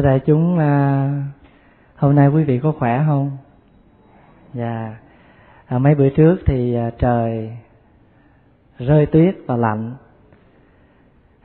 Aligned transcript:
thưa 0.00 0.06
đại 0.06 0.20
chúng 0.20 0.58
à, 0.58 1.10
hôm 1.96 2.14
nay 2.14 2.28
quý 2.28 2.44
vị 2.44 2.60
có 2.62 2.72
khỏe 2.78 3.02
không? 3.06 3.30
Dạ. 4.54 4.96
À, 5.66 5.78
mấy 5.78 5.94
bữa 5.94 6.08
trước 6.08 6.36
thì 6.46 6.74
à, 6.74 6.90
trời 6.98 7.56
rơi 8.78 9.06
tuyết 9.06 9.36
và 9.46 9.56
lạnh. 9.56 9.92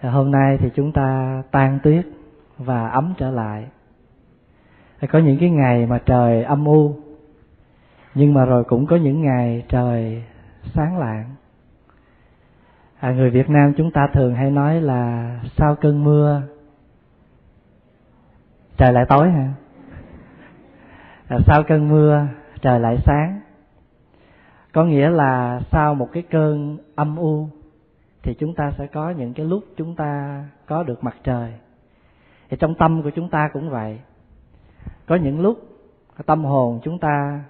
À, 0.01 0.09
hôm 0.09 0.31
nay 0.31 0.57
thì 0.59 0.69
chúng 0.75 0.91
ta 0.91 1.41
tan 1.51 1.79
tuyết 1.83 2.05
và 2.57 2.87
ấm 2.87 3.13
trở 3.17 3.31
lại. 3.31 3.67
À, 4.99 5.07
có 5.11 5.19
những 5.19 5.37
cái 5.39 5.49
ngày 5.49 5.85
mà 5.85 5.99
trời 6.05 6.43
âm 6.43 6.65
u 6.65 6.95
nhưng 8.13 8.33
mà 8.33 8.45
rồi 8.45 8.63
cũng 8.63 8.85
có 8.85 8.95
những 8.95 9.21
ngày 9.21 9.63
trời 9.69 10.23
sáng 10.73 10.97
lạng. 10.97 11.25
À, 12.99 13.11
người 13.11 13.29
Việt 13.29 13.49
Nam 13.49 13.73
chúng 13.77 13.91
ta 13.91 14.07
thường 14.13 14.35
hay 14.35 14.51
nói 14.51 14.81
là 14.81 15.31
sau 15.57 15.75
cơn 15.75 16.03
mưa 16.03 16.41
trời 18.77 18.93
lại 18.93 19.05
tối 19.09 19.31
hả? 19.31 19.53
À, 21.27 21.37
sau 21.47 21.63
cơn 21.63 21.89
mưa 21.89 22.27
trời 22.61 22.79
lại 22.79 22.97
sáng. 23.05 23.41
Có 24.73 24.85
nghĩa 24.85 25.09
là 25.09 25.61
sau 25.71 25.95
một 25.95 26.09
cái 26.11 26.23
cơn 26.23 26.77
âm 26.95 27.15
u 27.15 27.49
thì 28.23 28.33
chúng 28.39 28.55
ta 28.55 28.71
sẽ 28.77 28.87
có 28.87 29.09
những 29.09 29.33
cái 29.33 29.45
lúc 29.45 29.63
chúng 29.77 29.95
ta 29.95 30.43
có 30.65 30.83
được 30.83 31.03
mặt 31.03 31.15
trời. 31.23 31.53
Thì 32.49 32.57
trong 32.57 32.75
tâm 32.75 33.03
của 33.03 33.09
chúng 33.09 33.29
ta 33.29 33.49
cũng 33.53 33.69
vậy. 33.69 33.99
Có 35.07 35.15
những 35.15 35.41
lúc 35.41 35.59
tâm 36.25 36.43
hồn 36.43 36.79
chúng 36.83 36.99
ta 36.99 37.43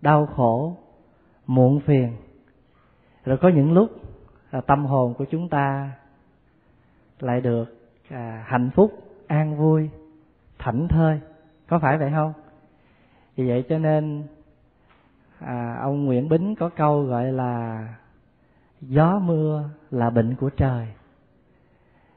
đau 0.00 0.26
khổ 0.26 0.76
muộn 1.46 1.80
phiền. 1.80 2.16
Rồi 3.24 3.36
có 3.36 3.48
những 3.48 3.72
lúc 3.72 3.90
là 4.50 4.60
tâm 4.60 4.86
hồn 4.86 5.14
của 5.14 5.24
chúng 5.30 5.48
ta 5.48 5.90
lại 7.20 7.40
được 7.40 7.64
à, 8.10 8.44
hạnh 8.46 8.70
phúc 8.74 8.92
an 9.26 9.56
vui 9.56 9.90
thảnh 10.58 10.88
thơi. 10.88 11.20
Có 11.68 11.78
phải 11.78 11.98
vậy 11.98 12.10
không? 12.14 12.32
Vì 13.36 13.48
vậy 13.48 13.64
cho 13.68 13.78
nên 13.78 14.22
à, 15.38 15.78
ông 15.82 16.04
nguyễn 16.04 16.28
bính 16.28 16.54
có 16.54 16.68
câu 16.68 17.02
gọi 17.02 17.32
là 17.32 17.88
gió 18.80 19.18
mưa 19.18 19.64
là 19.90 20.10
bệnh 20.10 20.34
của 20.34 20.50
trời 20.50 20.86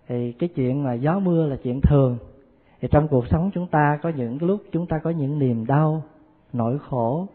thì 0.08 0.32
cái 0.32 0.50
chuyện 0.56 0.84
mà 0.84 0.94
gió 0.94 1.20
mưa 1.20 1.48
là 1.48 1.56
chuyện 1.64 1.82
thường. 1.82 2.18
Thì 2.82 2.88
trong 2.92 3.08
cuộc 3.08 3.28
sống 3.28 3.52
chúng 3.54 3.68
ta 3.68 4.00
có 4.02 4.10
những 4.10 4.44
lúc 4.44 4.64
chúng 4.72 4.88
ta 4.88 5.00
có 5.04 5.10
những 5.10 5.40
niềm 5.40 5.66
đau 5.66 6.04
nỗi 6.54 6.80
khổ 6.80 7.28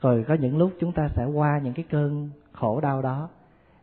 rồi 0.00 0.24
có 0.28 0.34
những 0.34 0.58
lúc 0.58 0.72
chúng 0.80 0.92
ta 0.92 1.08
sẽ 1.08 1.24
qua 1.24 1.60
những 1.64 1.74
cái 1.74 1.84
cơn 1.90 2.30
khổ 2.52 2.80
đau 2.80 3.02
đó. 3.02 3.28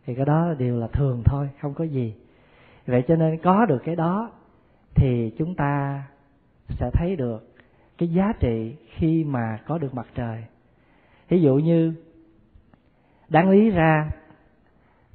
Thì 0.05 0.15
cái 0.15 0.25
đó 0.25 0.45
là 0.45 0.53
điều 0.53 0.79
là 0.79 0.87
thường 0.87 1.21
thôi 1.25 1.49
không 1.61 1.73
có 1.73 1.83
gì. 1.83 2.13
Vậy 2.87 3.03
cho 3.07 3.15
nên 3.15 3.37
có 3.37 3.65
được 3.65 3.81
cái 3.85 3.95
đó 3.95 4.31
thì 4.95 5.31
chúng 5.37 5.55
ta 5.55 6.03
sẽ 6.69 6.89
thấy 6.93 7.15
được 7.15 7.55
cái 7.97 8.09
giá 8.09 8.33
trị 8.39 8.75
khi 8.95 9.23
mà 9.23 9.59
có 9.65 9.77
được 9.77 9.93
mặt 9.93 10.07
trời. 10.15 10.43
Ví 11.29 11.41
dụ 11.41 11.55
như 11.55 11.93
đáng 13.29 13.49
lý 13.49 13.69
ra 13.69 14.11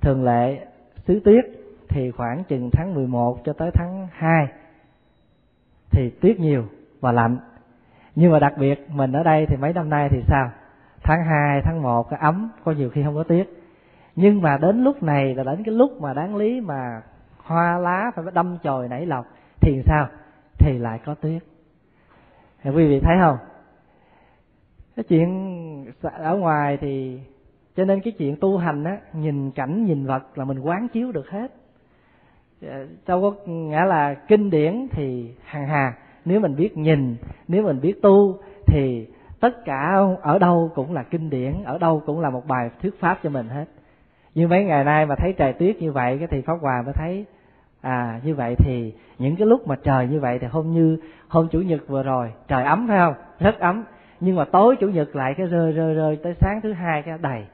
thường 0.00 0.24
lệ 0.24 0.66
xứ 1.06 1.20
tuyết 1.24 1.44
thì 1.88 2.10
khoảng 2.10 2.44
chừng 2.44 2.70
tháng 2.72 2.94
11 2.94 3.38
cho 3.44 3.52
tới 3.52 3.70
tháng 3.74 4.08
2 4.12 4.48
thì 5.90 6.10
tuyết 6.20 6.40
nhiều 6.40 6.64
và 7.00 7.12
lạnh. 7.12 7.38
Nhưng 8.14 8.32
mà 8.32 8.38
đặc 8.38 8.54
biệt 8.58 8.90
mình 8.90 9.12
ở 9.12 9.22
đây 9.22 9.46
thì 9.46 9.56
mấy 9.56 9.72
năm 9.72 9.90
nay 9.90 10.08
thì 10.10 10.22
sao? 10.28 10.50
Tháng 11.02 11.24
2, 11.24 11.60
tháng 11.64 11.82
1 11.82 12.10
cái 12.10 12.18
ấm 12.22 12.50
có 12.64 12.72
nhiều 12.72 12.90
khi 12.90 13.02
không 13.02 13.14
có 13.14 13.22
tuyết 13.22 13.48
nhưng 14.20 14.42
mà 14.42 14.58
đến 14.58 14.84
lúc 14.84 15.02
này 15.02 15.34
là 15.34 15.44
đến 15.44 15.62
cái 15.64 15.74
lúc 15.74 16.00
mà 16.00 16.14
đáng 16.14 16.36
lý 16.36 16.60
mà 16.60 17.02
hoa 17.38 17.78
lá 17.78 18.10
phải 18.14 18.24
đâm 18.32 18.58
chồi 18.62 18.88
nảy 18.88 19.06
lọc 19.06 19.26
thì 19.60 19.82
sao? 19.86 20.06
Thì 20.58 20.78
lại 20.78 21.00
có 21.04 21.14
tuyết. 21.14 21.42
Thì 22.62 22.70
quý 22.70 22.88
vị 22.88 23.00
thấy 23.00 23.16
không? 23.20 23.36
Cái 24.96 25.04
chuyện 25.08 25.92
ở 26.02 26.36
ngoài 26.36 26.78
thì, 26.80 27.20
cho 27.76 27.84
nên 27.84 28.00
cái 28.00 28.12
chuyện 28.12 28.36
tu 28.40 28.58
hành 28.58 28.84
á, 28.84 28.98
nhìn 29.12 29.50
cảnh, 29.50 29.84
nhìn 29.84 30.06
vật 30.06 30.38
là 30.38 30.44
mình 30.44 30.58
quán 30.58 30.88
chiếu 30.88 31.12
được 31.12 31.30
hết. 31.30 31.52
Dạ, 32.60 32.86
đâu 33.06 33.20
có 33.20 33.52
nghĩa 33.52 33.84
là 33.84 34.14
kinh 34.14 34.50
điển 34.50 34.88
thì 34.90 35.34
hằng 35.44 35.66
hà. 35.66 35.94
Nếu 36.24 36.40
mình 36.40 36.56
biết 36.56 36.76
nhìn, 36.76 37.16
nếu 37.48 37.62
mình 37.62 37.80
biết 37.80 38.02
tu 38.02 38.38
thì 38.66 39.06
tất 39.40 39.64
cả 39.64 39.98
ở 40.22 40.38
đâu 40.38 40.70
cũng 40.74 40.92
là 40.92 41.02
kinh 41.02 41.30
điển, 41.30 41.62
ở 41.64 41.78
đâu 41.78 42.02
cũng 42.06 42.20
là 42.20 42.30
một 42.30 42.46
bài 42.46 42.70
thuyết 42.82 43.00
pháp 43.00 43.18
cho 43.22 43.30
mình 43.30 43.48
hết. 43.48 43.64
Như 44.34 44.48
mấy 44.48 44.64
ngày 44.64 44.84
nay 44.84 45.06
mà 45.06 45.14
thấy 45.18 45.34
trời 45.38 45.52
tuyết 45.52 45.76
như 45.76 45.92
vậy, 45.92 46.18
cái 46.18 46.28
thì 46.30 46.42
pháp 46.42 46.54
hòa 46.60 46.82
mới 46.82 46.92
thấy 46.94 47.24
à 47.80 48.20
như 48.24 48.34
vậy 48.34 48.56
thì 48.58 48.94
những 49.18 49.36
cái 49.36 49.46
lúc 49.46 49.68
mà 49.68 49.76
trời 49.82 50.08
như 50.08 50.20
vậy 50.20 50.38
thì 50.38 50.46
hôm 50.46 50.72
như, 50.72 50.98
hôm 51.28 51.48
chủ 51.48 51.60
nhật 51.60 51.80
vừa 51.88 52.02
rồi, 52.02 52.32
trời 52.48 52.64
ấm 52.64 52.88
phải 52.88 52.98
không? 52.98 53.14
Rất 53.38 53.58
ấm. 53.58 53.84
Nhưng 54.20 54.36
mà 54.36 54.44
tối 54.44 54.76
chủ 54.80 54.88
nhật 54.88 55.16
lại 55.16 55.34
cái 55.36 55.46
rơi 55.46 55.72
rơi 55.72 55.94
rơi 55.94 56.18
tới 56.22 56.34
sáng 56.40 56.60
thứ 56.60 56.72
hai 56.72 57.02
cái 57.02 57.18
đầy. 57.18 57.46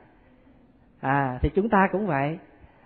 À 1.00 1.38
thì 1.42 1.50
chúng 1.54 1.68
ta 1.68 1.88
cũng 1.92 2.06
vậy. 2.06 2.38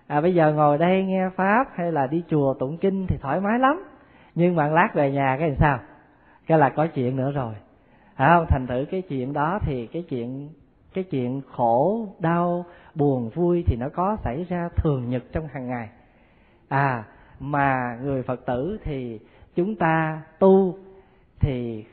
À 0.07 0.21
bây 0.21 0.33
giờ 0.33 0.53
ngồi 0.53 0.77
đây 0.77 1.03
nghe 1.03 1.29
pháp 1.35 1.67
hay 1.75 1.91
là 1.91 2.07
đi 2.07 2.23
chùa 2.29 2.53
tụng 2.53 2.77
kinh 2.77 3.07
thì 3.07 3.17
thoải 3.17 3.39
mái 3.39 3.59
lắm. 3.59 3.83
Nhưng 4.35 4.55
mà 4.55 4.67
lát 4.67 4.89
về 4.93 5.11
nhà 5.11 5.37
cái 5.39 5.49
làm 5.49 5.57
sao? 5.57 5.79
Cái 6.47 6.57
là 6.57 6.69
có 6.69 6.87
chuyện 6.87 7.15
nữa 7.15 7.31
rồi. 7.31 7.53
Phải 8.15 8.29
không? 8.29 8.45
Thành 8.49 8.67
thử 8.67 8.85
cái 8.91 9.01
chuyện 9.01 9.33
đó 9.33 9.59
thì 9.61 9.87
cái 9.87 10.03
chuyện 10.09 10.49
cái 10.93 11.03
chuyện 11.03 11.41
khổ, 11.51 12.07
đau, 12.19 12.65
buồn, 12.95 13.29
vui 13.29 13.63
thì 13.67 13.75
nó 13.79 13.89
có 13.89 14.17
xảy 14.23 14.45
ra 14.49 14.69
thường 14.75 15.09
nhật 15.09 15.23
trong 15.31 15.47
hàng 15.47 15.67
ngày. 15.67 15.89
À 16.69 17.03
mà 17.39 17.97
người 18.03 18.23
phật 18.23 18.45
tử 18.45 18.77
thì 18.83 19.19
chúng 19.55 19.75
ta 19.75 20.21
tu 20.39 20.77
thì 21.39 21.85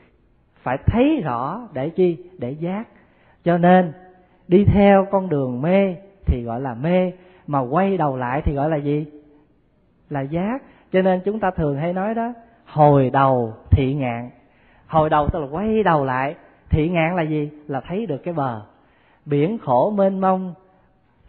phải 0.55 0.77
thấy 0.85 1.21
rõ 1.23 1.67
để 1.73 1.89
chi? 1.89 2.17
Để 2.37 2.51
giác. 2.51 2.83
Cho 3.43 3.57
nên, 3.57 3.93
đi 4.47 4.65
theo 4.65 5.05
con 5.11 5.29
đường 5.29 5.61
mê 5.61 5.95
thì 6.25 6.43
gọi 6.43 6.61
là 6.61 6.73
mê, 6.73 7.11
mà 7.47 7.59
quay 7.59 7.97
đầu 7.97 8.17
lại 8.17 8.41
thì 8.45 8.53
gọi 8.55 8.69
là 8.69 8.77
gì? 8.77 9.05
Là 10.09 10.21
giác. 10.21 10.63
Cho 10.91 11.01
nên 11.01 11.21
chúng 11.25 11.39
ta 11.39 11.51
thường 11.51 11.77
hay 11.77 11.93
nói 11.93 12.13
đó, 12.13 12.33
hồi 12.65 13.09
đầu 13.09 13.53
thị 13.71 13.93
ngạn. 13.93 14.29
Hồi 14.87 15.09
đầu 15.09 15.29
tức 15.29 15.39
là 15.39 15.47
quay 15.51 15.83
đầu 15.83 16.05
lại. 16.05 16.35
Thị 16.69 16.89
ngạn 16.89 17.15
là 17.15 17.21
gì? 17.21 17.49
Là 17.67 17.81
thấy 17.81 18.05
được 18.05 18.17
cái 18.23 18.33
bờ. 18.33 18.61
Biển 19.25 19.57
khổ 19.57 19.93
mênh 19.95 20.21
mông, 20.21 20.53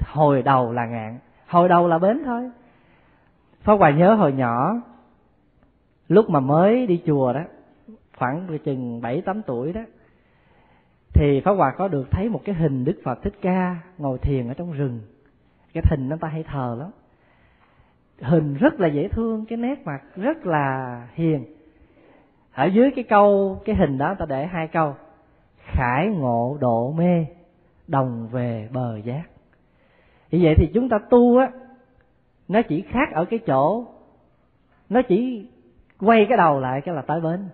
hồi 0.07 0.43
đầu 0.43 0.73
là 0.73 0.87
ngạn. 0.87 1.19
Hồi 1.47 1.69
đầu 1.69 1.89
là 1.89 1.99
bến 1.99 2.23
thôi. 2.25 2.51
Pháp 3.69 3.75
Hòa 3.75 3.91
nhớ 3.91 4.15
hồi 4.15 4.33
nhỏ, 4.33 4.81
lúc 6.09 6.31
mà 6.31 6.41
mới 6.41 6.87
đi 6.87 7.03
chùa 7.06 7.33
đó, 7.33 7.41
khoảng 8.17 8.59
chừng 8.65 9.01
bảy, 9.01 9.21
tám 9.21 9.43
tuổi 9.47 9.73
đó, 9.73 9.81
thì 11.15 11.41
Pháp 11.45 11.53
Hòa 11.53 11.75
có 11.78 11.89
được 11.89 12.11
thấy 12.11 12.28
một 12.28 12.41
cái 12.45 12.55
hình 12.55 12.84
Đức 12.84 13.01
Phật 13.05 13.23
Thích 13.23 13.34
Ca 13.43 13.77
ngồi 13.99 14.19
thiền 14.19 14.49
ở 14.49 14.55
trong 14.55 14.73
rừng. 14.73 15.01
Cái 15.73 15.83
hình 15.91 16.09
nó 16.09 16.17
ta 16.21 16.28
hay 16.28 16.43
thờ 16.43 16.77
lắm. 16.78 16.91
Hình 18.21 18.55
rất 18.55 18.81
là 18.81 18.89
dễ 18.89 19.09
thương, 19.09 19.45
cái 19.49 19.57
nét 19.57 19.87
mặt 19.87 20.03
rất 20.17 20.47
là 20.47 21.09
hiền. 21.15 21.45
Ở 22.53 22.67
dưới 22.67 22.91
cái 22.91 23.05
câu, 23.05 23.61
cái 23.65 23.77
hình 23.77 23.99
đó 23.99 24.15
ta 24.19 24.27
để 24.28 24.47
hai 24.47 24.69
câu. 24.69 24.95
Khải 25.59 26.07
ngộ 26.07 26.57
độ 26.61 26.93
mê, 26.93 27.27
đồng 27.87 28.28
về 28.28 28.69
bờ 28.73 28.97
giác. 28.97 29.23
Như 30.31 30.39
vậy 30.43 30.55
thì 30.59 30.71
chúng 30.75 30.89
ta 30.89 30.99
tu 31.11 31.39
á 31.39 31.51
nó 32.48 32.62
chỉ 32.62 32.82
khác 32.82 33.09
ở 33.12 33.25
cái 33.25 33.38
chỗ, 33.47 33.84
nó 34.88 35.03
chỉ 35.09 35.48
quay 36.00 36.26
cái 36.28 36.36
đầu 36.36 36.60
lại 36.60 36.81
cái 36.81 36.94
là 36.94 37.03
tới 37.03 37.20
bến. 37.20 37.48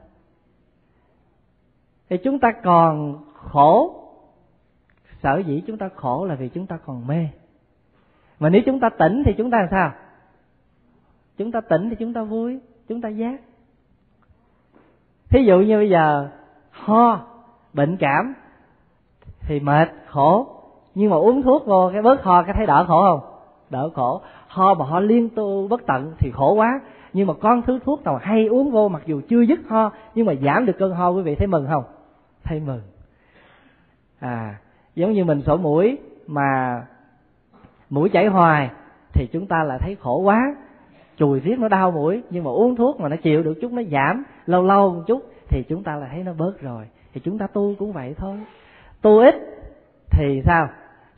Thì 2.08 2.16
chúng 2.24 2.38
ta 2.38 2.52
còn 2.64 3.18
khổ, 3.34 4.00
sở 5.22 5.42
dĩ 5.46 5.62
chúng 5.66 5.78
ta 5.78 5.88
khổ 5.94 6.26
là 6.26 6.34
vì 6.34 6.48
chúng 6.48 6.66
ta 6.66 6.78
còn 6.86 7.06
mê. 7.06 7.28
Mà 8.38 8.48
nếu 8.48 8.62
chúng 8.66 8.80
ta 8.80 8.88
tỉnh 8.88 9.22
thì 9.26 9.34
chúng 9.38 9.50
ta 9.50 9.58
làm 9.58 9.68
sao? 9.70 9.92
Chúng 11.36 11.52
ta 11.52 11.60
tỉnh 11.60 11.90
thì 11.90 11.96
chúng 11.98 12.12
ta 12.12 12.22
vui, 12.22 12.60
chúng 12.88 13.00
ta 13.00 13.08
giác. 13.08 13.40
Thí 15.28 15.44
dụ 15.44 15.60
như 15.60 15.76
bây 15.76 15.90
giờ, 15.90 16.28
ho, 16.70 17.26
bệnh 17.72 17.96
cảm 17.96 18.34
thì 19.40 19.60
mệt, 19.60 19.88
khổ. 20.06 20.46
Nhưng 20.94 21.10
mà 21.10 21.16
uống 21.16 21.42
thuốc 21.42 21.66
vô, 21.66 21.90
cái 21.92 22.02
bớt 22.02 22.22
ho, 22.22 22.42
cái 22.42 22.54
thấy 22.56 22.66
đỡ 22.66 22.84
khổ 22.88 23.02
không? 23.02 23.33
Đỡ 23.74 23.90
khổ. 23.94 24.20
Ho 24.48 24.74
mà 24.74 24.84
ho 24.84 25.00
liên 25.00 25.28
tu 25.28 25.68
bất 25.68 25.86
tận 25.86 26.12
thì 26.18 26.30
khổ 26.30 26.54
quá. 26.54 26.80
Nhưng 27.12 27.26
mà 27.26 27.34
con 27.34 27.62
thứ 27.62 27.78
thuốc 27.84 28.04
nào 28.04 28.16
hay 28.22 28.46
uống 28.46 28.70
vô, 28.70 28.88
mặc 28.88 29.02
dù 29.06 29.20
chưa 29.28 29.40
dứt 29.40 29.60
ho, 29.68 29.92
nhưng 30.14 30.26
mà 30.26 30.34
giảm 30.44 30.66
được 30.66 30.78
cơn 30.78 30.92
ho, 30.92 31.08
quý 31.08 31.22
vị 31.22 31.34
thấy 31.34 31.46
mừng 31.46 31.66
không? 31.70 31.84
Thấy 32.44 32.60
mừng. 32.60 32.80
À 34.20 34.54
giống 34.94 35.12
như 35.12 35.24
mình 35.24 35.42
sổ 35.46 35.56
mũi 35.56 35.98
mà 36.26 36.82
mũi 37.90 38.08
chảy 38.08 38.26
hoài 38.26 38.70
thì 39.12 39.28
chúng 39.32 39.46
ta 39.46 39.64
lại 39.64 39.78
thấy 39.80 39.96
khổ 40.00 40.18
quá. 40.18 40.56
Chùi 41.16 41.40
riết 41.40 41.58
nó 41.58 41.68
đau 41.68 41.90
mũi, 41.90 42.22
nhưng 42.30 42.44
mà 42.44 42.50
uống 42.50 42.76
thuốc 42.76 43.00
mà 43.00 43.08
nó 43.08 43.16
chịu 43.16 43.42
được 43.42 43.54
chút, 43.60 43.72
nó 43.72 43.82
giảm 43.92 44.24
lâu 44.46 44.62
lâu 44.62 44.94
một 44.94 45.02
chút 45.06 45.22
thì 45.48 45.62
chúng 45.68 45.82
ta 45.82 45.96
lại 45.96 46.08
thấy 46.12 46.22
nó 46.24 46.32
bớt 46.32 46.60
rồi. 46.60 46.84
Thì 47.12 47.20
chúng 47.24 47.38
ta 47.38 47.46
tu 47.46 47.74
cũng 47.78 47.92
vậy 47.92 48.14
thôi. 48.18 48.36
Tu 49.02 49.18
ít 49.18 49.34
thì 50.10 50.42
sao? 50.44 50.68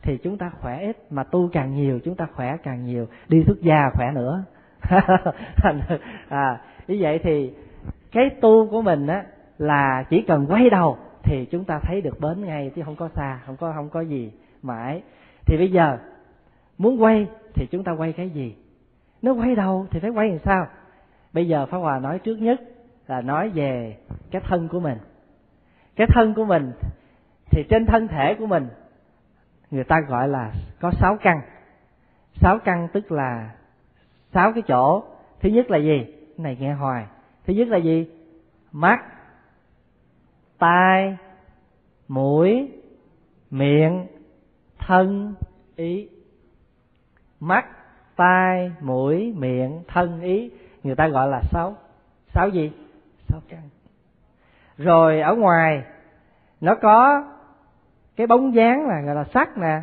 Thì 0.01 0.17
chúng 0.17 0.37
ta 0.37 0.51
khỏe 0.61 0.81
ít. 0.81 0.97
Mà 1.09 1.23
tu 1.23 1.49
càng 1.53 1.75
nhiều, 1.75 1.99
chúng 2.03 2.15
ta 2.15 2.27
khỏe 2.33 2.57
càng 2.63 2.85
nhiều. 2.85 3.07
Đi 3.27 3.43
xuất 3.47 3.61
gia 3.61 3.89
khỏe 3.93 4.11
nữa. 4.15 4.43
À 6.29 6.61
như 6.87 6.97
vậy 6.99 7.19
thì 7.23 7.53
cái 8.11 8.29
tu 8.41 8.67
của 8.67 8.81
mình 8.81 9.07
á, 9.07 9.23
là 9.57 10.03
chỉ 10.09 10.21
cần 10.21 10.45
quay 10.49 10.69
đầu 10.69 10.97
thì 11.23 11.45
chúng 11.45 11.63
ta 11.63 11.79
thấy 11.79 12.01
được 12.01 12.19
bến 12.19 12.45
ngay, 12.45 12.71
chứ 12.75 12.81
không 12.85 12.95
có 12.95 13.09
xa, 13.15 13.39
không 13.45 13.55
có 13.57 13.73
không 13.75 13.89
có 13.89 14.01
gì 14.01 14.31
mãi. 14.61 15.01
Thì 15.45 15.57
bây 15.57 15.71
giờ, 15.71 15.97
muốn 16.77 17.01
quay 17.01 17.27
thì 17.53 17.67
chúng 17.71 17.83
ta 17.83 17.91
quay 17.91 18.13
cái 18.13 18.29
gì? 18.29 18.55
Nếu 19.21 19.35
quay 19.35 19.55
đầu 19.55 19.87
thì 19.91 19.99
phải 19.99 20.09
quay 20.09 20.29
làm 20.29 20.39
sao? 20.39 20.67
Bây 21.33 21.47
giờ 21.47 21.65
pháp 21.65 21.77
hòa 21.77 21.99
nói 21.99 22.19
trước 22.19 22.35
nhất 22.35 22.61
là 23.07 23.21
nói 23.21 23.49
về 23.49 23.97
cái 24.31 24.41
thân 24.45 24.67
của 24.67 24.79
mình. 24.79 24.97
Cái 25.95 26.07
thân 26.13 26.33
của 26.33 26.45
mình 26.45 26.71
thì 27.51 27.63
trên 27.69 27.85
thân 27.85 28.07
thể 28.07 28.35
của 28.35 28.45
mình 28.45 28.67
người 29.71 29.83
ta 29.83 29.99
gọi 30.07 30.27
là 30.27 30.53
có 30.79 30.91
sáu 30.91 31.17
căn. 31.21 31.41
Sáu 32.33 32.59
căn 32.65 32.87
tức 32.93 33.11
là 33.11 33.55
sáu 34.33 34.53
cái 34.53 34.63
chỗ. 34.67 35.03
Thứ 35.39 35.49
nhất 35.49 35.71
là 35.71 35.77
gì? 35.77 36.05
Này 36.37 36.57
nghe 36.59 36.73
hoài. 36.73 37.05
Thứ 37.45 37.53
nhất 37.53 37.67
là 37.67 37.77
gì? 37.77 38.07
Mắt, 38.71 38.99
tai, 40.57 41.17
mũi, 42.07 42.71
miệng, 43.51 44.07
thân, 44.79 45.35
ý. 45.75 46.09
Mắt, 47.39 47.65
tai, 48.15 48.71
mũi, 48.81 49.33
miệng, 49.37 49.83
thân, 49.87 50.21
ý. 50.21 50.51
Người 50.83 50.95
ta 50.95 51.07
gọi 51.07 51.27
là 51.27 51.41
sáu. 51.51 51.75
Sáu 52.27 52.49
gì? 52.49 52.71
Sáu 53.27 53.41
căn. 53.49 53.61
Rồi 54.77 55.21
ở 55.21 55.35
ngoài, 55.35 55.83
nó 56.61 56.75
có 56.75 57.23
cái 58.17 58.27
bóng 58.27 58.55
dáng 58.55 58.87
là 58.87 59.01
gọi 59.01 59.15
là 59.15 59.23
sắc 59.33 59.57
nè. 59.57 59.81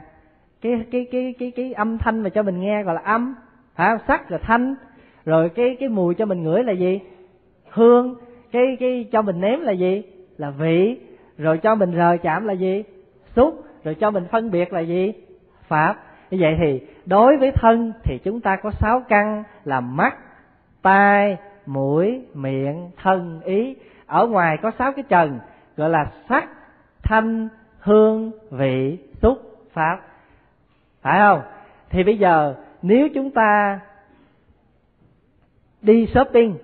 Cái 0.61 0.85
cái 0.91 1.07
cái 1.13 1.35
cái 1.39 1.53
cái 1.57 1.73
âm 1.73 1.99
thanh 1.99 2.21
mà 2.21 2.31
cho 2.31 2.43
mình 2.43 2.61
nghe 2.61 2.83
gọi 2.83 2.95
là 2.95 3.01
âm. 3.01 3.35
Hả? 3.75 3.99
Sắc 4.09 4.31
là 4.31 4.39
thanh. 4.39 4.75
Rồi 5.25 5.49
cái 5.49 5.77
cái 5.81 5.89
mùi 5.89 6.15
cho 6.15 6.27
mình 6.27 6.43
ngửi 6.43 6.65
là 6.65 6.73
gì? 6.73 7.01
Hương. 7.71 8.15
Cái 8.53 8.77
cái 8.81 9.09
cho 9.13 9.23
mình 9.23 9.41
nếm 9.41 9.61
là 9.61 9.73
gì? 9.73 10.03
Là 10.37 10.51
vị. 10.51 11.01
Rồi 11.39 11.59
cho 11.59 11.75
mình 11.75 11.97
rờ 11.97 12.17
chạm 12.23 12.47
là 12.47 12.53
gì? 12.53 12.85
Xúc. 13.37 13.65
Rồi 13.85 13.95
cho 13.95 14.11
mình 14.11 14.25
phân 14.31 14.51
biệt 14.51 14.73
là 14.73 14.81
gì? 14.81 15.13
Pháp. 15.69 15.97
Như 16.31 16.39
vậy 16.41 16.57
thì 16.59 16.87
đối 17.07 17.37
với 17.37 17.53
thân 17.53 17.93
thì 18.03 18.19
chúng 18.19 18.41
ta 18.41 18.57
có 18.57 18.71
sáu 18.71 19.03
căn 19.09 19.43
là 19.65 19.81
mắt, 19.81 20.17
tai, 20.83 21.37
mũi, 21.67 22.23
miệng, 22.35 22.91
thân, 23.03 23.41
ý. 23.45 23.77
Ở 24.07 24.27
ngoài 24.27 24.57
có 24.63 24.71
sáu 24.79 24.93
cái 24.93 25.05
trần 25.09 25.39
gọi 25.77 25.91
là 25.91 26.07
sắc, 26.29 26.49
thanh 27.03 27.49
hương 27.85 28.31
vị 28.51 28.99
xúc 29.23 29.39
pháp 29.73 30.01
phải 31.03 31.19
không? 31.21 31.43
Thì 31.91 32.05
bây 32.05 32.19
giờ, 32.19 32.55
nếu 32.83 33.09
chúng 33.15 33.31
ta 33.31 33.81
đi 35.83 36.07
shopping, 36.15 36.59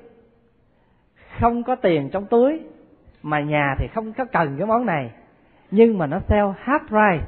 không 1.40 1.62
có 1.62 1.74
tiền 1.74 2.10
trong 2.12 2.26
túi, 2.26 2.60
mà 3.22 3.40
nhà 3.40 3.74
thì 3.78 3.86
không 3.94 4.12
có 4.12 4.24
cần 4.24 4.56
cái 4.58 4.66
món 4.66 4.86
này, 4.86 5.10
nhưng 5.70 5.98
mà 5.98 6.06
nó 6.06 6.20
sale 6.28 6.52
half 6.64 6.80
price, 6.88 7.26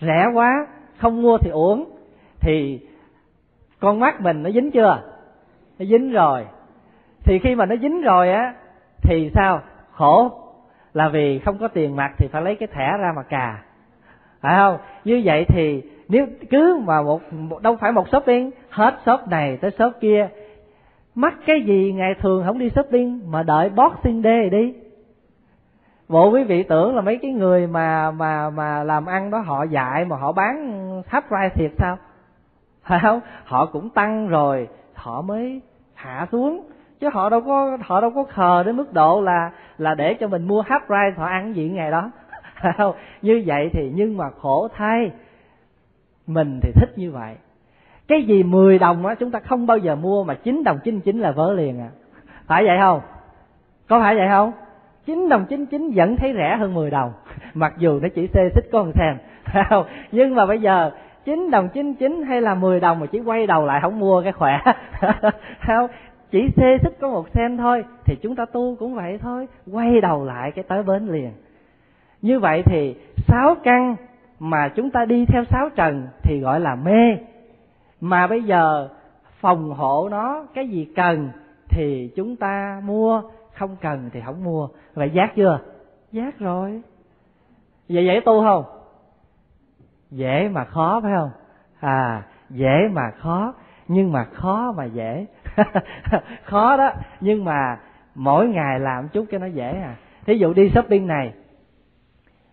rẻ 0.00 0.26
quá, 0.34 0.66
không 0.98 1.22
mua 1.22 1.38
thì 1.38 1.50
uống 1.50 1.96
thì 2.40 2.80
con 3.80 4.00
mắt 4.00 4.20
mình 4.20 4.42
nó 4.42 4.50
dính 4.50 4.70
chưa? 4.70 5.02
Nó 5.78 5.86
dính 5.86 6.12
rồi. 6.12 6.46
Thì 7.24 7.38
khi 7.38 7.54
mà 7.54 7.66
nó 7.66 7.76
dính 7.76 8.02
rồi 8.02 8.32
á, 8.32 8.54
thì 9.02 9.30
sao? 9.34 9.60
Khổ 9.92 10.44
là 10.94 11.08
vì 11.08 11.38
không 11.38 11.58
có 11.58 11.68
tiền 11.68 11.96
mặt 11.96 12.12
thì 12.18 12.28
phải 12.28 12.42
lấy 12.42 12.56
cái 12.56 12.68
thẻ 12.72 12.98
ra 12.98 13.12
mà 13.16 13.22
cà. 13.22 13.62
Phải 14.40 14.56
không? 14.56 14.78
Như 15.04 15.22
vậy 15.24 15.44
thì 15.48 15.82
nếu 16.08 16.26
cứ 16.50 16.80
mà 16.84 17.02
một 17.02 17.22
đâu 17.62 17.76
phải 17.76 17.92
một 17.92 18.08
shopping 18.08 18.50
hết 18.70 18.94
shop 19.06 19.20
này 19.28 19.56
tới 19.56 19.70
shop 19.78 19.92
kia, 20.00 20.28
mắc 21.14 21.34
cái 21.46 21.62
gì 21.62 21.92
ngày 21.92 22.14
thường 22.14 22.42
không 22.46 22.58
đi 22.58 22.70
shopping 22.70 23.20
mà 23.30 23.42
đợi 23.42 23.70
boxing 23.70 24.22
day 24.22 24.50
đi. 24.50 24.74
Bộ 26.08 26.30
quý 26.30 26.44
vị 26.44 26.62
tưởng 26.62 26.96
là 26.96 27.00
mấy 27.00 27.18
cái 27.22 27.30
người 27.30 27.66
mà 27.66 28.10
mà 28.10 28.50
mà 28.50 28.84
làm 28.84 29.06
ăn 29.06 29.30
đó 29.30 29.38
họ 29.38 29.64
dạy 29.64 30.04
mà 30.04 30.16
họ 30.16 30.32
bán 30.32 30.78
hấp 31.08 31.24
price 31.28 31.54
thiệt 31.54 31.70
sao? 31.78 31.98
Phải 32.82 32.98
không? 33.02 33.20
Họ 33.44 33.66
cũng 33.66 33.90
tăng 33.90 34.28
rồi, 34.28 34.68
họ 34.94 35.22
mới 35.22 35.60
hạ 35.94 36.26
xuống 36.32 36.66
chứ 37.00 37.08
họ 37.12 37.28
đâu 37.28 37.40
có, 37.40 37.78
họ 37.80 38.00
đâu 38.00 38.10
có 38.10 38.24
khờ 38.24 38.62
đến 38.62 38.76
mức 38.76 38.92
độ 38.92 39.20
là 39.20 39.50
là 39.78 39.94
để 39.94 40.14
cho 40.14 40.28
mình 40.28 40.48
mua 40.48 40.62
half 40.62 40.80
price 40.80 41.16
họ 41.16 41.26
ăn 41.26 41.56
gì 41.56 41.68
ngày 41.68 41.90
đó. 41.90 42.10
Không 42.76 42.94
như 43.22 43.42
vậy 43.46 43.70
thì 43.72 43.92
nhưng 43.94 44.16
mà 44.16 44.30
khổ 44.30 44.68
thay, 44.74 45.10
mình 46.26 46.60
thì 46.62 46.72
thích 46.74 46.92
như 46.96 47.10
vậy. 47.10 47.34
Cái 48.08 48.22
gì 48.22 48.42
10 48.42 48.78
đồng 48.78 49.06
á, 49.06 49.14
chúng 49.14 49.30
ta 49.30 49.40
không 49.40 49.66
bao 49.66 49.78
giờ 49.78 49.96
mua 49.96 50.24
mà 50.24 50.34
9 50.34 50.64
đồng 50.64 50.78
99 50.84 51.20
là 51.20 51.30
vỡ 51.30 51.52
liền 51.52 51.80
à. 51.80 51.88
Phải 52.46 52.64
vậy 52.66 52.78
không? 52.80 53.00
Có 53.88 54.00
phải 54.00 54.16
vậy 54.16 54.26
không? 54.30 54.52
9 55.06 55.28
đồng 55.28 55.46
99 55.48 55.90
vẫn 55.94 56.16
thấy 56.16 56.34
rẻ 56.36 56.56
hơn 56.56 56.74
10 56.74 56.90
đồng. 56.90 57.12
Mặc 57.54 57.74
dù 57.78 58.00
nó 58.00 58.08
chỉ 58.14 58.28
xê 58.34 58.50
xích 58.54 58.64
có 58.72 58.82
một 58.82 58.90
sen 58.94 59.16
không 59.68 59.86
nhưng 60.12 60.34
mà 60.34 60.46
bây 60.46 60.60
giờ 60.60 60.90
9 61.24 61.50
đồng 61.50 61.68
99 61.68 62.22
hay 62.22 62.40
là 62.40 62.54
10 62.54 62.80
đồng 62.80 63.00
mà 63.00 63.06
chỉ 63.06 63.20
quay 63.20 63.46
đầu 63.46 63.66
lại 63.66 63.80
không 63.82 63.98
mua 63.98 64.22
cái 64.22 64.32
khỏe. 64.32 64.58
Không? 65.66 65.88
Chỉ 66.30 66.50
xê 66.56 66.78
xích 66.82 66.96
có 67.00 67.08
một 67.08 67.28
sen 67.34 67.56
thôi, 67.56 67.84
thì 68.04 68.16
chúng 68.22 68.36
ta 68.36 68.44
tu 68.44 68.76
cũng 68.78 68.94
vậy 68.94 69.18
thôi, 69.18 69.48
quay 69.72 70.00
đầu 70.00 70.24
lại 70.24 70.52
cái 70.52 70.64
tới 70.68 70.82
bến 70.82 71.08
liền. 71.08 71.32
Như 72.22 72.40
vậy 72.40 72.62
thì 72.66 72.94
sáu 73.28 73.54
căn 73.62 73.96
mà 74.38 74.68
chúng 74.76 74.90
ta 74.90 75.04
đi 75.04 75.26
theo 75.26 75.44
sáu 75.44 75.68
trần 75.76 76.06
thì 76.22 76.40
gọi 76.40 76.60
là 76.60 76.74
mê. 76.74 77.16
Mà 78.00 78.26
bây 78.26 78.42
giờ 78.42 78.88
phòng 79.40 79.70
hộ 79.70 80.08
nó 80.10 80.46
cái 80.54 80.68
gì 80.68 80.88
cần 80.96 81.30
thì 81.68 82.10
chúng 82.16 82.36
ta 82.36 82.80
mua, 82.84 83.22
không 83.54 83.76
cần 83.80 84.10
thì 84.12 84.20
không 84.24 84.44
mua. 84.44 84.68
Vậy 84.94 85.10
giác 85.10 85.32
chưa? 85.36 85.60
Giác 86.12 86.38
rồi. 86.38 86.82
Vậy 87.88 88.04
dễ 88.04 88.20
tu 88.24 88.42
không? 88.42 88.64
Dễ 90.10 90.48
mà 90.48 90.64
khó, 90.64 91.00
phải 91.02 91.12
không? 91.16 91.30
À 91.80 92.22
dễ 92.50 92.88
mà 92.92 93.10
khó, 93.18 93.54
nhưng 93.88 94.12
mà 94.12 94.24
khó 94.24 94.72
mà 94.76 94.84
dễ. 94.84 95.26
khó 96.44 96.76
đó. 96.76 96.92
Nhưng 97.20 97.44
mà 97.44 97.80
mỗi 98.14 98.48
ngày 98.48 98.80
làm 98.80 99.08
chút 99.08 99.26
cho 99.30 99.38
nó 99.38 99.46
dễ 99.46 99.70
à. 99.70 99.96
Thí 100.26 100.34
dụ 100.34 100.52
đi 100.52 100.70
shopping 100.74 101.06
này 101.06 101.32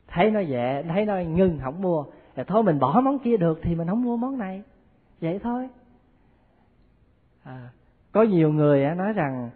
thấy 0.08 0.32
nó 0.32 0.40
dễ 0.40 0.84
thấy 0.90 1.06
nó 1.06 1.18
ngưng 1.18 1.60
không 1.64 1.82
mua 1.82 2.06
thì 2.36 2.44
thôi 2.48 2.64
mình 2.64 2.80
bỏ 2.80 3.02
món 3.04 3.20
kia 3.20 3.38
được 3.38 3.60
thì 3.62 3.76
mình 3.76 3.88
không 3.88 4.04
mua 4.04 4.18
món 4.18 4.38
này. 4.38 4.64
Vậy 5.22 5.40
thôi. 5.44 5.70
À, 7.44 7.70
có 8.12 8.24
nhiều 8.24 8.54
người 8.54 8.96
nói 8.96 9.14
rằng 9.14 9.50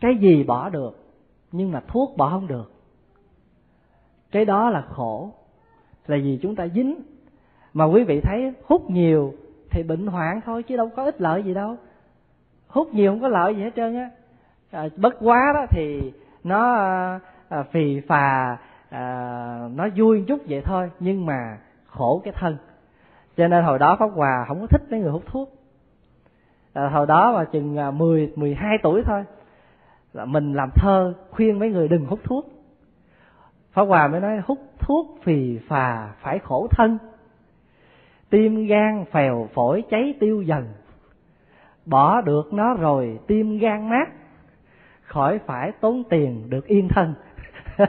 cái 0.00 0.16
gì 0.16 0.44
bỏ 0.44 0.68
được 0.68 1.08
nhưng 1.52 1.72
mà 1.72 1.82
thuốc 1.88 2.16
bỏ 2.16 2.30
không 2.30 2.46
được. 2.46 2.72
Cái 4.30 4.44
đó 4.44 4.70
là 4.70 4.82
khổ. 4.88 5.32
Là 6.06 6.16
vì 6.22 6.38
chúng 6.42 6.56
ta 6.56 6.66
dính. 6.74 7.02
Mà 7.74 7.84
quý 7.84 8.04
vị 8.04 8.20
thấy 8.20 8.52
hút 8.64 8.90
nhiều 8.90 9.34
thì 9.70 9.82
bệnh 9.82 10.06
hoạn 10.06 10.40
thôi 10.44 10.62
chứ 10.62 10.76
đâu 10.76 10.90
có 10.96 11.04
ích 11.04 11.20
lợi 11.20 11.42
gì 11.42 11.54
đâu 11.54 11.76
hút 12.68 12.94
nhiều 12.94 13.12
không 13.12 13.20
có 13.20 13.28
lợi 13.28 13.56
gì 13.56 13.62
hết 13.62 13.70
trơn 13.76 13.96
á. 13.96 14.10
À, 14.70 14.88
bất 14.96 15.14
quá 15.20 15.52
đó 15.54 15.66
thì 15.70 16.12
nó 16.44 16.74
à, 17.48 17.62
phì 17.62 18.00
phà 18.00 18.56
à, 18.90 19.68
nó 19.74 19.88
vui 19.96 20.24
chút 20.28 20.40
vậy 20.48 20.62
thôi 20.64 20.90
nhưng 21.00 21.26
mà 21.26 21.58
khổ 21.86 22.20
cái 22.24 22.32
thân. 22.36 22.56
Cho 23.36 23.48
nên 23.48 23.64
hồi 23.64 23.78
đó 23.78 23.96
pháp 24.00 24.10
hòa 24.14 24.44
không 24.48 24.60
có 24.60 24.66
thích 24.66 24.82
mấy 24.90 25.00
người 25.00 25.10
hút 25.10 25.22
thuốc. 25.26 25.52
À, 26.72 26.88
hồi 26.88 27.06
đó 27.06 27.32
mà 27.32 27.44
chừng 27.44 27.76
à, 27.76 27.90
mười 27.90 28.32
mười 28.36 28.54
hai 28.54 28.78
tuổi 28.82 29.02
thôi 29.04 29.24
là 30.12 30.24
mình 30.24 30.52
làm 30.52 30.70
thơ 30.74 31.14
khuyên 31.30 31.58
mấy 31.58 31.70
người 31.70 31.88
đừng 31.88 32.06
hút 32.06 32.20
thuốc. 32.24 32.52
Pháp 33.72 33.82
hòa 33.82 34.08
mới 34.08 34.20
nói 34.20 34.40
hút 34.44 34.58
thuốc 34.78 35.06
phì 35.22 35.58
phà 35.68 36.12
phải 36.20 36.38
khổ 36.38 36.68
thân. 36.70 36.98
Tim 38.30 38.66
gan 38.66 39.04
phèo 39.10 39.48
phổi 39.54 39.84
cháy 39.90 40.14
tiêu 40.20 40.42
dần 40.42 40.68
bỏ 41.88 42.20
được 42.20 42.52
nó 42.52 42.74
rồi, 42.74 43.18
tim 43.26 43.58
gan 43.58 43.88
mát, 43.88 44.08
khỏi 45.02 45.40
phải 45.46 45.72
tốn 45.80 46.02
tiền 46.10 46.50
được 46.50 46.66
yên 46.66 46.88
thân. 46.88 47.14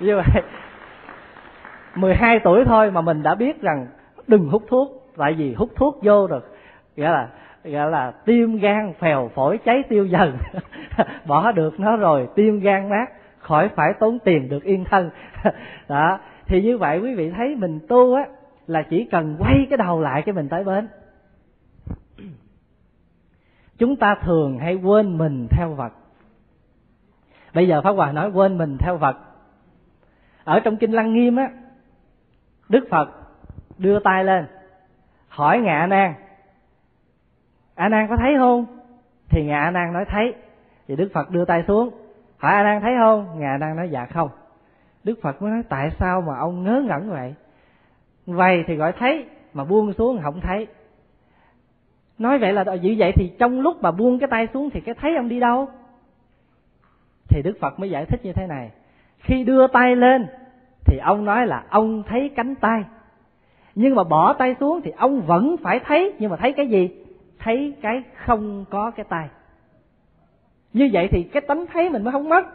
Như 0.00 0.16
vậy 0.16 0.42
12 1.94 2.38
tuổi 2.38 2.64
thôi 2.64 2.90
mà 2.90 3.00
mình 3.00 3.22
đã 3.22 3.34
biết 3.34 3.62
rằng 3.62 3.86
đừng 4.28 4.48
hút 4.48 4.62
thuốc, 4.68 4.88
tại 5.16 5.32
vì 5.32 5.54
hút 5.54 5.70
thuốc 5.76 5.98
vô 6.02 6.26
rồi, 6.26 6.40
nghĩa 6.96 7.10
là 7.10 7.28
gọi 7.64 7.90
là 7.90 8.12
tim 8.24 8.58
gan 8.58 8.92
phèo 8.98 9.30
phổi 9.34 9.58
cháy 9.58 9.82
tiêu 9.88 10.06
dần. 10.06 10.36
Bỏ 11.26 11.52
được 11.52 11.80
nó 11.80 11.96
rồi, 11.96 12.28
tim 12.34 12.60
gan 12.60 12.88
mát, 12.88 13.06
khỏi 13.38 13.68
phải 13.68 13.92
tốn 14.00 14.18
tiền 14.24 14.48
được 14.48 14.64
yên 14.64 14.84
thân. 14.84 15.10
Đó, 15.88 16.18
thì 16.46 16.62
như 16.62 16.78
vậy 16.78 16.98
quý 16.98 17.14
vị 17.14 17.30
thấy 17.36 17.56
mình 17.56 17.80
tu 17.88 18.14
á, 18.14 18.26
là 18.66 18.82
chỉ 18.82 19.08
cần 19.10 19.36
quay 19.38 19.66
cái 19.70 19.76
đầu 19.76 20.00
lại 20.00 20.22
cái 20.22 20.32
mình 20.32 20.48
tới 20.48 20.64
bến 20.64 20.88
chúng 23.78 23.96
ta 23.96 24.14
thường 24.22 24.58
hay 24.58 24.74
quên 24.74 25.18
mình 25.18 25.48
theo 25.50 25.74
vật. 25.74 25.92
Bây 27.54 27.68
giờ 27.68 27.82
pháp 27.82 27.92
hòa 27.92 28.12
nói 28.12 28.30
quên 28.30 28.58
mình 28.58 28.76
theo 28.78 28.96
vật. 28.96 29.16
Ở 30.44 30.60
trong 30.60 30.76
kinh 30.76 30.92
lăng 30.92 31.14
nghiêm 31.14 31.36
á, 31.36 31.50
đức 32.68 32.86
phật 32.90 33.10
đưa 33.78 34.00
tay 34.00 34.24
lên, 34.24 34.46
hỏi 35.28 35.60
ngạ 35.60 35.86
nan, 35.86 36.14
a 37.74 37.88
nan 37.88 38.08
có 38.08 38.16
thấy 38.16 38.34
không? 38.38 38.66
Thì 39.28 39.44
ngạ 39.44 39.58
a 39.58 39.70
nan 39.70 39.92
nói, 39.92 40.04
thấy. 40.08 40.34
Thì 40.88 40.96
đức 40.96 41.10
phật 41.14 41.30
đưa 41.30 41.44
tay 41.44 41.64
xuống, 41.68 41.90
hỏi 42.38 42.52
a 42.52 42.62
nan 42.62 42.82
thấy 42.82 42.94
không? 42.98 43.40
Ngạ 43.40 43.54
a 43.54 43.58
nan 43.58 43.76
nói 43.76 43.90
dạ 43.90 44.06
không. 44.06 44.28
Đức 45.04 45.18
phật 45.22 45.42
mới 45.42 45.50
nói, 45.50 45.62
tại 45.68 45.90
sao 45.98 46.20
mà 46.20 46.38
ông 46.38 46.64
ngớ 46.64 46.82
ngẩn 46.86 47.10
vậy? 47.10 47.34
Vậy 48.26 48.64
thì 48.66 48.76
gọi 48.76 48.92
thấy, 48.92 49.26
mà 49.54 49.64
buông 49.64 49.92
xuống 49.92 50.20
không 50.22 50.40
thấy 50.40 50.66
nói 52.18 52.38
vậy 52.38 52.52
là 52.52 52.64
như 52.82 52.94
vậy 52.98 53.12
thì 53.12 53.32
trong 53.38 53.60
lúc 53.60 53.82
mà 53.82 53.90
buông 53.90 54.18
cái 54.18 54.28
tay 54.30 54.48
xuống 54.54 54.70
thì 54.70 54.80
cái 54.80 54.94
thấy 54.94 55.16
ông 55.16 55.28
đi 55.28 55.40
đâu? 55.40 55.68
Thì 57.28 57.42
đức 57.42 57.56
phật 57.60 57.80
mới 57.80 57.90
giải 57.90 58.04
thích 58.06 58.20
như 58.24 58.32
thế 58.32 58.46
này. 58.46 58.70
Khi 59.18 59.44
đưa 59.44 59.66
tay 59.66 59.96
lên 59.96 60.26
thì 60.84 60.98
ông 60.98 61.24
nói 61.24 61.46
là 61.46 61.64
ông 61.70 62.02
thấy 62.02 62.30
cánh 62.36 62.54
tay. 62.54 62.84
Nhưng 63.74 63.94
mà 63.94 64.04
bỏ 64.04 64.32
tay 64.32 64.54
xuống 64.60 64.80
thì 64.84 64.90
ông 64.96 65.20
vẫn 65.20 65.56
phải 65.62 65.80
thấy. 65.80 66.12
Nhưng 66.18 66.30
mà 66.30 66.36
thấy 66.36 66.52
cái 66.52 66.68
gì? 66.68 66.90
Thấy 67.38 67.74
cái 67.80 68.02
không 68.14 68.64
có 68.70 68.90
cái 68.90 69.06
tay. 69.08 69.28
Như 70.72 70.90
vậy 70.92 71.08
thì 71.10 71.22
cái 71.22 71.40
tánh 71.40 71.66
thấy 71.66 71.90
mình 71.90 72.04
mới 72.04 72.12
không 72.12 72.28
mất. 72.28 72.46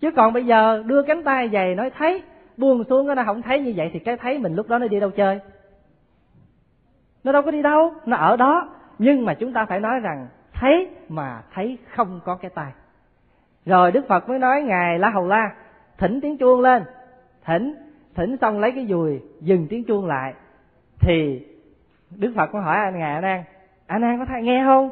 Chứ 0.00 0.10
còn 0.10 0.32
bây 0.32 0.46
giờ 0.46 0.82
đưa 0.86 1.02
cánh 1.02 1.22
tay 1.22 1.48
về 1.48 1.74
nói 1.74 1.90
thấy, 1.90 2.22
buông 2.56 2.84
xuống 2.84 3.06
nó 3.06 3.22
không 3.26 3.42
thấy 3.42 3.60
như 3.60 3.72
vậy 3.76 3.90
thì 3.92 3.98
cái 3.98 4.16
thấy 4.16 4.38
mình 4.38 4.54
lúc 4.54 4.68
đó 4.68 4.78
nó 4.78 4.88
đi 4.88 5.00
đâu 5.00 5.10
chơi? 5.10 5.40
Nó 7.24 7.32
đâu 7.32 7.42
có 7.42 7.50
đi 7.50 7.62
đâu, 7.62 7.92
nó 8.06 8.16
ở 8.16 8.36
đó. 8.36 8.68
Nhưng 8.98 9.24
mà 9.24 9.34
chúng 9.34 9.52
ta 9.52 9.64
phải 9.64 9.80
nói 9.80 10.00
rằng, 10.00 10.26
thấy 10.52 10.88
mà 11.08 11.42
thấy 11.54 11.78
không 11.94 12.20
có 12.24 12.34
cái 12.34 12.50
tai. 12.54 12.72
Rồi 13.66 13.92
đức 13.92 14.08
phật 14.08 14.28
mới 14.28 14.38
nói, 14.38 14.62
ngài 14.62 14.98
la 14.98 15.10
hầu 15.10 15.28
la, 15.28 15.50
thỉnh 15.98 16.20
tiếng 16.20 16.38
chuông 16.38 16.60
lên. 16.60 16.82
Thỉnh 17.44 17.74
thỉnh 18.14 18.36
xong 18.40 18.60
lấy 18.60 18.72
cái 18.72 18.86
dùi, 18.86 19.20
dừng 19.40 19.66
tiếng 19.70 19.84
chuông 19.84 20.06
lại. 20.06 20.34
Thì 21.00 21.46
đức 22.16 22.32
phật 22.36 22.46
có 22.52 22.60
hỏi 22.60 22.76
anh 22.76 22.98
ngài 22.98 23.14
a 23.14 23.20
nan 23.20 23.42
a 23.86 23.98
nan 23.98 24.18
có 24.18 24.24
thấy, 24.24 24.42
nghe 24.42 24.64
không? 24.64 24.90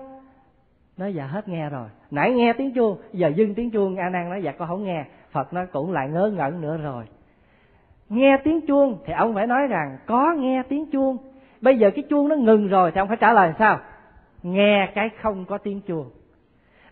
Nói 0.97 1.15
dạ 1.15 1.27
hết 1.27 1.49
nghe 1.49 1.71
rồi. 1.71 1.89
Nãy 2.11 2.33
nghe 2.33 2.53
tiếng 2.53 2.73
chuông, 2.73 2.99
giờ 3.13 3.29
dừng 3.29 3.55
tiếng 3.55 3.71
chuông. 3.71 3.97
A 3.97 4.09
nan 4.09 4.31
nói 4.31 4.43
dạ 4.43 4.53
con 4.53 4.69
không 4.69 4.85
nghe. 4.85 5.05
Phật 5.31 5.53
nó 5.53 5.61
cũng 5.73 5.93
lại 5.93 6.09
ngớ 6.09 6.33
ngẩn 6.37 6.61
nữa 6.61 6.77
rồi. 6.83 7.05
Nghe 8.09 8.37
tiếng 8.45 8.67
chuông 8.67 8.99
thì 9.05 9.13
ông 9.13 9.35
phải 9.35 9.47
nói 9.47 9.67
rằng, 9.67 9.99
có 10.07 10.35
nghe 10.39 10.63
tiếng 10.69 10.91
chuông 10.91 11.17
bây 11.63 11.79
giờ 11.79 11.91
cái 11.91 12.05
chuông 12.11 12.29
nó 12.29 12.37
ngừng 12.37 12.69
rồi 12.69 12.91
thì 12.91 12.99
ông 12.99 13.09
phải 13.09 13.17
trả 13.17 13.33
lời 13.33 13.53
sao? 13.59 13.79
Nghe 14.43 14.89
cái 14.95 15.11
không 15.23 15.45
có 15.45 15.59
tiếng 15.59 15.81
chuông. 15.81 16.11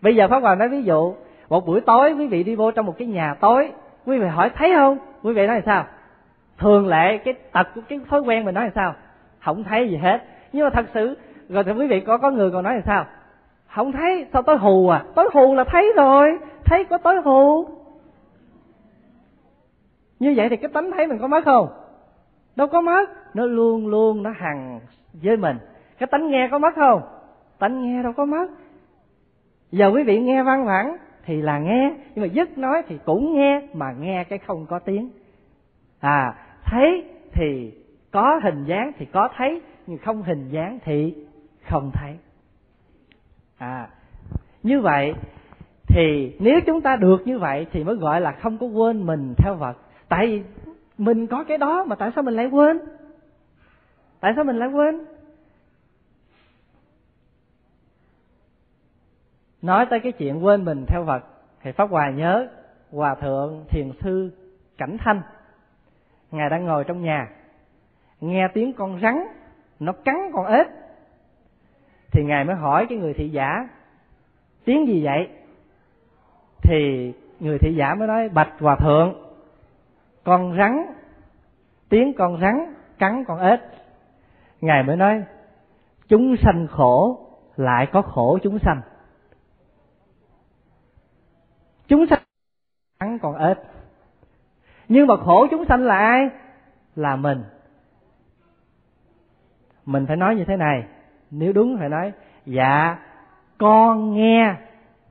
Bây 0.01 0.15
giờ 0.15 0.27
pháp 0.27 0.39
hòa 0.39 0.55
nói 0.55 0.69
ví 0.69 0.83
dụ, 0.83 1.13
một 1.49 1.67
buổi 1.67 1.81
tối 1.81 2.13
quý 2.13 2.27
vị 2.27 2.43
đi 2.43 2.55
vô 2.55 2.71
trong 2.71 2.85
một 2.85 2.97
cái 2.97 3.07
nhà 3.07 3.35
tối, 3.39 3.71
quý 4.05 4.19
vị 4.19 4.27
hỏi 4.27 4.49
thấy 4.55 4.73
không? 4.75 4.97
Quý 5.23 5.33
vị 5.33 5.47
nói 5.47 5.55
là 5.55 5.61
sao? 5.65 5.85
Thường 6.57 6.87
lệ 6.87 7.17
cái 7.17 7.33
tật 7.33 7.67
của 7.75 7.81
cái 7.89 7.99
thói 8.09 8.21
quen 8.21 8.45
mình 8.45 8.55
nói 8.55 8.63
là 8.63 8.71
sao? 8.75 8.95
Không 9.39 9.63
thấy 9.63 9.89
gì 9.89 9.97
hết. 9.97 10.21
Nhưng 10.53 10.63
mà 10.63 10.69
thật 10.69 10.85
sự, 10.93 11.17
rồi 11.49 11.63
thì 11.63 11.71
quý 11.71 11.87
vị 11.87 11.99
có 11.99 12.17
có 12.17 12.31
người 12.31 12.51
còn 12.51 12.63
nói 12.63 12.75
là 12.75 12.81
sao? 12.85 13.05
Không 13.67 13.91
thấy, 13.91 14.25
sao 14.33 14.41
tối 14.41 14.57
hù 14.57 14.89
à? 14.89 15.03
Tối 15.15 15.29
hù 15.33 15.55
là 15.55 15.63
thấy 15.63 15.93
rồi. 15.95 16.39
Thấy 16.65 16.83
có 16.83 16.97
tối 16.97 17.21
hù. 17.21 17.65
Như 20.19 20.33
vậy 20.37 20.49
thì 20.49 20.57
cái 20.57 20.71
tánh 20.73 20.91
thấy 20.91 21.07
mình 21.07 21.17
có 21.19 21.27
mất 21.27 21.45
không? 21.45 21.67
Đâu 22.55 22.67
có 22.67 22.81
mất. 22.81 23.09
Nó 23.33 23.45
luôn 23.45 23.87
luôn 23.87 24.23
nó 24.23 24.29
hằng 24.35 24.79
với 25.13 25.37
mình. 25.37 25.57
Cái 25.99 26.07
tánh 26.07 26.31
nghe 26.31 26.47
có 26.51 26.59
mất 26.59 26.75
không? 26.75 27.01
Tánh 27.59 27.81
nghe 27.81 28.03
đâu 28.03 28.13
có 28.13 28.25
mất. 28.25 28.47
Giờ 29.71 29.91
quý 29.93 30.03
vị 30.03 30.19
nghe 30.19 30.43
văn 30.43 30.65
vẳng 30.65 30.97
thì 31.25 31.41
là 31.41 31.59
nghe. 31.59 31.93
Nhưng 32.15 32.21
mà 32.21 32.27
dứt 32.33 32.57
nói 32.57 32.81
thì 32.87 32.97
cũng 33.05 33.33
nghe, 33.33 33.61
mà 33.73 33.91
nghe 33.99 34.23
cái 34.23 34.39
không 34.39 34.65
có 34.65 34.79
tiếng. 34.79 35.09
À 35.99 36.33
thấy 36.65 37.03
thì 37.33 37.71
có 38.11 38.39
hình 38.43 38.63
dáng 38.65 38.91
thì 38.97 39.05
có 39.05 39.29
thấy, 39.37 39.61
nhưng 39.87 39.97
không 39.97 40.23
hình 40.23 40.49
dáng 40.49 40.79
thì 40.85 41.15
không 41.69 41.91
thấy. 41.93 42.17
À 43.57 43.87
như 44.63 44.81
vậy 44.81 45.13
thì 45.87 46.35
nếu 46.39 46.61
chúng 46.65 46.81
ta 46.81 46.95
được 46.95 47.27
như 47.27 47.39
vậy 47.39 47.67
thì 47.71 47.83
mới 47.83 47.95
gọi 47.95 48.21
là 48.21 48.31
không 48.31 48.57
có 48.57 48.65
quên 48.65 49.05
mình 49.05 49.33
theo 49.37 49.55
vật 49.55 49.77
tại 50.09 50.27
vì 50.27 50.43
mình 51.01 51.27
có 51.27 51.43
cái 51.43 51.57
đó 51.57 51.83
mà 51.83 51.95
tại 51.95 52.11
sao 52.15 52.23
mình 52.23 52.33
lại 52.33 52.45
quên? 52.45 52.79
Tại 54.19 54.33
sao 54.35 54.43
mình 54.43 54.59
lại 54.59 54.69
quên? 54.69 55.05
Nói 59.61 59.85
tới 59.89 59.99
cái 59.99 60.11
chuyện 60.11 60.45
quên 60.45 60.65
mình 60.65 60.85
theo 60.87 61.05
Phật, 61.05 61.23
thì 61.61 61.71
pháp 61.71 61.89
hòa 61.89 62.09
nhớ 62.09 62.47
hòa 62.91 63.15
thượng 63.15 63.65
thiền 63.69 63.91
sư 64.01 64.31
cảnh 64.77 64.97
thanh. 64.99 65.21
Ngài 66.31 66.49
đang 66.49 66.65
ngồi 66.65 66.83
trong 66.83 67.03
nhà, 67.03 67.29
nghe 68.21 68.47
tiếng 68.53 68.73
con 68.73 68.99
rắn, 69.01 69.23
nó 69.79 69.91
cắn 69.91 70.15
con 70.33 70.45
ếch. 70.45 70.67
Thì 72.11 72.23
ngài 72.23 72.43
mới 72.43 72.55
hỏi 72.55 72.85
cái 72.89 72.97
người 72.97 73.13
thị 73.13 73.29
giả, 73.29 73.69
tiếng 74.65 74.87
gì 74.87 75.05
vậy? 75.05 75.27
Thì 76.63 77.13
người 77.39 77.57
thị 77.57 77.75
giả 77.77 77.95
mới 77.95 78.07
nói, 78.07 78.29
bạch 78.29 78.53
hòa 78.59 78.75
thượng 78.75 79.30
con 80.23 80.57
rắn, 80.57 80.85
tiếng 81.89 82.13
con 82.17 82.41
rắn 82.41 82.73
cắn 82.99 83.23
con 83.27 83.39
ếch. 83.39 83.59
Ngài 84.61 84.83
mới 84.83 84.95
nói, 84.97 85.23
chúng 86.07 86.35
sanh 86.43 86.67
khổ, 86.67 87.27
lại 87.55 87.87
có 87.93 88.01
khổ 88.01 88.39
chúng 88.43 88.59
sanh. 88.59 88.81
Chúng 91.87 92.07
sanh 92.07 92.19
cắn 92.99 93.19
con 93.19 93.35
ếch. 93.35 93.57
Nhưng 94.87 95.07
mà 95.07 95.17
khổ 95.17 95.47
chúng 95.51 95.65
sanh 95.65 95.83
là 95.83 95.97
ai? 95.97 96.29
Là 96.95 97.15
mình. 97.15 97.43
Mình 99.85 100.05
phải 100.07 100.17
nói 100.17 100.35
như 100.35 100.45
thế 100.45 100.57
này, 100.57 100.83
nếu 101.31 101.53
đúng 101.53 101.77
phải 101.79 101.89
nói 101.89 102.13
dạ 102.45 102.97
con 103.57 104.13
nghe 104.13 104.55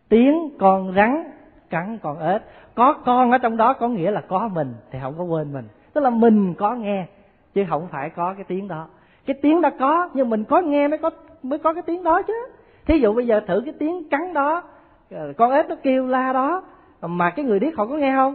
tiếng 0.09 0.51
con 0.59 0.95
rắn 0.95 1.31
cắn 1.71 1.99
con 2.03 2.19
ếch. 2.19 2.43
Có 2.75 2.93
con 2.93 3.31
ở 3.31 3.39
trong 3.39 3.57
đó 3.57 3.73
có 3.73 3.89
nghĩa 3.89 4.11
là 4.11 4.21
có 4.21 4.49
mình, 4.53 4.75
thì 4.91 4.99
không 5.03 5.15
có 5.19 5.25
quên 5.25 5.53
mình. 5.53 5.65
Tức 5.93 6.01
là 6.01 6.11
mình 6.11 6.55
có 6.55 6.75
nghe, 6.75 7.07
chứ 7.55 7.65
không 7.69 7.89
phải 7.91 8.11
có 8.11 8.35
cái 8.35 8.45
tiếng 8.49 8.69
đó. 8.69 8.87
Cái 9.27 9.37
tiếng 9.43 9.61
đó 9.61 9.71
có, 9.79 10.09
nhưng 10.15 10.31
mình 10.31 10.45
có 10.45 10.61
nghe 10.61 10.89
mới 10.89 10.99
có 10.99 11.11
mới 11.43 11.59
có 11.59 11.73
cái 11.73 11.83
tiếng 11.83 12.05
đó 12.05 12.23
chứ. 12.23 12.47
Thí 12.87 12.99
dụ 12.99 13.15
bây 13.15 13.27
giờ 13.27 13.41
thử 13.47 13.63
cái 13.65 13.75
tiếng 13.79 14.09
cắn 14.09 14.35
đó 14.35 14.63
ờ, 15.11 15.33
con 15.37 15.53
ếch 15.53 15.69
nó 15.69 15.75
kêu 15.83 16.07
la 16.07 16.33
đó, 16.33 16.63
mà 17.03 17.31
cái 17.31 17.45
người 17.45 17.59
điếc 17.59 17.77
họ 17.77 17.87
có 17.87 17.97
nghe 17.97 18.13
không? 18.13 18.35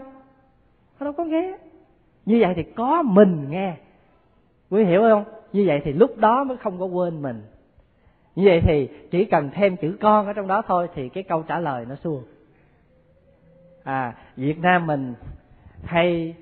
Họ 1.00 1.04
đâu 1.04 1.14
có 1.14 1.24
nghe. 1.24 1.58
Như 2.26 2.38
vậy 2.42 2.54
thì 2.56 2.64
có 2.64 3.02
mình 3.02 3.46
nghe. 3.50 3.74
Quý 4.70 4.84
hiểu 4.84 5.02
không? 5.02 5.24
Như 5.54 5.64
vậy 5.68 5.82
thì 5.84 5.94
lúc 5.94 6.18
đó 6.18 6.44
mới 6.44 6.58
không 6.58 6.80
có 6.80 6.86
quên 6.86 7.22
mình. 7.22 7.42
Như 8.36 8.44
vậy 8.46 8.62
thì 8.64 8.90
chỉ 9.12 9.26
cần 9.26 9.50
thêm 9.54 9.78
chữ 9.78 9.98
con 10.02 10.28
ở 10.28 10.34
trong 10.34 10.48
đó 10.48 10.62
thôi, 10.68 10.88
thì 10.96 11.10
cái 11.10 11.24
câu 11.24 11.44
trả 11.48 11.60
lời 11.60 11.86
nó 11.90 11.96
suông 11.96 12.24
à 13.86 14.14
việt 14.36 14.60
nam 14.60 14.88
mình 14.88 15.14
hay 15.84 16.36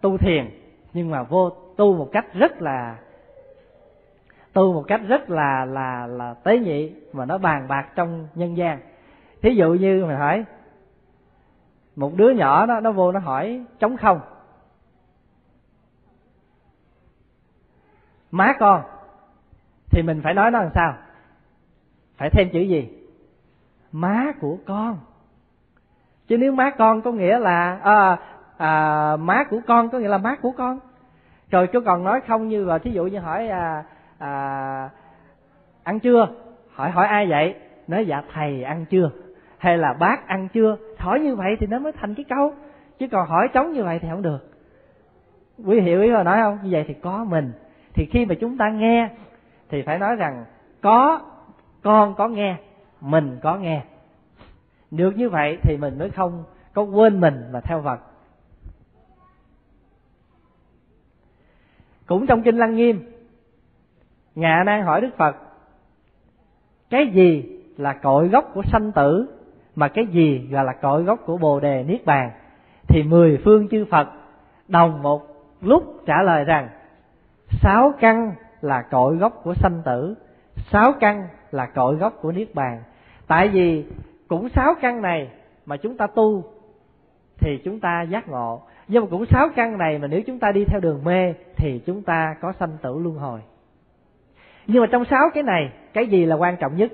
tu 0.00 0.18
thiền, 0.18 0.50
nhưng 0.92 1.10
mà 1.10 1.22
vô 1.22 1.50
tu 1.76 1.96
một 1.96 2.08
cách 2.12 2.34
rất 2.34 2.62
là, 2.62 2.98
tu 4.52 4.72
một 4.72 4.84
cách 4.88 5.00
rất 5.08 5.30
là 5.30 5.64
là 5.64 6.06
là 6.06 6.34
tế 6.34 6.58
nhị 6.58 6.92
mà 7.12 7.24
nó 7.24 7.38
bàn 7.38 7.68
bạc 7.68 7.88
trong 7.94 8.28
nhân 8.34 8.56
gian. 8.56 8.80
Thí 9.42 9.54
dụ 9.54 9.72
như 9.72 10.04
mình 10.04 10.16
hỏi, 10.16 10.44
một 11.96 12.14
đứa 12.16 12.30
nhỏ 12.30 12.66
đó, 12.66 12.80
nó 12.80 12.92
vô 12.92 13.12
nó 13.12 13.20
hỏi, 13.20 13.64
trống 13.78 13.96
không? 13.96 14.20
Má 18.30 18.54
con. 18.58 18.82
Thì 19.90 20.02
mình 20.02 20.20
phải 20.24 20.34
nói 20.34 20.50
nó 20.50 20.60
làm 20.60 20.70
sao? 20.74 20.94
Phải 22.16 22.30
thêm 22.30 22.48
chữ 22.52 22.60
gì? 22.60 23.06
Má 23.92 24.32
của 24.40 24.58
con 24.66 24.98
chứ 26.30 26.38
nếu 26.38 26.52
má 26.52 26.70
con 26.70 27.02
có 27.02 27.12
nghĩa 27.12 27.38
là 27.38 27.78
à, 27.82 28.16
à, 28.58 29.16
má 29.16 29.44
của 29.44 29.60
con 29.66 29.88
có 29.88 29.98
nghĩa 29.98 30.08
là 30.08 30.18
má 30.18 30.36
của 30.42 30.50
con. 30.50 30.78
Rồi 31.50 31.66
chú 31.66 31.80
còn 31.86 32.04
nói 32.04 32.20
không 32.28 32.48
như 32.48 32.64
là 32.64 32.78
thí 32.78 32.90
dụ 32.90 33.04
như 33.04 33.18
hỏi 33.18 33.48
à, 33.48 33.84
à, 34.18 34.90
ăn 35.84 36.00
chưa 36.00 36.28
hỏi 36.74 36.90
hỏi 36.90 37.06
ai 37.06 37.26
vậy? 37.26 37.54
Nói 37.88 38.06
dạ 38.06 38.22
thầy 38.32 38.62
ăn 38.62 38.84
chưa 38.90 39.10
hay 39.58 39.78
là 39.78 39.92
bác 39.92 40.26
ăn 40.26 40.48
chưa 40.48 40.76
hỏi 40.98 41.20
như 41.20 41.36
vậy 41.36 41.56
thì 41.60 41.66
nó 41.66 41.78
mới 41.78 41.92
thành 41.92 42.14
cái 42.14 42.24
câu. 42.28 42.52
Chứ 42.98 43.06
còn 43.12 43.28
hỏi 43.28 43.48
trống 43.52 43.72
như 43.72 43.84
vậy 43.84 43.98
thì 43.98 44.08
không 44.10 44.22
được. 44.22 44.50
Quý 45.64 45.80
hiểu 45.80 46.02
ý 46.02 46.10
mà 46.10 46.22
nói 46.22 46.38
không? 46.42 46.58
Như 46.62 46.68
vậy 46.72 46.84
thì 46.88 46.94
có 46.94 47.24
mình. 47.28 47.52
Thì 47.94 48.06
khi 48.10 48.26
mà 48.26 48.34
chúng 48.40 48.56
ta 48.56 48.68
nghe 48.68 49.08
thì 49.68 49.82
phải 49.82 49.98
nói 49.98 50.16
rằng 50.16 50.44
có 50.82 51.20
con 51.82 52.14
có 52.14 52.28
nghe 52.28 52.56
mình 53.00 53.38
có 53.42 53.56
nghe 53.56 53.82
được 54.90 55.16
như 55.16 55.28
vậy 55.28 55.58
thì 55.62 55.76
mình 55.76 55.98
mới 55.98 56.10
không 56.10 56.44
có 56.74 56.82
quên 56.82 57.20
mình 57.20 57.44
mà 57.52 57.60
theo 57.60 57.80
vật 57.80 58.00
cũng 62.06 62.26
trong 62.26 62.42
kinh 62.42 62.56
lăng 62.56 62.76
nghiêm 62.76 63.10
ngạ 64.34 64.62
nan 64.66 64.82
hỏi 64.82 65.00
đức 65.00 65.16
phật, 65.16 65.36
cái 66.90 67.06
gì 67.06 67.44
là 67.76 67.92
cội 67.92 68.28
gốc 68.28 68.50
của 68.54 68.62
sanh 68.62 68.92
tử 68.92 69.26
mà 69.74 69.88
cái 69.88 70.06
gì 70.06 70.48
gọi 70.50 70.64
là 70.64 70.72
cội 70.72 71.02
gốc 71.02 71.18
của 71.26 71.36
bồ 71.36 71.60
đề 71.60 71.82
niết 71.82 72.04
bàn? 72.04 72.30
Thì 72.88 73.02
mười 73.02 73.40
phương 73.44 73.68
chư 73.68 73.84
phật 73.90 74.08
đồng 74.68 75.02
một 75.02 75.22
lúc 75.60 76.02
trả 76.06 76.22
lời 76.22 76.44
rằng, 76.44 76.68
sáu 77.62 77.92
căn 78.00 78.32
là 78.60 78.82
cội 78.82 79.16
gốc 79.16 79.40
của 79.42 79.54
sanh 79.54 79.82
tử, 79.84 80.14
sáu 80.56 80.92
căn 81.00 81.28
là 81.50 81.66
cội 81.66 81.96
gốc 81.96 82.14
của 82.20 82.32
niết 82.32 82.54
bàn. 82.54 82.82
Tại 83.26 83.48
vì 83.48 83.84
cũng 84.30 84.48
sáu 84.48 84.74
căn 84.80 85.02
này 85.02 85.28
mà 85.66 85.76
chúng 85.76 85.96
ta 85.96 86.06
tu 86.06 86.44
thì 87.38 87.58
chúng 87.64 87.80
ta 87.80 88.02
giác 88.02 88.28
ngộ. 88.28 88.62
Nhưng 88.88 89.02
mà 89.02 89.08
cũng 89.10 89.26
sáu 89.26 89.48
căn 89.56 89.78
này 89.78 89.98
mà 89.98 90.06
nếu 90.06 90.22
chúng 90.26 90.38
ta 90.38 90.52
đi 90.52 90.64
theo 90.64 90.80
đường 90.80 91.04
mê 91.04 91.34
thì 91.56 91.80
chúng 91.86 92.02
ta 92.02 92.36
có 92.40 92.52
sanh 92.60 92.76
tử 92.82 92.98
luân 92.98 93.16
hồi. 93.16 93.40
Nhưng 94.66 94.80
mà 94.80 94.86
trong 94.92 95.04
sáu 95.04 95.30
cái 95.34 95.42
này, 95.42 95.72
cái 95.92 96.06
gì 96.06 96.24
là 96.24 96.36
quan 96.36 96.56
trọng 96.60 96.76
nhất? 96.76 96.92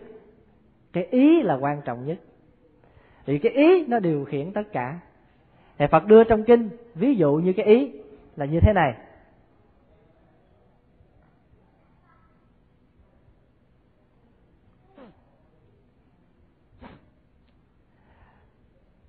Cái 0.92 1.04
ý 1.10 1.42
là 1.42 1.54
quan 1.54 1.80
trọng 1.84 2.06
nhất. 2.06 2.18
Vì 3.26 3.38
cái 3.38 3.52
ý 3.52 3.86
nó 3.86 3.98
điều 3.98 4.24
khiển 4.24 4.52
tất 4.52 4.72
cả. 4.72 4.98
Thì 5.78 5.86
phật 5.90 6.06
đưa 6.06 6.24
trong 6.24 6.44
kinh, 6.44 6.68
ví 6.94 7.14
dụ 7.14 7.34
như 7.34 7.52
cái 7.52 7.66
ý 7.66 7.92
là 8.36 8.46
như 8.46 8.60
thế 8.60 8.72
này. 8.72 8.94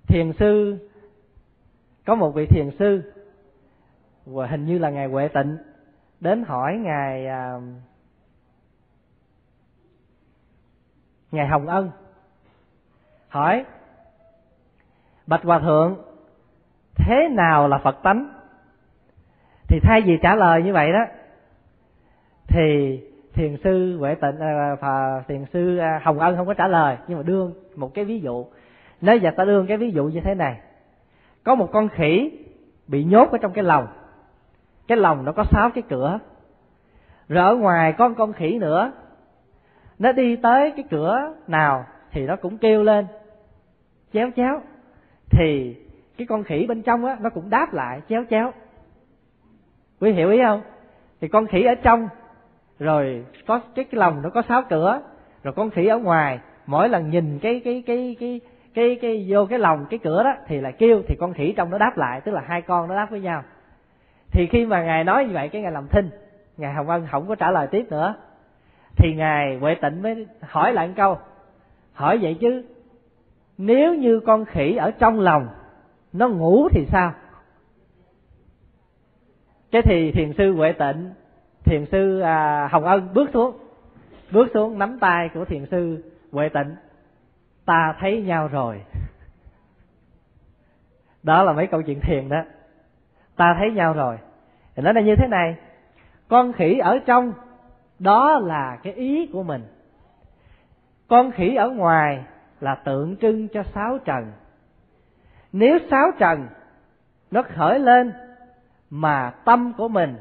Thiền 0.08 0.32
sư 0.32 0.78
có 2.06 2.14
một 2.14 2.30
vị 2.30 2.46
thiền 2.46 2.70
sư 2.78 3.12
và 4.26 4.46
hình 4.46 4.66
như 4.66 4.78
là 4.78 4.90
ngài 4.90 5.06
huệ 5.06 5.28
tịnh 5.28 5.58
đến 6.20 6.44
hỏi 6.44 6.76
ngài 6.76 7.26
à, 7.26 7.60
ngài 11.32 11.46
hồng 11.46 11.66
ân 11.66 11.90
hỏi 13.28 13.64
bạch 15.26 15.44
hòa 15.44 15.58
thượng 15.58 15.96
thế 16.94 17.28
nào 17.30 17.68
là 17.68 17.78
phật 17.78 17.96
tánh? 18.02 18.28
Thì 19.68 19.80
thay 19.82 20.02
vì 20.02 20.18
trả 20.22 20.34
lời 20.34 20.62
như 20.62 20.72
vậy 20.72 20.92
đó 20.92 21.04
thì 22.46 23.00
thiền 23.34 23.56
sư 23.64 23.96
huệ 23.98 24.14
tịnh 24.14 24.40
à, 24.40 24.76
à 24.80 25.22
thiền 25.28 25.44
sư 25.52 25.76
à, 25.78 26.00
hồng 26.04 26.18
ân 26.18 26.36
không 26.36 26.46
có 26.46 26.54
trả 26.54 26.66
lời 26.66 26.96
nhưng 27.08 27.18
mà 27.18 27.22
đưa 27.22 27.50
một 27.76 27.94
cái 27.94 28.04
ví 28.04 28.20
dụ 28.20 28.46
nếu 29.00 29.16
giờ 29.16 29.30
ta 29.36 29.44
đưa 29.44 29.64
cái 29.68 29.76
ví 29.76 29.90
dụ 29.90 30.04
như 30.04 30.20
thế 30.20 30.34
này, 30.34 30.60
có 31.44 31.54
một 31.54 31.68
con 31.72 31.88
khỉ 31.88 32.38
bị 32.86 33.04
nhốt 33.04 33.30
ở 33.30 33.38
trong 33.38 33.52
cái 33.52 33.64
lồng. 33.64 33.86
Cái 34.86 34.98
lồng 34.98 35.24
nó 35.24 35.32
có 35.32 35.44
sáu 35.50 35.70
cái 35.70 35.82
cửa. 35.88 36.18
Rồi 37.28 37.44
ở 37.44 37.56
ngoài 37.56 37.92
có 37.92 38.08
một 38.08 38.14
con 38.18 38.32
khỉ 38.32 38.58
nữa. 38.58 38.92
Nó 39.98 40.12
đi 40.12 40.36
tới 40.36 40.70
cái 40.76 40.84
cửa 40.90 41.34
nào 41.46 41.84
thì 42.10 42.26
nó 42.26 42.36
cũng 42.36 42.58
kêu 42.58 42.82
lên, 42.82 43.06
chéo 44.12 44.30
chéo. 44.36 44.60
Thì 45.30 45.76
cái 46.16 46.26
con 46.26 46.44
khỉ 46.44 46.66
bên 46.68 46.82
trong 46.82 47.04
á, 47.04 47.16
nó 47.20 47.30
cũng 47.30 47.50
đáp 47.50 47.74
lại, 47.74 48.00
chéo 48.08 48.24
chéo. 48.30 48.52
Quý 50.00 50.12
hiểu 50.12 50.30
ý 50.30 50.38
không? 50.44 50.62
Thì 51.20 51.28
con 51.28 51.46
khỉ 51.46 51.62
ở 51.62 51.74
trong, 51.74 52.08
rồi 52.78 53.24
có 53.46 53.60
cái 53.74 53.84
cái 53.84 53.98
lồng 53.98 54.22
nó 54.22 54.30
có 54.30 54.42
sáu 54.48 54.62
cửa. 54.70 55.00
Rồi 55.42 55.54
con 55.56 55.70
khỉ 55.70 55.86
ở 55.86 55.98
ngoài, 55.98 56.38
mỗi 56.66 56.88
lần 56.88 57.10
nhìn 57.10 57.38
cái 57.38 57.60
cái 57.64 57.82
cái 57.86 58.16
cái 58.20 58.40
cái 58.78 58.98
cái 59.02 59.26
vô 59.28 59.46
cái 59.46 59.58
lòng 59.58 59.86
cái 59.90 59.98
cửa 59.98 60.22
đó 60.22 60.34
thì 60.46 60.60
lại 60.60 60.72
kêu 60.72 61.02
thì 61.08 61.16
con 61.16 61.32
khỉ 61.32 61.54
trong 61.56 61.70
nó 61.70 61.78
đáp 61.78 61.98
lại 61.98 62.20
tức 62.20 62.32
là 62.32 62.40
hai 62.46 62.62
con 62.62 62.88
nó 62.88 62.96
đáp 62.96 63.10
với 63.10 63.20
nhau. 63.20 63.42
Thì 64.30 64.46
khi 64.46 64.66
mà 64.66 64.84
ngài 64.84 65.04
nói 65.04 65.24
như 65.24 65.34
vậy 65.34 65.48
cái 65.48 65.62
ngài 65.62 65.72
làm 65.72 65.88
thinh. 65.88 66.10
Ngài 66.56 66.74
hồng 66.74 66.88
ân 66.88 67.06
không 67.10 67.28
có 67.28 67.34
trả 67.34 67.50
lời 67.50 67.66
tiếp 67.70 67.86
nữa. 67.90 68.14
Thì 68.96 69.14
ngài 69.14 69.58
huệ 69.58 69.74
tịnh 69.74 70.02
mới 70.02 70.26
hỏi 70.40 70.72
lại 70.72 70.88
một 70.88 70.94
câu. 70.96 71.18
Hỏi 71.92 72.18
vậy 72.22 72.36
chứ 72.40 72.64
nếu 73.58 73.94
như 73.94 74.20
con 74.20 74.44
khỉ 74.44 74.76
ở 74.76 74.90
trong 74.90 75.20
lòng 75.20 75.48
nó 76.12 76.28
ngủ 76.28 76.68
thì 76.68 76.86
sao? 76.92 77.12
Cái 79.70 79.82
thì 79.82 80.12
thiền 80.12 80.32
sư 80.32 80.52
huệ 80.52 80.72
tịnh 80.72 81.10
thiền 81.64 81.86
sư 81.92 82.20
à, 82.20 82.68
hồng 82.72 82.84
ân 82.84 83.08
bước 83.14 83.30
xuống 83.32 83.56
bước 84.30 84.48
xuống 84.54 84.78
nắm 84.78 84.98
tay 85.00 85.30
của 85.34 85.44
thiền 85.44 85.66
sư 85.66 86.04
huệ 86.32 86.48
tịnh 86.48 86.74
ta 87.68 87.94
thấy 88.00 88.22
nhau 88.22 88.48
rồi. 88.48 88.82
Đó 91.22 91.42
là 91.42 91.52
mấy 91.52 91.66
câu 91.66 91.82
chuyện 91.82 92.00
thiền 92.00 92.28
đó. 92.28 92.42
Ta 93.36 93.56
thấy 93.58 93.70
nhau 93.70 93.92
rồi. 93.92 94.18
Thì 94.74 94.82
nó 94.82 94.92
là 94.92 95.00
như 95.00 95.16
thế 95.16 95.28
này. 95.28 95.56
Con 96.28 96.52
khỉ 96.52 96.78
ở 96.78 96.98
trong, 97.06 97.32
đó 97.98 98.38
là 98.38 98.78
cái 98.82 98.92
ý 98.92 99.26
của 99.32 99.42
mình. 99.42 99.62
Con 101.08 101.30
khỉ 101.30 101.54
ở 101.54 101.70
ngoài 101.70 102.24
là 102.60 102.74
tượng 102.74 103.16
trưng 103.16 103.48
cho 103.48 103.62
sáu 103.74 103.98
trần. 103.98 104.32
Nếu 105.52 105.78
sáu 105.90 106.10
trần 106.18 106.46
nó 107.30 107.42
khởi 107.42 107.78
lên 107.78 108.12
mà 108.90 109.30
tâm 109.44 109.72
của 109.76 109.88
mình, 109.88 110.16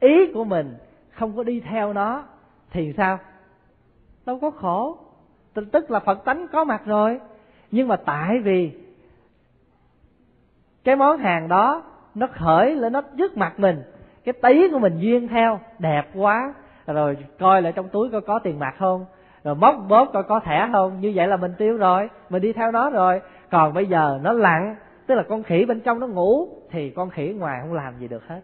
ý 0.00 0.32
của 0.34 0.44
mình 0.44 0.76
không 1.10 1.36
có 1.36 1.42
đi 1.42 1.60
theo 1.60 1.92
nó, 1.92 2.24
thì 2.70 2.92
sao? 2.96 3.18
Đâu 4.26 4.38
có 4.40 4.50
khổ 4.50 5.03
tức 5.54 5.90
là 5.90 6.00
phật 6.00 6.24
tánh 6.24 6.46
có 6.52 6.64
mặt 6.64 6.82
rồi. 6.86 7.20
Nhưng 7.70 7.88
mà 7.88 7.96
tại 7.96 8.38
vì 8.38 8.72
cái 10.84 10.96
món 10.96 11.18
hàng 11.18 11.48
đó 11.48 11.82
nó 12.14 12.26
khởi 12.26 12.74
lên, 12.74 12.92
nó 12.92 13.02
trước 13.18 13.36
mặt 13.36 13.60
mình, 13.60 13.82
cái 14.24 14.32
tí 14.32 14.68
của 14.70 14.78
mình 14.78 14.98
duyên 14.98 15.28
theo, 15.28 15.60
đẹp 15.78 16.02
quá. 16.14 16.54
Rồi 16.86 17.16
coi 17.38 17.62
lại 17.62 17.72
trong 17.72 17.88
túi 17.88 18.10
coi 18.10 18.20
có 18.20 18.38
tiền 18.38 18.58
mặt 18.58 18.74
không, 18.78 19.04
rồi 19.44 19.54
móc 19.54 19.76
bóp 19.88 20.10
coi 20.12 20.22
có 20.22 20.40
thẻ 20.40 20.68
không. 20.72 21.00
Như 21.00 21.12
vậy 21.14 21.26
là 21.26 21.36
mình 21.36 21.52
tiêu 21.58 21.76
rồi, 21.76 22.10
mình 22.30 22.42
đi 22.42 22.52
theo 22.52 22.72
nó 22.72 22.90
rồi. 22.90 23.20
Còn 23.50 23.74
bây 23.74 23.86
giờ 23.86 24.18
nó 24.22 24.32
lặng, 24.32 24.76
tức 25.06 25.14
là 25.14 25.22
con 25.28 25.42
khỉ 25.42 25.64
bên 25.64 25.80
trong 25.80 26.00
nó 26.00 26.06
ngủ, 26.06 26.48
thì 26.70 26.90
con 26.90 27.10
khỉ 27.10 27.34
ngoài 27.38 27.58
không 27.62 27.72
làm 27.72 27.98
gì 27.98 28.08
được 28.08 28.28
hết. 28.28 28.40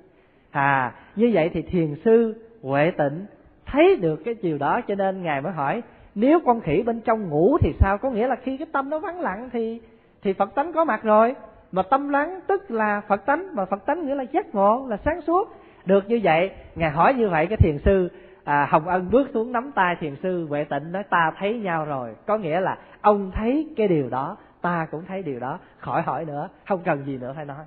À 0.50 0.92
như 1.16 1.30
vậy 1.34 1.50
thì 1.52 1.62
thiền 1.62 1.94
sư 2.04 2.34
huệ 2.62 2.92
tịnh 2.98 3.26
thấy 3.66 3.96
được 3.96 4.16
cái 4.24 4.34
chiều 4.34 4.58
đó 4.58 4.80
cho 4.88 4.94
nên 4.94 5.22
ngài 5.22 5.40
mới 5.40 5.52
hỏi 5.52 5.82
nếu 6.14 6.40
con 6.40 6.60
khỉ 6.60 6.82
bên 6.82 7.00
trong 7.00 7.28
ngủ 7.28 7.58
thì 7.60 7.72
sao? 7.80 7.98
Có 7.98 8.10
nghĩa 8.10 8.26
là 8.26 8.36
khi 8.42 8.56
cái 8.56 8.66
tâm 8.72 8.90
nó 8.90 8.98
vắng 8.98 9.20
lặng 9.20 9.50
thì 9.52 9.80
thì 10.22 10.32
phật 10.32 10.54
tánh 10.54 10.72
có 10.72 10.84
mặt 10.84 11.02
rồi. 11.02 11.34
Mà 11.72 11.82
tâm 11.82 12.08
lắng 12.08 12.40
tức 12.46 12.70
là 12.70 13.00
phật 13.08 13.26
tánh 13.26 13.54
mà 13.54 13.64
phật 13.64 13.86
tánh 13.86 14.06
nghĩa 14.06 14.14
là 14.14 14.22
giác 14.22 14.54
ngộ 14.54 14.86
là 14.88 14.96
sáng 15.04 15.20
suốt. 15.20 15.56
Được 15.84 16.08
như 16.08 16.20
vậy 16.22 16.50
ngài 16.74 16.90
hỏi 16.90 17.14
như 17.14 17.28
vậy 17.28 17.46
cái 17.46 17.56
thiền 17.56 17.78
sư 17.78 18.08
à, 18.44 18.66
hồng 18.70 18.88
ân 18.88 19.10
bước 19.10 19.30
xuống 19.34 19.52
nắm 19.52 19.72
tay 19.74 19.96
thiền 20.00 20.16
sư 20.22 20.46
huệ 20.48 20.64
tịnh 20.64 20.92
nói 20.92 21.02
ta 21.10 21.32
thấy 21.38 21.58
nhau 21.58 21.84
rồi. 21.84 22.14
Có 22.26 22.38
nghĩa 22.38 22.60
là 22.60 22.78
ông 23.00 23.30
thấy 23.34 23.68
cái 23.76 23.88
điều 23.88 24.08
đó 24.08 24.36
ta 24.60 24.86
cũng 24.90 25.04
thấy 25.08 25.22
điều 25.22 25.40
đó. 25.40 25.58
Khỏi 25.78 26.02
hỏi 26.02 26.24
nữa 26.24 26.48
không 26.66 26.80
cần 26.84 27.04
gì 27.04 27.18
nữa 27.18 27.32
phải 27.36 27.44
nói. 27.44 27.64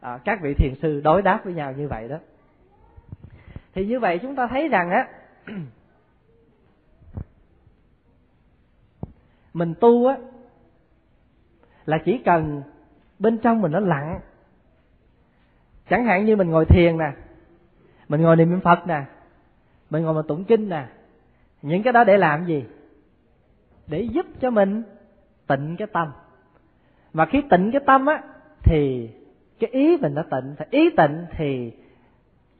À, 0.00 0.18
các 0.24 0.38
vị 0.42 0.54
thiền 0.54 0.74
sư 0.82 1.00
đối 1.04 1.22
đáp 1.22 1.40
với 1.44 1.54
nhau 1.54 1.72
như 1.72 1.88
vậy 1.88 2.08
đó. 2.08 2.16
Thì 3.74 3.86
như 3.86 4.00
vậy 4.00 4.18
chúng 4.18 4.34
ta 4.34 4.46
thấy 4.46 4.68
rằng 4.68 4.90
á 4.90 5.06
mình 9.54 9.74
tu 9.80 10.06
á, 10.06 10.16
là 11.86 11.98
chỉ 12.04 12.18
cần 12.18 12.62
bên 13.18 13.38
trong 13.38 13.60
mình 13.60 13.72
nó 13.72 13.80
lặng. 13.80 14.20
Chẳng 15.88 16.04
hạn 16.04 16.24
như 16.24 16.36
mình 16.36 16.50
ngồi 16.50 16.64
thiền 16.64 16.98
nè, 16.98 17.12
mình 18.08 18.20
ngồi 18.20 18.36
niệm 18.36 18.60
phật 18.60 18.86
nè, 18.86 19.02
mình 19.90 20.02
ngồi 20.02 20.14
mà 20.14 20.22
tụng 20.28 20.44
kinh 20.44 20.68
nè, 20.68 20.86
những 21.62 21.82
cái 21.82 21.92
đó 21.92 22.04
để 22.04 22.16
làm 22.18 22.46
gì? 22.46 22.64
Để 23.86 24.00
giúp 24.00 24.26
cho 24.40 24.50
mình 24.50 24.82
tịnh 25.46 25.76
cái 25.78 25.88
tâm. 25.92 26.12
Mà 27.12 27.26
khi 27.26 27.42
tịnh 27.50 27.70
cái 27.72 27.80
tâm 27.86 28.06
á, 28.06 28.22
thì 28.62 29.10
cái 29.58 29.70
ý 29.70 29.96
mình 29.96 30.14
nó 30.14 30.22
tịnh. 30.30 30.54
Phải 30.58 30.66
ý 30.70 30.90
tịnh 30.96 31.26
thì 31.36 31.72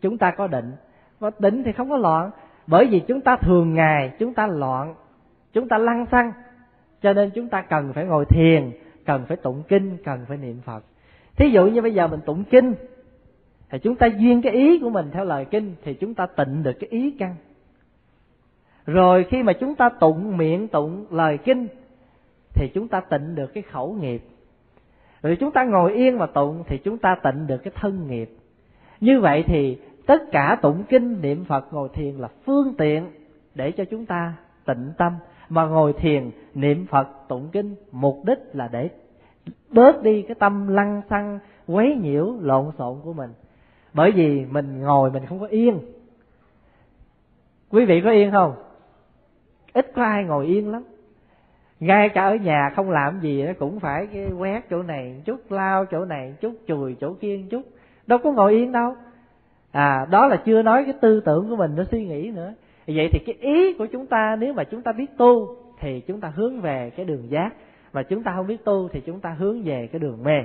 chúng 0.01 0.19
ta 0.19 0.31
có 0.31 0.47
định. 0.47 0.73
Và 1.19 1.31
định 1.39 1.63
thì 1.65 1.73
không 1.73 1.91
có 1.91 1.97
loạn. 1.97 2.31
Bởi 2.67 2.87
vì 2.87 3.01
chúng 3.01 3.21
ta 3.21 3.37
thường 3.37 3.75
ngày 3.75 4.13
chúng 4.19 4.35
ta 4.35 4.47
loạn, 4.47 4.95
chúng 5.53 5.69
ta 5.69 5.79
lăng 5.79 6.07
xăng 6.11 6.33
cho 7.05 7.13
nên 7.13 7.31
chúng 7.31 7.49
ta 7.49 7.63
cần 7.63 7.93
phải 7.93 8.05
ngồi 8.05 8.25
thiền, 8.25 8.71
cần 9.05 9.25
phải 9.29 9.37
tụng 9.37 9.63
kinh, 9.69 9.97
cần 10.05 10.25
phải 10.29 10.37
niệm 10.37 10.61
phật. 10.65 10.85
Thí 11.37 11.49
dụ 11.49 11.67
như 11.67 11.83
bây 11.83 11.95
giờ 11.95 12.07
mình 12.07 12.21
tụng 12.27 12.45
kinh, 12.45 12.75
thì 13.71 13.79
chúng 13.79 13.97
ta 13.97 14.07
duyên 14.07 14.43
cái 14.43 14.53
ý 14.53 14.79
của 14.79 14.91
mình 14.91 15.11
theo 15.13 15.25
lời 15.25 15.45
kinh, 15.45 15.75
thì 15.83 15.95
chúng 15.95 16.15
ta 16.15 16.27
tịnh 16.27 16.63
được 16.63 16.73
cái 16.81 16.91
ý 16.91 17.11
căn. 17.19 17.35
Rồi 18.87 19.25
khi 19.25 19.43
mà 19.43 19.53
chúng 19.53 19.75
ta 19.75 19.89
tụng 19.89 20.37
miệng, 20.37 20.69
tụng 20.69 21.07
lời 21.11 21.39
kinh, 21.39 21.67
thì 22.55 22.69
chúng 22.75 22.89
ta 22.89 23.01
tịnh 23.01 23.35
được 23.35 23.55
cái 23.55 23.63
khẩu 23.63 23.93
nghiệp. 23.93 24.23
Rồi 25.23 25.37
chúng 25.41 25.51
ta 25.51 25.65
ngồi 25.65 25.93
yên 25.95 26.19
mà 26.19 26.27
tụng, 26.27 26.65
thì 26.67 26.79
chúng 26.79 26.99
ta 26.99 27.17
tịnh 27.23 27.47
được 27.47 27.59
cái 27.59 27.73
thân 27.81 28.07
nghiệp. 28.09 28.31
Như 29.01 29.21
vậy 29.21 29.45
thì 29.47 29.79
tất 30.07 30.23
cả 30.33 30.59
tụng 30.63 30.85
kinh, 30.89 31.21
niệm 31.23 31.45
phật, 31.45 31.73
ngồi 31.73 31.89
thiền 31.95 32.15
là 32.15 32.29
phương 32.45 32.75
tiện 32.79 33.07
để 33.55 33.73
cho 33.73 33.85
chúng 33.85 34.07
ta 34.07 34.35
tịnh 34.65 34.93
tâm 34.99 35.13
mà 35.55 35.67
ngồi 35.67 35.93
thiền, 35.93 36.31
niệm 36.55 36.87
phật, 36.87 37.09
tụng 37.29 37.49
kinh, 37.53 37.75
mục 37.93 38.25
đích 38.25 38.39
là 38.53 38.69
để 38.69 38.91
bớt 39.71 40.03
đi 40.03 40.23
cái 40.23 40.35
tâm 40.35 40.69
lăng 40.69 41.03
xăng, 41.11 41.39
quấy 41.67 41.99
nhiễu 42.03 42.35
lộn 42.41 42.71
xộn 42.79 42.99
của 43.05 43.13
mình. 43.13 43.31
Bởi 43.93 44.13
vì 44.13 44.45
mình 44.51 44.81
ngồi 44.81 45.11
mình 45.11 45.27
không 45.27 45.41
có 45.41 45.47
yên. 45.47 45.79
Quý 47.71 47.85
vị 47.85 48.01
có 48.05 48.11
yên 48.11 48.31
không? 48.31 48.55
Ít 49.73 49.93
có 49.95 50.03
ai 50.03 50.25
ngồi 50.25 50.47
yên 50.47 50.71
lắm. 50.73 50.85
Ngay 51.81 52.09
cả 52.09 52.23
ở 52.25 52.35
nhà 52.35 52.73
không 52.77 52.91
làm 52.91 53.21
gì 53.21 53.43
nó 53.43 53.53
cũng 53.59 53.81
phải 53.81 54.07
cái 54.07 54.31
quét 54.39 54.71
chỗ 54.71 54.83
này 54.83 55.23
chút, 55.25 55.53
lao 55.53 55.85
chỗ 55.85 56.05
này 56.05 56.35
chút, 56.41 56.53
chùi 56.67 56.97
chỗ 57.01 57.15
kia 57.21 57.41
chút. 57.51 57.63
Đâu 58.07 58.19
có 58.19 58.33
ngồi 58.33 58.53
yên 58.53 58.73
đâu. 58.73 58.95
À 59.73 60.07
đó 60.11 60.27
là 60.27 60.37
chưa 60.37 60.63
nói 60.63 60.85
cái 60.85 60.95
tư 61.01 61.21
tưởng 61.21 61.49
của 61.49 61.57
mình, 61.57 61.75
nó 61.77 61.85
suy 61.91 62.07
nghĩ 62.07 62.31
nữa 62.31 62.53
vậy 62.87 63.09
thì 63.13 63.19
cái 63.19 63.35
ý 63.41 63.75
của 63.75 63.87
chúng 63.87 64.07
ta, 64.07 64.37
nếu 64.37 64.53
mà 64.53 64.65
chúng 64.65 64.83
ta 64.83 64.93
biết 64.93 65.17
tu, 65.17 65.57
thì 65.81 66.01
chúng 66.01 66.21
ta 66.21 66.29
hướng 66.29 66.61
về 66.61 66.91
cái 66.97 67.07
đường 67.07 67.31
giác. 67.31 67.51
Và 67.93 68.03
chúng 68.03 68.23
ta 68.23 68.33
không 68.37 68.47
biết 68.47 68.65
tu, 68.65 68.89
thì 68.89 69.01
chúng 69.01 69.21
ta 69.21 69.31
hướng 69.31 69.63
về 69.63 69.89
cái 69.93 69.99
đường 69.99 70.23
mê. 70.23 70.45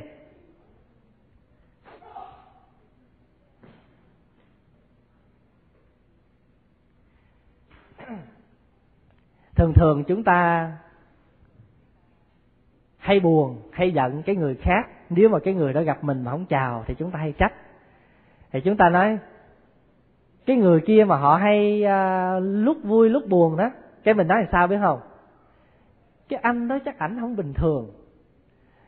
Thường 9.56 9.73
thường 9.75 10.04
chúng 10.08 10.23
ta 10.23 10.71
hay 12.97 13.19
buồn, 13.19 13.62
hay 13.71 13.91
giận 13.91 14.23
cái 14.23 14.36
người 14.36 14.56
khác. 14.56 14.89
Nếu 15.10 15.30
mà 15.30 15.39
cái 15.39 15.54
người 15.54 15.73
đó 15.73 15.82
gặp 15.82 16.04
mình 16.04 16.23
mà 16.23 16.32
không 16.32 16.45
chào, 16.45 16.84
thì 16.88 16.95
chúng 16.97 17.12
ta 17.12 17.19
hay 17.19 17.34
trách. 17.38 17.54
Thì 18.52 18.62
chúng 18.62 18.78
ta 18.78 18.89
nói 18.89 19.17
cái 20.49 20.57
người 20.57 20.81
kia 20.81 21.05
mà 21.07 21.15
họ 21.15 21.35
hay 21.35 21.83
à, 21.83 22.39
lúc 22.39 22.77
vui 22.83 23.09
lúc 23.09 23.27
buồn 23.27 23.57
đó 23.57 23.69
cái 24.03 24.13
mình 24.13 24.27
nói 24.27 24.41
là 24.41 24.47
sao 24.51 24.67
biết 24.67 24.77
không? 24.81 24.99
Cái 26.29 26.39
anh 26.39 26.67
đó 26.67 26.79
chắc 26.85 26.99
ảnh 26.99 27.17
không 27.19 27.35
bình 27.35 27.53
thường. 27.53 27.91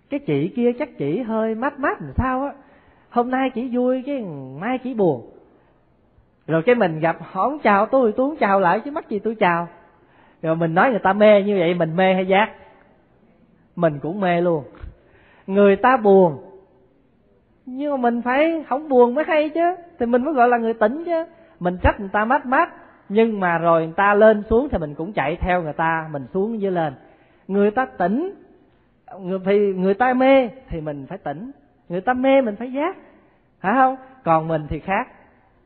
Cái 0.10 0.20
chị 0.20 0.54
kia 0.56 0.72
chắc 0.80 0.98
chị 0.98 1.20
hơi 1.20 1.56
mát 1.56 1.80
mát 1.80 2.02
làm 2.02 2.12
sao 2.18 2.44
á. 2.44 2.54
Hôm 3.10 3.32
nay 3.32 3.50
chỉ 3.50 3.70
vui 3.78 4.04
cái 4.06 4.26
mai 4.60 4.78
chỉ 4.78 4.94
buồn. 4.94 5.32
Rồi 6.48 6.64
cái 6.66 6.76
mình 6.76 7.00
gặp 7.00 7.18
họ 7.20 7.50
không 7.50 7.60
chào 7.60 7.86
tôi 7.86 8.14
tôi 8.18 8.30
không 8.30 8.38
chào 8.38 8.60
lại 8.60 8.80
chứ 8.80 8.92
mắc 8.92 9.10
gì 9.10 9.20
tôi 9.20 9.36
chào? 9.36 9.68
Rồi 10.42 10.56
mình 10.56 10.74
nói 10.74 10.90
người 10.90 11.00
ta 11.00 11.14
mê 11.14 11.44
như 11.44 11.58
vậy 11.60 11.74
mình 11.74 11.96
mê 11.96 12.14
hay 12.14 12.28
giác? 12.28 12.52
Mình 13.76 14.00
cũng 14.00 14.22
mê 14.22 14.42
luôn. 14.42 14.64
Người 15.48 15.76
ta 15.76 15.98
buồn 15.98 16.38
nhưng 17.66 17.92
mà 17.92 17.98
mình 17.98 18.22
phải 18.22 18.64
không 18.70 18.90
buồn 18.90 19.16
mới 19.16 19.26
hay 19.28 19.50
chứ. 19.50 19.76
Thì 20.00 20.06
mình 20.06 20.26
mới 20.26 20.34
gọi 20.34 20.50
là 20.50 20.58
người 20.58 20.74
tỉnh 20.74 21.04
chứ 21.06 21.26
mình 21.62 21.78
trách 21.82 22.00
người 22.00 22.10
ta 22.14 22.26
mát 22.26 22.46
mát 22.46 22.70
nhưng 23.10 23.40
mà 23.40 23.58
rồi 23.58 23.86
người 23.86 23.94
ta 23.96 24.14
lên 24.14 24.44
xuống 24.50 24.68
thì 24.72 24.78
mình 24.78 24.96
cũng 24.96 25.14
chạy 25.14 25.36
theo 25.36 25.62
người 25.64 25.74
ta 25.74 26.10
mình 26.12 26.28
xuống 26.34 26.62
dưới 26.62 26.72
lên. 26.72 26.94
Người 27.48 27.72
ta 27.72 27.86
tỉnh 27.86 28.34
người 29.20 29.40
thì 29.46 29.74
người 29.74 29.94
ta 29.94 30.14
mê 30.14 30.50
thì 30.70 30.82
mình 30.82 31.06
phải 31.10 31.18
tỉnh. 31.18 31.52
Người 31.90 32.02
ta 32.02 32.14
mê 32.14 32.42
mình 32.42 32.56
phải 32.56 32.74
giác 32.74 32.98
phải 33.60 33.74
không? 33.76 33.96
Còn 34.24 34.48
mình 34.48 34.66
thì 34.70 34.80
khác. 34.80 35.08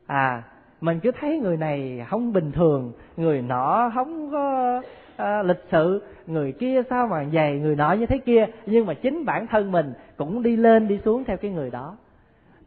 À 0.06 0.42
mình 0.80 1.00
cứ 1.00 1.10
thấy 1.20 1.38
người 1.38 1.56
này 1.56 2.06
không 2.08 2.32
bình 2.32 2.52
thường 2.52 2.92
người 3.16 3.42
nọ 3.42 3.90
không 3.94 4.30
có 4.30 4.82
à, 5.16 5.42
lịch 5.42 5.64
sự 5.72 6.02
người 6.26 6.52
kia 6.52 6.82
sao 6.90 7.06
mà 7.06 7.24
dày 7.32 7.58
người 7.58 7.76
nọ 7.76 7.92
như 7.92 8.06
thế 8.06 8.18
kia. 8.18 8.46
Nhưng 8.66 8.86
mà 8.86 8.94
chính 8.94 9.24
bản 9.24 9.46
thân 9.46 9.72
mình 9.72 9.92
cũng 10.16 10.42
đi 10.42 10.56
lên 10.56 10.88
đi 10.88 10.98
xuống 11.04 11.24
theo 11.24 11.36
cái 11.36 11.50
người 11.50 11.70
đó 11.70 11.96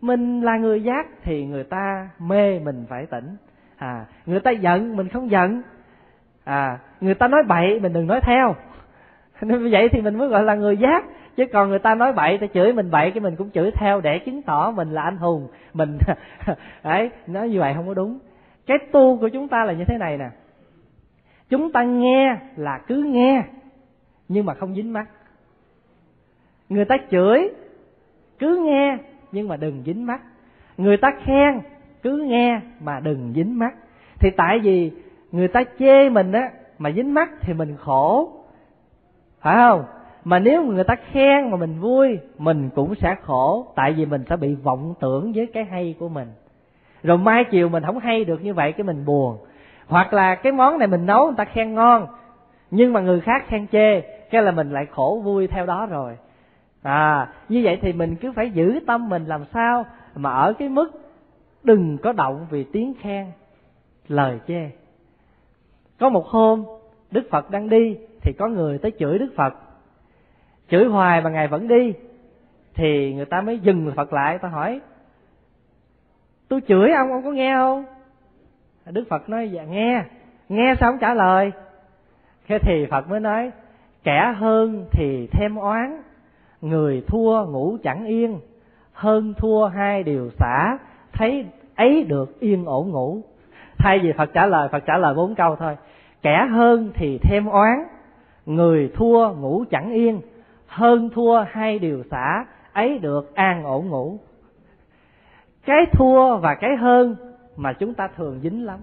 mình 0.01 0.41
là 0.41 0.57
người 0.57 0.83
giác 0.83 1.07
thì 1.23 1.45
người 1.45 1.63
ta 1.63 2.09
mê 2.19 2.59
mình 2.59 2.85
phải 2.89 3.05
tỉnh. 3.05 3.35
À 3.77 4.05
người 4.25 4.39
ta 4.39 4.51
giận 4.51 4.95
mình 4.95 5.09
không 5.09 5.31
giận. 5.31 5.61
À 6.43 6.79
người 7.01 7.15
ta 7.15 7.27
nói 7.27 7.43
bậy 7.43 7.79
mình 7.79 7.93
đừng 7.93 8.07
nói 8.07 8.19
theo. 8.23 8.55
Nên 9.41 9.71
vậy 9.71 9.89
thì 9.91 10.01
mình 10.01 10.17
mới 10.17 10.27
gọi 10.27 10.43
là 10.43 10.55
người 10.55 10.77
giác. 10.77 11.05
Chứ 11.35 11.45
còn 11.53 11.69
người 11.69 11.79
ta 11.79 11.95
nói 11.95 12.13
bậy, 12.13 12.37
ta 12.37 12.47
chửi 12.53 12.73
mình 12.73 12.91
bậy 12.91 13.11
cái 13.11 13.19
mình 13.19 13.35
cũng 13.35 13.49
chửi 13.51 13.71
theo 13.71 14.01
để 14.01 14.19
chứng 14.19 14.41
tỏ 14.41 14.71
mình 14.75 14.91
là 14.91 15.01
anh 15.01 15.17
hùng. 15.17 15.47
Mình 15.73 15.97
đấy, 16.83 17.09
nói 17.27 17.49
như 17.49 17.59
vậy 17.59 17.73
không 17.73 17.87
có 17.87 17.93
đúng. 17.93 18.19
Cái 18.65 18.77
tu 18.91 19.17
của 19.17 19.29
chúng 19.29 19.47
ta 19.47 19.65
là 19.65 19.73
như 19.73 19.83
thế 19.87 19.97
này 19.97 20.17
nè. 20.17 20.29
Chúng 21.49 21.71
ta 21.71 21.83
nghe 21.83 22.37
là 22.55 22.79
cứ 22.87 23.03
nghe, 23.03 23.43
nhưng 24.27 24.45
mà 24.45 24.53
không 24.53 24.75
dính 24.75 24.93
mắt. 24.93 25.05
Người 26.69 26.85
ta 26.85 26.97
chửi, 27.11 27.49
cứ 28.39 28.57
nghe 28.65 28.97
nhưng 29.31 29.47
mà 29.47 29.57
đừng 29.57 29.83
dính 29.85 30.05
mắt. 30.05 30.21
Người 30.77 30.97
ta 30.97 31.11
khen, 31.23 31.59
cứ 32.03 32.17
nghe 32.27 32.61
mà 32.79 32.99
đừng 32.99 33.33
dính 33.35 33.59
mắt. 33.59 33.73
Thì 34.19 34.29
tại 34.29 34.59
vì 34.59 34.91
người 35.31 35.47
ta 35.47 35.63
chê 35.79 36.09
mình 36.09 36.31
á, 36.31 36.49
mà 36.77 36.91
dính 36.91 37.13
mắt 37.13 37.29
thì 37.41 37.53
mình 37.53 37.75
khổ. 37.77 38.31
Phải 39.41 39.55
không? 39.55 39.83
Mà 40.23 40.39
nếu 40.39 40.63
người 40.63 40.83
ta 40.83 40.95
khen 41.11 41.51
mà 41.51 41.57
mình 41.57 41.79
vui, 41.79 42.19
mình 42.37 42.69
cũng 42.75 42.95
sẽ 42.95 43.15
khổ. 43.23 43.67
Tại 43.75 43.93
vì 43.93 44.05
mình 44.05 44.23
sẽ 44.29 44.35
bị 44.35 44.55
vọng 44.55 44.93
tưởng 44.99 45.31
với 45.35 45.47
cái 45.53 45.65
hay 45.65 45.95
của 45.99 46.09
mình. 46.09 46.27
Rồi 47.03 47.17
mai 47.17 47.43
chiều 47.43 47.69
mình 47.69 47.83
không 47.83 47.99
hay 47.99 48.25
được 48.25 48.43
như 48.43 48.53
vậy 48.53 48.71
cái 48.71 48.83
mình 48.83 49.05
buồn. 49.05 49.37
Hoặc 49.87 50.13
là 50.13 50.35
cái 50.35 50.51
món 50.51 50.77
này 50.77 50.87
mình 50.87 51.05
nấu, 51.05 51.25
người 51.25 51.35
ta 51.37 51.45
khen 51.45 51.73
ngon, 51.73 52.07
nhưng 52.71 52.93
mà 52.93 52.99
người 52.99 53.21
khác 53.21 53.45
khen 53.47 53.67
chê, 53.67 54.01
cái 54.01 54.41
là 54.41 54.51
mình 54.51 54.71
lại 54.71 54.85
khổ 54.85 55.21
vui 55.23 55.47
theo 55.47 55.65
đó 55.65 55.85
rồi 55.85 56.17
à 56.81 57.29
như 57.49 57.61
vậy 57.63 57.79
thì 57.81 57.93
mình 57.93 58.15
cứ 58.15 58.31
phải 58.31 58.49
giữ 58.49 58.79
tâm 58.87 59.09
mình 59.09 59.25
làm 59.25 59.45
sao 59.53 59.85
mà 60.15 60.31
ở 60.31 60.53
cái 60.53 60.69
mức 60.69 60.91
đừng 61.63 61.97
có 61.97 62.13
động 62.13 62.47
vì 62.49 62.63
tiếng 62.63 62.93
khen, 63.01 63.25
lời 64.07 64.39
chê. 64.47 64.69
Có 65.99 66.09
một 66.09 66.25
hôm, 66.27 66.65
đức 67.11 67.27
phật 67.31 67.51
đang 67.51 67.69
đi 67.69 67.97
thì 68.21 68.33
có 68.39 68.47
người 68.47 68.77
tới 68.77 68.91
chửi 68.99 69.19
đức 69.19 69.33
phật. 69.35 69.53
Chửi 70.69 70.85
hoài 70.85 71.21
mà 71.21 71.29
ngài 71.29 71.47
vẫn 71.47 71.67
đi, 71.67 71.93
thì 72.73 73.13
người 73.13 73.25
ta 73.25 73.41
mới 73.41 73.59
dừng 73.59 73.91
phật 73.95 74.13
lại, 74.13 74.37
ta 74.37 74.47
hỏi, 74.47 74.81
tôi 76.47 76.61
chửi 76.67 76.91
ông 76.91 77.11
ông 77.11 77.23
có 77.23 77.31
nghe 77.31 77.53
không? 77.53 77.85
Đức 78.85 79.03
phật 79.09 79.29
nói 79.29 79.51
dạ 79.51 79.63
nghe. 79.63 80.03
Nghe 80.49 80.75
sao 80.79 80.91
không 80.91 80.99
trả 80.99 81.13
lời? 81.13 81.51
Thế 82.47 82.59
thì 82.61 82.85
phật 82.91 83.09
mới 83.09 83.19
nói, 83.19 83.51
kẻ 84.03 84.33
hơn 84.37 84.85
thì 84.91 85.27
thêm 85.31 85.55
oán 85.55 86.01
người 86.61 87.03
thua 87.07 87.45
ngủ 87.45 87.77
chẳng 87.83 88.05
yên, 88.05 88.39
hơn 88.93 89.33
thua 89.37 89.65
hai 89.65 90.03
điều 90.03 90.29
xả, 90.29 90.77
thấy 91.13 91.45
ấy 91.75 92.03
được 92.03 92.39
yên 92.39 92.65
ổn 92.65 92.89
ngủ. 92.89 93.21
Thay 93.77 93.99
vì 93.99 94.11
phật 94.11 94.33
trả 94.33 94.45
lời, 94.45 94.67
phật 94.71 94.83
trả 94.85 94.97
lời 94.97 95.13
bốn 95.13 95.35
câu 95.35 95.55
thôi. 95.55 95.77
Kẻ 96.21 96.47
hơn 96.51 96.91
thì 96.93 97.17
thêm 97.17 97.45
oán, 97.45 97.83
người 98.45 98.91
thua 98.95 99.33
ngủ 99.33 99.63
chẳng 99.71 99.91
yên, 99.91 100.21
hơn 100.67 101.09
thua 101.09 101.43
hai 101.49 101.79
điều 101.79 102.03
xả, 102.11 102.45
ấy 102.73 102.99
được 102.99 103.35
an 103.35 103.63
ổn 103.63 103.89
ngủ. 103.89 104.19
Cái 105.65 105.85
thua 105.91 106.37
và 106.37 106.55
cái 106.55 106.75
hơn 106.75 107.15
mà 107.55 107.73
chúng 107.73 107.93
ta 107.93 108.07
thường 108.17 108.39
dính 108.43 108.65
lắm. 108.65 108.79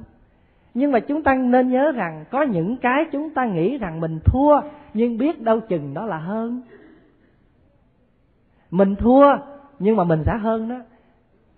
Nhưng 0.74 0.92
mà 0.92 1.00
chúng 1.00 1.22
ta 1.22 1.34
nên 1.34 1.70
nhớ 1.70 1.92
rằng 1.92 2.24
có 2.30 2.42
những 2.42 2.76
cái 2.76 3.04
chúng 3.12 3.30
ta 3.30 3.44
nghĩ 3.44 3.78
rằng 3.78 4.00
mình 4.00 4.18
thua, 4.24 4.60
nhưng 4.94 5.18
biết 5.18 5.42
đâu 5.42 5.60
chừng 5.60 5.94
đó 5.94 6.06
là 6.06 6.18
hơn 6.18 6.62
mình 8.76 8.96
thua, 8.96 9.36
nhưng 9.78 9.96
mà 9.96 10.04
mình 10.04 10.22
sẽ 10.26 10.32
hơn 10.36 10.68
đó. 10.68 10.76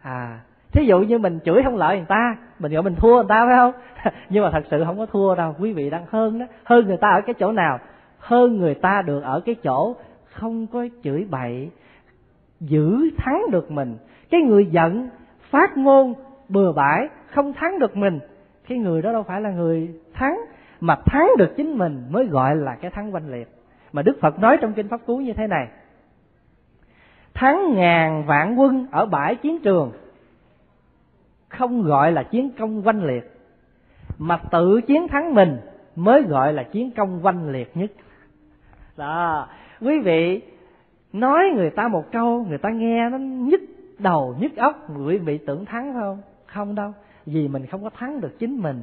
À 0.03 0.41
thí 0.73 0.87
dụ 0.87 1.01
như 1.01 1.19
mình 1.19 1.39
chửi 1.45 1.63
không 1.65 1.77
lợi 1.77 1.97
người 1.97 2.07
ta, 2.09 2.37
mình 2.59 2.73
gọi 2.73 2.83
mình 2.83 2.95
thua 2.95 3.15
người 3.15 3.29
ta, 3.29 3.47
phải 3.47 3.57
không? 3.57 3.73
Nhưng 4.31 4.45
mà 4.45 4.51
thật 4.51 4.65
sự 4.71 4.85
không 4.85 4.99
có 4.99 5.07
thua 5.07 5.35
đâu, 5.35 5.55
quý 5.59 5.73
vị 5.73 5.91
đang 5.91 6.05
hơn 6.09 6.39
đó. 6.39 6.47
Hơn 6.65 6.87
người 6.87 6.97
ta 6.97 7.09
ở 7.09 7.21
cái 7.21 7.35
chỗ 7.35 7.53
nào? 7.53 7.79
Hơn 8.19 8.59
người 8.59 8.75
ta 8.75 9.03
được 9.03 9.21
ở 9.21 9.41
cái 9.41 9.55
chỗ 9.55 9.97
không 10.33 10.67
có 10.67 10.87
chửi 11.03 11.27
bậy, 11.31 11.71
giữ 12.61 13.11
thắng 13.17 13.43
được 13.51 13.71
mình. 13.71 13.97
Cái 14.31 14.41
người 14.41 14.67
giận, 14.67 15.09
phát 15.51 15.77
ngôn, 15.77 16.15
bừa 16.49 16.73
bãi, 16.73 17.09
không 17.27 17.53
thắng 17.53 17.79
được 17.79 17.97
mình. 17.97 18.21
Cái 18.69 18.79
người 18.79 19.03
đó 19.03 19.13
đâu 19.13 19.23
phải 19.23 19.41
là 19.41 19.51
người 19.51 19.91
thắng, 20.15 20.41
mà 20.81 20.97
thắng 21.07 21.29
được 21.39 21.57
chính 21.57 21.79
mình 21.79 22.03
mới 22.11 22.27
gọi 22.27 22.57
là 22.57 22.77
cái 22.81 22.91
thắng 22.91 23.15
oanh 23.15 23.31
liệt. 23.31 23.49
Mà 23.93 24.03
đức 24.03 24.19
phật 24.21 24.39
nói 24.39 24.57
trong 24.61 24.73
kinh 24.73 24.89
pháp 24.89 25.01
cú 25.07 25.17
như 25.17 25.33
thế 25.33 25.47
này 25.47 25.69
thắng 27.39 27.75
ngàn 27.75 28.25
vạn 28.27 28.55
quân 28.61 28.87
ở 28.91 29.07
bãi 29.07 29.35
chiến 29.35 29.59
trường. 29.59 29.93
Không 31.49 31.83
gọi 31.83 32.13
là 32.13 32.23
chiến 32.23 32.51
công 32.59 32.87
oanh 32.87 33.05
liệt, 33.05 33.33
mà 34.19 34.41
tự 34.51 34.81
chiến 34.81 35.09
thắng 35.09 35.35
mình 35.35 35.57
mới 35.97 36.23
gọi 36.23 36.53
là 36.53 36.63
chiến 36.63 36.91
công 36.97 37.21
oanh 37.27 37.49
liệt 37.49 37.77
nhất. 37.77 37.91
Đó, 38.97 39.49
quý 39.81 39.99
vị, 39.99 40.43
nói 41.13 41.45
người 41.55 41.71
ta 41.71 41.89
một 41.89 42.05
câu, 42.13 42.47
người 42.49 42.59
ta 42.59 42.71
nghe 42.71 43.11
nó 43.11 43.19
nhức 43.19 43.61
đầu, 43.99 44.35
nhức 44.41 44.57
óc, 44.57 44.89
quý 45.07 45.19
vị 45.19 45.39
tưởng 45.47 45.65
thắng 45.65 45.93
phải 45.93 46.03
không? 46.03 46.19
Không 46.47 46.75
đâu, 46.75 46.93
vì 47.27 47.49
mình 47.49 47.67
không 47.67 47.83
có 47.85 47.91
thắng 47.91 48.21
được 48.21 48.39
chính 48.39 48.63
mình. 48.63 48.83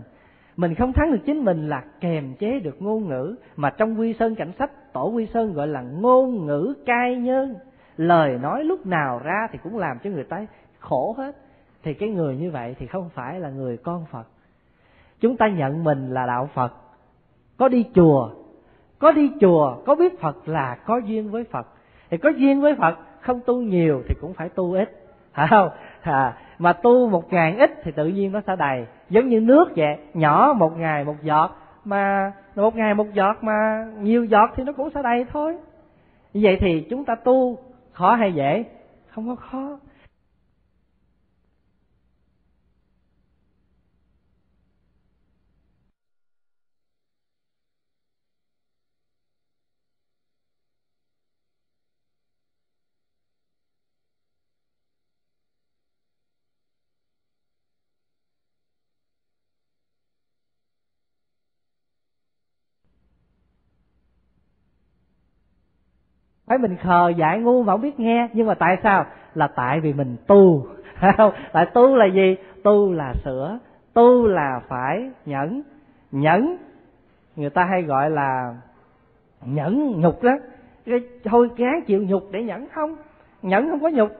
Mình 0.58 0.76
không 0.76 0.94
thắng 0.94 1.12
được 1.12 1.22
chính 1.26 1.46
mình 1.46 1.70
là 1.70 1.84
kềm 2.02 2.34
chế 2.39 2.60
được 2.60 2.82
ngôn 2.82 3.10
ngữ, 3.10 3.36
mà 3.56 3.70
trong 3.70 4.00
quy 4.00 4.13
sơn 4.13 4.36
cảnh 4.36 4.52
sách, 4.60 4.94
tổ 4.94 5.10
quy 5.10 5.26
sơn 5.26 5.54
gọi 5.54 5.68
là 5.68 5.82
ngôn 5.82 6.46
ngữ 6.46 6.74
cai 6.86 7.15
nhân 7.15 7.56
lời 7.98 8.38
nói 8.42 8.64
lúc 8.64 8.86
nào 8.86 9.22
ra 9.24 9.48
thì 9.52 9.60
cũng 9.64 9.78
làm 9.78 10.00
cho 10.04 10.10
người 10.10 10.24
ta 10.24 10.46
khổ 10.80 11.16
hết. 11.18 11.36
Thì 11.84 11.94
cái 11.94 12.10
người 12.10 12.36
như 12.36 12.52
vậy 12.52 12.76
thì 12.80 12.88
không 12.88 13.10
phải 13.14 13.40
là 13.40 13.50
người 13.50 13.78
con 13.78 14.06
phật. 14.12 14.28
Chúng 15.20 15.38
ta 15.38 15.48
nhận 15.48 15.84
mình 15.84 16.10
là 16.10 16.26
đạo 16.26 16.50
phật. 16.54 16.74
Có 17.58 17.68
đi 17.68 17.86
chùa 17.96 18.30
có 19.00 19.12
đi 19.12 19.32
chùa 19.42 19.76
có 19.86 19.96
biết 19.96 20.20
phật 20.20 20.48
là 20.48 20.78
có 20.86 20.98
duyên 20.98 21.32
với 21.32 21.44
phật. 21.44 21.68
Thì 22.10 22.18
có 22.18 22.30
duyên 22.30 22.62
với 22.62 22.76
phật 22.76 22.96
không 23.20 23.40
tu 23.46 23.62
nhiều 23.62 24.04
thì 24.08 24.16
cũng 24.22 24.34
phải 24.34 24.50
tu 24.50 24.74
ít. 24.74 24.90
Phải 25.34 25.48
không? 25.50 25.70
À, 26.02 26.34
mà 26.60 26.74
tu 26.74 27.10
một 27.10 27.34
ngày 27.34 27.56
ít 27.60 27.72
thì 27.84 27.92
tự 27.92 28.08
nhiên 28.08 28.32
nó 28.32 28.42
sẽ 28.48 28.56
đầy. 28.56 28.86
Giống 29.10 29.30
như 29.30 29.40
nước 29.40 29.66
vậy 29.76 29.98
nhỏ 30.14 30.54
một 30.58 30.78
ngày 30.78 31.04
một 31.04 31.16
giọt 31.24 31.52
mà 31.86 32.32
một 32.56 32.76
ngày 32.76 32.94
một 32.94 33.14
giọt 33.14 33.38
mà 33.42 33.88
nhiều 34.00 34.26
giọt 34.26 34.50
thì 34.56 34.64
nó 34.64 34.74
cũng 34.74 34.90
sẽ 34.90 35.02
đầy 35.02 35.26
thôi. 35.34 35.58
Như 36.34 36.42
vậy 36.44 36.58
thì 36.60 36.88
chúng 36.90 37.06
ta 37.06 37.16
tu 37.16 37.58
khó 37.96 38.16
hay 38.16 38.34
dễ? 38.34 38.66
Không 39.08 39.28
có 39.28 39.36
khó. 39.36 39.80
Phải 66.48 66.58
mình 66.58 66.76
khờ 66.76 67.10
dại 67.10 67.40
ngu 67.40 67.64
mà 67.64 67.74
không 67.74 67.82
biết 67.82 68.00
nghe. 68.00 68.28
Nhưng 68.34 68.48
mà 68.48 68.54
tại 68.54 68.78
sao? 68.84 69.06
Là 69.34 69.48
tại 69.48 69.80
vì 69.80 69.94
mình 69.94 70.16
tu. 70.28 70.68
Không? 71.18 71.34
Tại 71.52 71.66
tu 71.66 71.96
là 71.96 72.06
gì? 72.06 72.38
Tu 72.64 72.94
là 72.94 73.14
sửa. 73.24 73.60
Tu 73.94 74.28
là 74.28 74.62
phải 74.68 75.12
nhẫn. 75.26 75.62
Nhẫn, 76.12 76.58
người 77.36 77.50
ta 77.50 77.64
hay 77.64 77.82
gọi 77.82 78.10
là 78.10 78.56
nhẫn 79.46 80.02
nhục 80.02 80.24
đó. 80.24 80.38
Thôi, 81.24 81.50
gán 81.58 81.82
chịu 81.86 82.04
nhục 82.04 82.24
để 82.32 82.44
nhẫn 82.44 82.68
không? 82.74 82.96
Nhẫn 83.42 83.70
không 83.70 83.80
có 83.80 83.90
nhục. 83.90 84.12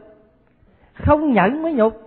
Không 0.94 1.34
nhẫn 1.34 1.62
mới 1.62 1.74
nhục. 1.74 2.02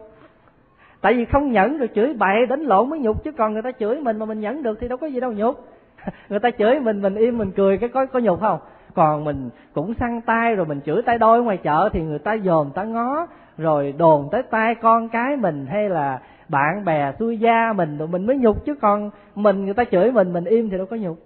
Tại 1.00 1.14
vì 1.14 1.24
không 1.24 1.52
nhẫn 1.52 1.78
rồi 1.78 1.88
chửi 1.94 2.14
bậy, 2.14 2.46
đánh 2.46 2.60
lộn 2.60 2.90
mới 2.90 2.98
nhục. 2.98 3.24
Chứ 3.24 3.32
còn 3.32 3.52
người 3.52 3.62
ta 3.62 3.72
chửi 3.72 4.00
mình 4.00 4.18
mà 4.18 4.26
mình 4.26 4.40
nhẫn 4.40 4.62
được 4.62 4.78
thì 4.80 4.88
đâu 4.88 4.98
có 4.98 5.06
gì 5.06 5.20
đâu 5.20 5.32
nhục. 5.32 5.68
Người 6.28 6.40
ta 6.40 6.50
chửi 6.50 6.80
mình 6.80 7.02
mình 7.02 7.14
im, 7.14 7.38
mình 7.38 7.50
cười, 7.56 7.78
cái 7.78 7.88
có 7.88 8.06
có 8.06 8.18
nhục 8.18 8.40
không? 8.40 8.58
Còn 8.98 9.24
mình 9.24 9.50
cũng 9.72 9.94
săn 9.94 10.20
tay 10.20 10.54
rồi 10.54 10.66
mình 10.66 10.80
chửi 10.86 11.02
tay 11.02 11.18
đôi 11.18 11.42
ngoài 11.42 11.56
chợ 11.56 11.88
thì 11.92 12.02
người 12.02 12.18
ta 12.18 12.34
dồn 12.34 12.70
ta 12.74 12.84
ngó, 12.84 13.26
rồi 13.58 13.94
đồn 13.98 14.28
tới 14.32 14.42
tay 14.42 14.74
con 14.74 15.08
cái 15.08 15.36
mình 15.36 15.66
hay 15.66 15.88
là 15.88 16.20
bạn 16.48 16.84
bè 16.84 17.12
xuôi 17.18 17.38
gia 17.38 17.72
mình 17.72 17.98
rồi 17.98 18.08
mình 18.08 18.26
mới 18.26 18.36
nhục. 18.36 18.64
Chứ 18.64 18.74
còn 18.74 19.10
mình 19.34 19.64
người 19.64 19.74
ta 19.74 19.84
chửi 19.84 20.12
mình 20.12 20.32
mình 20.32 20.44
im 20.44 20.70
thì 20.70 20.76
đâu 20.76 20.86
có 20.86 20.96
nhục. 20.96 21.18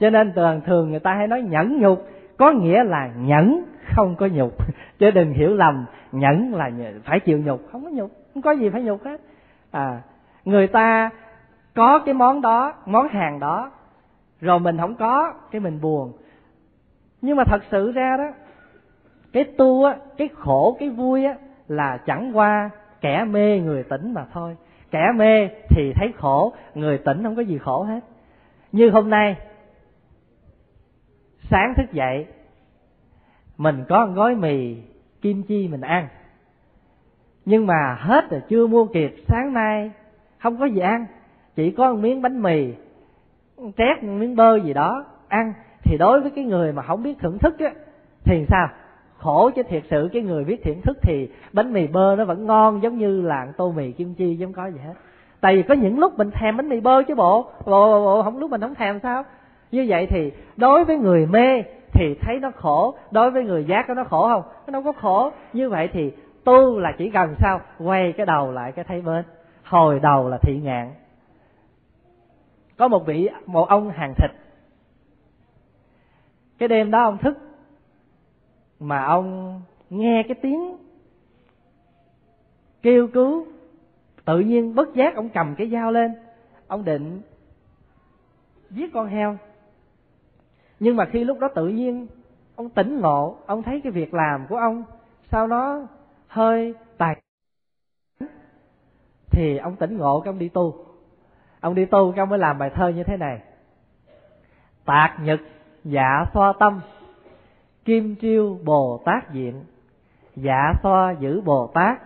Cho 0.00 0.10
nên 0.10 0.32
thường 0.32 0.60
thường 0.66 0.90
người 0.90 1.00
ta 1.00 1.14
hay 1.14 1.26
nói 1.26 1.42
nhẫn 1.42 1.80
nhục, 1.80 2.08
có 2.36 2.52
nghĩa 2.52 2.84
là 2.84 3.10
nhẫn 3.18 3.64
không 3.94 4.14
có 4.18 4.26
nhục. 4.26 4.52
Chứ 4.98 5.10
đừng 5.10 5.32
hiểu 5.32 5.54
lầm, 5.54 5.86
nhẫn 6.12 6.54
là 6.54 6.70
phải 7.04 7.20
chịu 7.20 7.38
nhục, 7.38 7.60
không 7.72 7.84
có 7.84 7.90
nhục, 7.90 8.10
không 8.34 8.42
có 8.42 8.52
gì 8.52 8.70
phải 8.70 8.82
nhục 8.82 9.04
hết. 9.04 9.20
À 9.70 10.00
người 10.44 10.66
ta 10.66 11.10
có 11.74 11.98
cái 11.98 12.14
món 12.14 12.40
đó, 12.40 12.72
món 12.86 13.08
hàng 13.08 13.40
đó 13.40 13.70
rồi 14.40 14.60
mình 14.60 14.78
không 14.78 14.94
có, 14.94 15.34
cái 15.50 15.60
mình 15.60 15.80
buồn. 15.80 16.12
Nhưng 17.22 17.36
mà 17.36 17.44
thật 17.44 17.62
sự 17.70 17.92
ra 17.92 18.16
đó, 18.16 18.32
cái 19.32 19.44
tu 19.44 19.84
á, 19.84 19.96
cái 20.16 20.28
khổ, 20.28 20.76
cái 20.80 20.88
vui 20.90 21.24
á, 21.24 21.34
là 21.68 21.98
chẳng 22.06 22.36
qua 22.36 22.70
kẻ 23.00 23.24
mê 23.24 23.60
người 23.60 23.82
tỉnh 23.82 24.14
mà 24.14 24.26
thôi. 24.32 24.56
Kẻ 24.90 25.12
mê 25.16 25.48
thì 25.68 25.92
thấy 25.96 26.12
khổ, 26.16 26.52
người 26.74 26.98
tỉnh 26.98 27.22
không 27.22 27.36
có 27.36 27.42
gì 27.42 27.58
khổ 27.58 27.82
hết. 27.82 28.00
Như 28.72 28.90
hôm 28.90 29.10
nay, 29.10 29.36
sáng 31.50 31.74
thức 31.76 31.92
dậy, 31.92 32.26
mình 33.56 33.84
có 33.88 34.06
gói 34.06 34.34
mì 34.34 34.76
kim 35.20 35.42
chi 35.42 35.68
mình 35.68 35.80
ăn. 35.80 36.08
Nhưng 37.44 37.66
mà 37.66 37.96
hết 38.00 38.30
rồi, 38.30 38.40
chưa 38.48 38.66
mua 38.66 38.86
kịp, 38.86 39.14
sáng 39.28 39.52
nay 39.52 39.90
không 40.38 40.56
có 40.56 40.66
gì 40.66 40.80
ăn. 40.80 41.06
Chỉ 41.54 41.70
có 41.70 41.92
một 41.92 41.98
miếng 41.98 42.22
bánh 42.22 42.42
mì 42.42 42.72
trét 43.58 44.02
một 44.02 44.12
miếng 44.12 44.36
bơ 44.36 44.56
gì 44.56 44.72
đó 44.72 45.04
ăn 45.28 45.52
thì 45.82 45.98
đối 45.98 46.20
với 46.20 46.30
cái 46.30 46.44
người 46.44 46.72
mà 46.72 46.82
không 46.82 47.02
biết 47.02 47.18
thưởng 47.18 47.38
thức 47.38 47.58
á 47.58 47.72
thì 48.24 48.46
sao? 48.48 48.68
Khổ 49.18 49.50
chứ 49.56 49.62
thiệt 49.62 49.82
sự 49.90 50.08
cái 50.12 50.22
người 50.22 50.44
biết 50.44 50.64
thưởng 50.64 50.80
thức 50.84 50.96
thì 51.02 51.28
bánh 51.52 51.72
mì 51.72 51.86
bơ 51.86 52.16
nó 52.16 52.24
vẫn 52.24 52.46
ngon 52.46 52.82
giống 52.82 52.98
như 52.98 53.22
là 53.22 53.46
tô 53.56 53.72
mì 53.76 53.92
kim 53.92 54.14
chi 54.14 54.34
giống 54.34 54.52
có 54.52 54.66
gì 54.66 54.78
hết. 54.86 54.94
Tại 55.40 55.56
vì 55.56 55.62
có 55.62 55.74
những 55.74 55.98
lúc 55.98 56.18
mình 56.18 56.30
thèm 56.30 56.56
bánh 56.56 56.68
mì 56.68 56.80
bơ 56.80 57.02
chứ 57.02 57.14
bộ 57.14 57.42
bộ, 57.42 57.86
bộ, 57.86 58.04
bộ 58.04 58.22
không 58.22 58.38
lúc 58.38 58.50
mình 58.50 58.60
không 58.60 58.74
thèm 58.74 59.00
sao? 59.00 59.24
Như 59.70 59.86
vậy 59.88 60.06
thì 60.10 60.32
đối 60.56 60.84
với 60.84 60.98
người 60.98 61.26
mê 61.26 61.62
thì 61.92 62.14
thấy 62.20 62.38
nó 62.40 62.50
khổ 62.50 62.94
đối 63.10 63.30
với 63.30 63.44
người 63.44 63.64
giác 63.64 63.90
nó 63.90 64.04
khổ 64.04 64.28
không? 64.28 64.42
Nó 64.66 64.72
đâu 64.72 64.82
có 64.82 64.92
khổ. 64.92 65.30
Như 65.52 65.68
vậy 65.68 65.88
thì 65.92 66.12
tu 66.44 66.78
là 66.78 66.92
chỉ 66.98 67.10
cần 67.10 67.34
sao? 67.38 67.60
Quay 67.78 68.12
cái 68.12 68.26
đầu 68.26 68.52
lại 68.52 68.72
cái 68.72 68.84
thấy 68.84 69.00
bên. 69.00 69.24
Hồi 69.64 70.00
đầu 70.02 70.28
là 70.28 70.38
thị 70.42 70.60
ngạn 70.62 70.90
có 72.76 72.88
một 72.88 73.06
vị, 73.06 73.28
một 73.46 73.68
ông 73.68 73.90
hàng 73.90 74.14
thịt. 74.16 74.30
Cái 76.58 76.68
đêm 76.68 76.90
đó 76.90 77.02
ông 77.02 77.18
thức, 77.18 77.38
mà 78.80 79.04
ông 79.04 79.60
nghe 79.90 80.22
cái 80.28 80.36
tiếng 80.42 80.76
kêu 82.82 83.08
cứu, 83.08 83.46
tự 84.24 84.40
nhiên 84.40 84.74
bất 84.74 84.94
giác 84.94 85.14
ông 85.14 85.28
cầm 85.28 85.54
cái 85.58 85.70
dao 85.70 85.92
lên, 85.92 86.14
ông 86.66 86.84
định 86.84 87.20
giết 88.70 88.92
con 88.92 89.06
heo. 89.06 89.36
Nhưng 90.80 90.96
mà 90.96 91.04
khi 91.04 91.24
lúc 91.24 91.38
đó 91.38 91.48
tự 91.54 91.68
nhiên 91.68 92.06
ông 92.56 92.70
tỉnh 92.70 93.00
ngộ, 93.00 93.36
ông 93.46 93.62
thấy 93.62 93.80
cái 93.80 93.92
việc 93.92 94.14
làm 94.14 94.46
của 94.48 94.56
ông 94.56 94.84
sao 95.30 95.46
nó 95.46 95.86
hơi 96.26 96.74
tài, 96.98 97.22
thì 99.30 99.56
ông 99.56 99.76
tỉnh 99.76 99.96
ngộ 99.96 100.20
cái 100.20 100.30
ông 100.30 100.38
đi 100.38 100.48
tu 100.48 100.85
ông 101.60 101.74
đi 101.74 101.84
tu 101.84 102.12
cái 102.12 102.22
ông 102.22 102.28
mới 102.28 102.38
làm 102.38 102.58
bài 102.58 102.70
thơ 102.70 102.88
như 102.88 103.04
thế 103.04 103.16
này. 103.16 103.40
Tạc 104.84 105.20
nhật 105.20 105.40
dạ 105.84 106.24
xoa 106.34 106.52
tâm, 106.58 106.80
kim 107.84 108.14
chiêu 108.14 108.58
bồ 108.64 109.02
tát 109.04 109.32
diện. 109.32 109.64
Dạ 110.36 110.72
xoa 110.82 111.14
giữ 111.18 111.40
bồ 111.40 111.66
tát, 111.74 111.98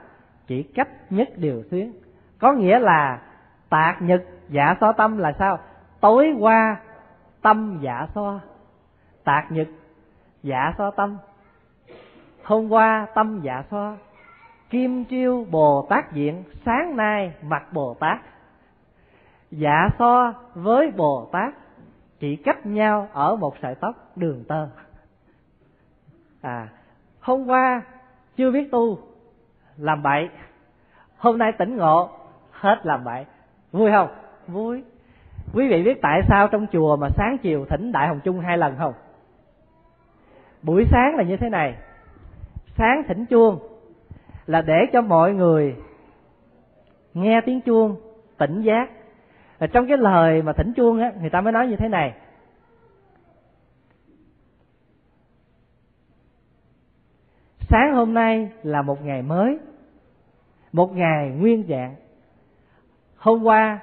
chỉ 0.46 0.62
cách 0.62 0.88
nhất 1.10 1.28
điều 1.36 1.62
xuyến. 1.70 1.92
Có 2.38 2.52
nghĩa 2.52 2.78
là 2.78 3.22
tạc 3.68 4.02
nhật 4.02 4.22
dạ 4.48 4.74
xoa 4.80 4.92
tâm 4.92 5.18
là 5.18 5.32
sao? 5.38 5.58
Tối 6.00 6.34
qua 6.38 6.76
tâm 7.42 7.78
dạ 7.82 8.06
xoa, 8.14 8.40
tạc 9.24 9.52
nhật 9.52 9.68
dạ 10.42 10.72
xoa 10.78 10.90
tâm. 10.96 11.16
Hôm 12.44 12.68
qua 12.68 13.06
tâm 13.14 13.40
dạ 13.42 13.62
xoa, 13.70 13.96
kim 14.70 15.04
chiêu 15.04 15.46
bồ 15.50 15.86
tát 15.90 16.12
diện. 16.12 16.44
Sáng 16.64 16.96
nay 16.96 17.32
mặt 17.42 17.72
bồ 17.72 17.94
tát 17.94 18.18
dạ 19.50 19.88
so 19.98 20.34
với 20.54 20.90
bồ 20.90 21.28
tát, 21.32 21.54
chỉ 22.20 22.36
cách 22.36 22.66
nhau 22.66 23.08
ở 23.12 23.36
một 23.36 23.54
sợi 23.62 23.74
tóc 23.74 23.94
đường 24.16 24.44
tơ. 24.48 24.68
À 26.40 26.68
hôm 27.20 27.46
qua 27.46 27.82
chưa 28.36 28.50
biết 28.50 28.70
tu, 28.70 28.98
làm 29.76 30.02
bậy. 30.02 30.28
Hôm 31.16 31.38
nay 31.38 31.52
tỉnh 31.58 31.76
ngộ, 31.76 32.10
hết 32.50 32.80
làm 32.82 33.04
bậy. 33.04 33.26
Vui 33.72 33.90
không? 33.90 34.08
Vui. 34.46 34.84
Quý 35.54 35.68
vị 35.68 35.82
biết 35.82 35.98
tại 36.02 36.20
sao 36.28 36.48
trong 36.48 36.66
chùa 36.72 36.96
mà 36.96 37.08
sáng 37.16 37.38
chiều 37.42 37.64
thỉnh 37.64 37.92
đại 37.92 38.08
hồng 38.08 38.20
chung 38.24 38.40
hai 38.40 38.58
lần 38.58 38.76
không? 38.78 38.92
Buổi 40.62 40.84
sáng 40.90 41.16
là 41.16 41.22
như 41.22 41.36
thế 41.36 41.48
này. 41.48 41.74
Sáng 42.76 43.02
thỉnh 43.08 43.26
chuông 43.26 43.58
là 44.46 44.62
để 44.62 44.86
cho 44.92 45.00
mọi 45.00 45.32
người 45.32 45.76
nghe 47.14 47.40
tiếng 47.46 47.60
chuông, 47.60 47.96
tỉnh 48.38 48.62
giác 48.62 48.90
và 49.60 49.66
trong 49.66 49.86
cái 49.88 49.96
lời 49.96 50.42
mà 50.42 50.52
thỉnh 50.52 50.72
chuông 50.72 51.00
á, 51.00 51.12
người 51.20 51.30
ta 51.30 51.40
mới 51.40 51.52
nói 51.52 51.68
như 51.68 51.76
thế 51.76 51.88
này. 51.88 52.14
Sáng 57.60 57.94
hôm 57.94 58.14
nay 58.14 58.50
là 58.62 58.82
một 58.82 59.04
ngày 59.04 59.22
mới, 59.22 59.58
một 60.72 60.96
ngày 60.96 61.30
nguyên 61.30 61.64
dạng 61.68 61.94
hôm 63.16 63.42
qua, 63.42 63.78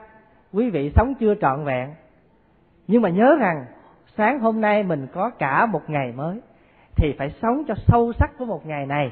quý 0.54 0.70
vị 0.70 0.92
sống 0.96 1.14
chưa 1.20 1.36
trọn 1.42 1.66
vẹn. 1.66 1.90
Nhưng 2.88 3.02
mà 3.02 3.10
nhớ 3.10 3.36
rằng, 3.40 3.66
sáng 4.18 4.40
hôm 4.40 4.62
nay 4.62 4.84
mình 4.84 5.08
có 5.14 5.30
cả 5.30 5.66
một 5.66 5.90
ngày 5.90 6.12
mới, 6.12 6.42
thì 6.96 7.16
phải 7.18 7.34
sống 7.42 7.64
cho 7.68 7.74
sâu 7.88 8.14
sắc 8.20 8.32
của 8.38 8.46
một 8.46 8.66
ngày 8.66 8.86
này 8.86 9.12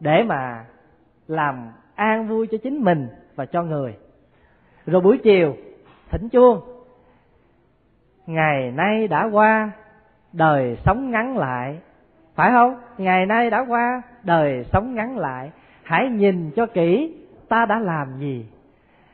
để 0.00 0.22
mà 0.22 0.64
làm 1.26 1.72
an 1.94 2.28
vui 2.28 2.46
cho 2.50 2.58
chính 2.62 2.84
mình 2.84 3.08
và 3.34 3.46
cho 3.46 3.62
người 3.62 3.96
rồi 4.88 5.00
buổi 5.00 5.18
chiều, 5.18 5.56
thỉnh 6.10 6.28
chuông. 6.28 6.60
Ngày 8.26 8.70
nay 8.70 9.08
đã 9.08 9.28
qua, 9.32 9.70
đời 10.32 10.76
sống 10.84 11.10
ngắn 11.10 11.36
lại. 11.38 11.78
Phải 12.34 12.50
không? 12.50 12.76
Ngày 12.98 13.26
nay 13.26 13.50
đã 13.50 13.64
qua, 13.68 14.02
đời 14.22 14.64
sống 14.72 14.94
ngắn 14.94 15.18
lại. 15.18 15.50
Hãy 15.82 16.08
nhìn 16.08 16.50
cho 16.56 16.66
kỹ, 16.66 17.16
ta 17.48 17.66
đã 17.66 17.78
làm 17.78 18.18
gì? 18.18 18.46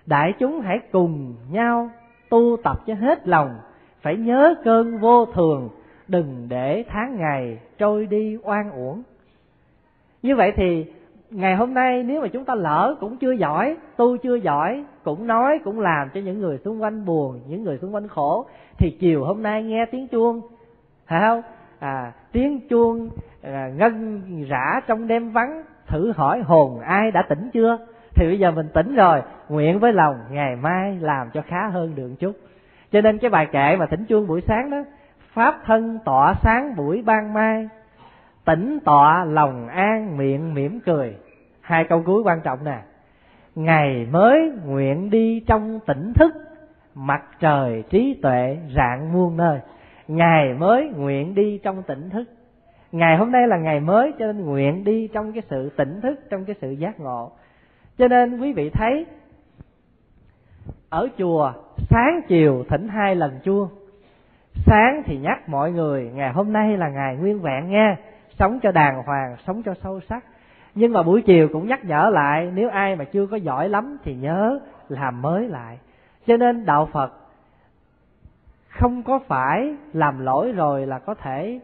Đại 0.06 0.32
chúng 0.38 0.60
hãy 0.60 0.78
cùng 0.92 1.34
nhau 1.50 1.90
tu 2.30 2.56
tập 2.64 2.76
cho 2.86 2.94
hết 2.94 3.28
lòng. 3.28 3.58
Phải 4.02 4.16
nhớ 4.16 4.54
cơn 4.64 4.98
vô 4.98 5.26
thường, 5.26 5.68
đừng 6.08 6.46
để 6.48 6.84
tháng 6.88 7.16
ngày 7.16 7.58
trôi 7.78 8.06
đi 8.06 8.38
oan 8.42 8.70
uổng. 8.70 9.02
Như 10.22 10.36
vậy 10.36 10.52
thì 10.56 10.86
ngày 11.34 11.56
hôm 11.56 11.74
nay 11.74 12.02
nếu 12.02 12.20
mà 12.20 12.28
chúng 12.28 12.44
ta 12.44 12.54
lỡ 12.54 12.96
cũng 13.00 13.16
chưa 13.16 13.32
giỏi 13.32 13.76
tu 13.96 14.16
chưa 14.16 14.34
giỏi 14.34 14.84
cũng 15.04 15.26
nói 15.26 15.60
cũng 15.64 15.80
làm 15.80 16.08
cho 16.14 16.20
những 16.20 16.40
người 16.40 16.58
xung 16.58 16.82
quanh 16.82 17.04
buồn 17.04 17.40
những 17.48 17.64
người 17.64 17.78
xung 17.78 17.94
quanh 17.94 18.08
khổ 18.08 18.46
thì 18.78 18.96
chiều 19.00 19.24
hôm 19.24 19.42
nay 19.42 19.62
nghe 19.62 19.86
tiếng 19.86 20.08
chuông 20.08 20.40
phải 21.06 21.20
không? 21.20 21.42
À 21.78 22.12
tiếng 22.32 22.68
chuông 22.68 23.10
à, 23.42 23.70
ngân 23.76 24.22
rã 24.48 24.80
trong 24.86 25.06
đêm 25.06 25.30
vắng 25.30 25.62
thử 25.86 26.12
hỏi 26.16 26.42
hồn 26.42 26.80
ai 26.80 27.10
đã 27.10 27.22
tỉnh 27.28 27.50
chưa? 27.52 27.78
Thì 28.14 28.26
bây 28.26 28.38
giờ 28.38 28.50
mình 28.50 28.66
tỉnh 28.74 28.94
rồi 28.94 29.22
nguyện 29.48 29.78
với 29.78 29.92
lòng 29.92 30.16
ngày 30.30 30.56
mai 30.56 30.98
làm 31.00 31.30
cho 31.34 31.42
khá 31.46 31.68
hơn 31.68 31.94
được 31.94 32.10
chút. 32.18 32.32
Cho 32.92 33.00
nên 33.00 33.18
cái 33.18 33.30
bài 33.30 33.46
kệ 33.52 33.76
mà 33.76 33.86
thỉnh 33.86 34.04
chuông 34.04 34.26
buổi 34.26 34.40
sáng 34.48 34.70
đó 34.70 34.84
pháp 35.32 35.60
thân 35.66 35.98
tỏa 36.04 36.34
sáng 36.42 36.76
buổi 36.76 37.02
ban 37.02 37.34
mai 37.34 37.68
tỉnh 38.44 38.78
tọa 38.84 39.24
lòng 39.24 39.68
an 39.68 40.16
miệng 40.16 40.54
mỉm 40.54 40.80
cười 40.80 41.16
hai 41.64 41.84
câu 41.84 42.02
cuối 42.06 42.22
quan 42.22 42.40
trọng 42.40 42.64
nè. 42.64 42.78
Ngày 43.54 44.06
mới 44.10 44.52
nguyện 44.64 45.10
đi 45.10 45.44
trong 45.46 45.80
tỉnh 45.86 46.12
thức, 46.14 46.34
mặt 46.94 47.22
trời 47.40 47.84
trí 47.90 48.18
tuệ 48.22 48.58
rạng 48.76 49.12
muôn 49.12 49.36
nơi. 49.36 49.60
Ngày 50.08 50.54
mới 50.54 50.88
nguyện 50.88 51.34
đi 51.34 51.60
trong 51.62 51.82
tỉnh 51.82 52.10
thức. 52.10 52.24
Ngày 52.92 53.16
hôm 53.16 53.32
nay 53.32 53.48
là 53.48 53.56
ngày 53.56 53.80
mới, 53.80 54.12
cho 54.18 54.26
nên 54.26 54.44
nguyện 54.44 54.84
đi 54.84 55.08
trong 55.12 55.32
cái 55.32 55.42
sự 55.50 55.70
tỉnh 55.76 56.00
thức, 56.00 56.20
trong 56.30 56.44
cái 56.44 56.56
sự 56.60 56.70
giác 56.70 57.00
ngộ. 57.00 57.32
Cho 57.98 58.08
nên 58.08 58.40
quý 58.40 58.52
vị 58.52 58.70
thấy, 58.70 59.06
ở 60.88 61.08
chùa, 61.18 61.52
sáng 61.90 62.20
chiều 62.28 62.64
thỉnh 62.68 62.88
hai 62.88 63.16
lần 63.16 63.38
chuông. 63.44 63.68
Sáng 64.66 65.02
thì 65.06 65.18
nhắc 65.18 65.48
mọi 65.48 65.72
người, 65.72 66.10
ngày 66.14 66.32
hôm 66.32 66.52
nay 66.52 66.76
là 66.76 66.88
ngày 66.88 67.16
nguyên 67.16 67.40
vẹn 67.40 67.70
nha. 67.70 67.96
Sống 68.38 68.58
cho 68.62 68.72
đàng 68.72 69.02
hoàng, 69.06 69.36
sống 69.46 69.62
cho 69.62 69.74
sâu 69.82 70.00
sắc 70.08 70.24
nhưng 70.74 70.92
mà 70.92 71.02
buổi 71.02 71.22
chiều 71.22 71.48
cũng 71.52 71.68
nhắc 71.68 71.84
nhở 71.84 72.10
lại, 72.12 72.50
nếu 72.54 72.70
ai 72.70 72.96
mà 72.96 73.04
chưa 73.04 73.26
có 73.26 73.36
giỏi 73.36 73.68
lắm 73.68 73.96
thì 74.04 74.14
nhớ 74.14 74.60
làm 74.88 75.22
mới 75.22 75.48
lại. 75.48 75.78
Cho 76.26 76.36
nên 76.36 76.64
đạo 76.64 76.88
phật 76.92 77.12
không 78.68 79.02
có 79.02 79.18
phải 79.26 79.74
làm 79.92 80.20
lỗi 80.20 80.52
rồi 80.52 80.86
là 80.86 80.98
có 80.98 81.14
thể 81.14 81.60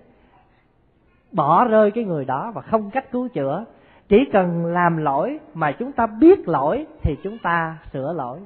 bỏ 1.33 1.65
rơi 1.65 1.91
cái 1.91 2.05
người 2.05 2.25
đó 2.25 2.53
và 2.55 2.63
không 2.63 2.91
cách 2.91 3.13
cứu 3.13 3.29
chữa. 3.29 3.65
Chỉ 4.09 4.25
cần 4.33 4.67
làm 4.67 4.97
lỗi 4.97 5.41
mà 5.55 5.73
chúng 5.73 5.93
ta 5.93 6.07
biết 6.07 6.49
lỗi 6.49 6.87
thì 7.03 7.17
chúng 7.23 7.39
ta 7.39 7.79
sửa 7.93 8.13
lỗi. 8.13 8.39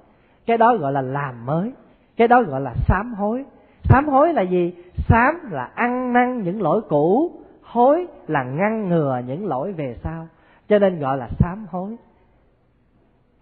Cái 0.47 0.59
đó 0.59 0.77
gọi 0.77 0.93
là 0.93 1.03
làm 1.03 1.47
mới. 1.47 1.73
Cái 2.17 2.29
đó 2.29 2.43
gọi 2.43 2.61
là 2.61 2.75
sám 2.89 3.15
hối. 3.15 3.45
Sám 3.83 4.09
hối 4.09 4.33
là 4.33 4.43
gì? 4.43 4.75
Sám 5.09 5.41
là 5.51 5.71
ăn 5.75 6.13
năn 6.13 6.43
những 6.43 6.63
lỗi 6.63 6.81
cũ, 6.89 7.33
hối 7.63 8.07
là 8.29 8.43
ngăn 8.43 8.89
ngừa 8.89 9.21
những 9.27 9.47
lỗi 9.47 9.73
về 9.73 9.97
sau 10.03 10.27
cho 10.69 10.79
nên 10.79 10.99
gọi 10.99 11.19
là 11.19 11.29
sám 11.39 11.67
hối. 11.71 11.97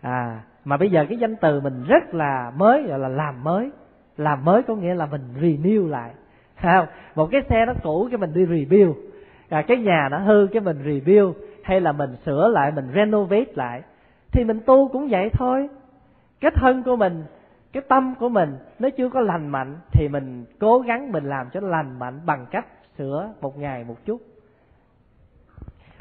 À 0.00 0.42
mà 0.64 0.76
bây 0.76 0.90
giờ 0.90 1.06
cái 1.08 1.18
danh 1.18 1.36
từ 1.36 1.60
mình 1.60 1.84
rất 1.88 2.14
là 2.14 2.52
mới 2.56 2.82
gọi 2.82 2.98
là 2.98 3.08
làm 3.08 3.44
mới. 3.44 3.70
Làm 4.16 4.44
mới 4.44 4.62
có 4.62 4.74
nghĩa 4.74 4.94
là 4.94 5.06
mình 5.06 5.22
renew 5.40 5.88
lại. 5.88 6.10
Không? 6.62 6.86
Một 7.14 7.28
cái 7.32 7.40
xe 7.48 7.66
nó 7.66 7.72
cũ 7.82 8.08
cái 8.10 8.18
mình 8.18 8.32
đi 8.34 8.44
review 8.44 8.94
à, 9.52 9.62
cái 9.62 9.76
nhà 9.76 10.08
nó 10.10 10.18
hư 10.18 10.46
cái 10.52 10.60
mình 10.60 10.82
review 10.84 11.32
hay 11.64 11.80
là 11.80 11.92
mình 11.92 12.16
sửa 12.26 12.48
lại 12.48 12.72
mình 12.72 12.88
renovate 12.94 13.52
lại. 13.54 13.82
Thì 14.32 14.44
mình 14.44 14.60
tu 14.66 14.88
cũng 14.88 15.08
vậy 15.08 15.30
thôi. 15.32 15.68
Cái 16.40 16.50
thân 16.54 16.82
của 16.82 16.96
mình 16.96 17.24
cái 17.72 17.82
tâm 17.88 18.14
của 18.18 18.28
mình 18.28 18.56
nó 18.78 18.88
chưa 18.90 19.08
có 19.08 19.20
lành 19.20 19.48
mạnh 19.48 19.76
thì 19.92 20.08
mình 20.08 20.44
cố 20.60 20.78
gắng 20.78 21.12
mình 21.12 21.24
làm 21.24 21.50
cho 21.50 21.60
nó 21.60 21.68
lành 21.68 21.98
mạnh 21.98 22.20
bằng 22.26 22.46
cách 22.50 22.66
sửa 22.98 23.32
một 23.40 23.58
ngày 23.58 23.84
một 23.84 23.96
chút. 24.04 24.20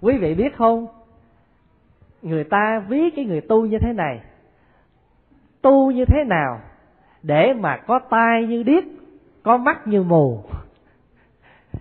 Quý 0.02 0.18
vị 0.18 0.36
biết 0.36 0.56
không? 0.58 0.88
Người 2.22 2.44
ta 2.44 2.84
ví 2.88 3.10
cái 3.10 3.26
người 3.26 3.42
tu 3.42 3.66
như 3.66 3.80
thế 3.80 3.94
này. 3.94 4.22
Tu 5.62 5.92
như 5.92 6.06
thế 6.06 6.24
nào 6.24 6.60
để 7.24 7.54
mà 7.54 7.78
có 7.78 8.00
tai 8.00 8.48
như 8.48 8.64
điếc, 8.64 8.84
có 9.44 9.58
mắt 9.58 9.88
như 9.88 10.04
mù? 10.04 10.44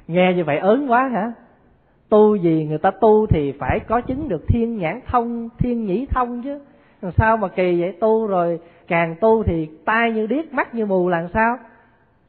Nghe 0.09 0.35
như 0.35 0.45
vậy 0.45 0.59
ớn 0.59 0.91
quá 0.91 1.09
hả? 1.09 1.33
Tu 2.09 2.37
gì 2.37 2.67
người 2.69 2.79
ta 2.79 2.91
tu 2.91 3.27
thì 3.27 3.53
phải 3.53 3.81
có 3.81 4.01
chứng 4.01 4.29
được 4.29 4.45
thiên 4.49 4.79
nhãn 4.79 5.01
thông, 5.07 5.49
thiên 5.59 5.87
nhĩ 5.87 6.07
thông 6.07 6.43
chứ. 6.43 6.61
Làm 7.03 7.13
sao 7.17 7.37
mà 7.37 7.49
kỳ 7.49 7.81
vậy? 7.81 7.97
Tu 8.01 8.27
rồi 8.27 8.61
càng 8.89 9.17
tu 9.21 9.43
thì 9.43 9.69
tai 9.85 10.13
như 10.13 10.27
điếc, 10.27 10.53
mắt 10.53 10.75
như 10.75 10.87
mù 10.87 11.09
làm 11.09 11.29
sao? 11.35 11.59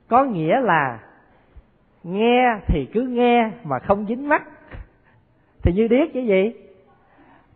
Có 0.07 0.23
nghĩa 0.23 0.59
là 0.59 0.99
nghe 2.03 2.59
thì 2.67 2.85
cứ 2.93 3.01
nghe 3.01 3.51
mà 3.63 3.79
không 3.79 4.05
dính 4.09 4.29
mắt. 4.29 4.43
Thì 5.61 5.73
như 5.73 5.87
điếc 5.87 6.13
chứ 6.13 6.19
gì? 6.19 6.53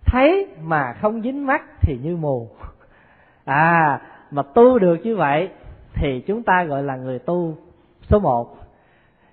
Thấy 0.06 0.48
mà 0.62 0.94
không 0.94 1.22
dính 1.22 1.46
mắt 1.46 1.64
thì 1.82 1.98
như 2.04 2.18
mù. 2.18 2.50
À 3.46 4.02
mà 4.32 4.44
tu 4.44 4.80
được 4.80 4.96
như 5.04 5.16
vậy 5.16 5.50
thì 5.94 6.24
chúng 6.28 6.44
ta 6.44 6.64
gọi 6.64 6.84
là 6.84 6.96
người 6.96 7.20
tu 7.20 7.58
số 8.02 8.20
một. 8.20 8.58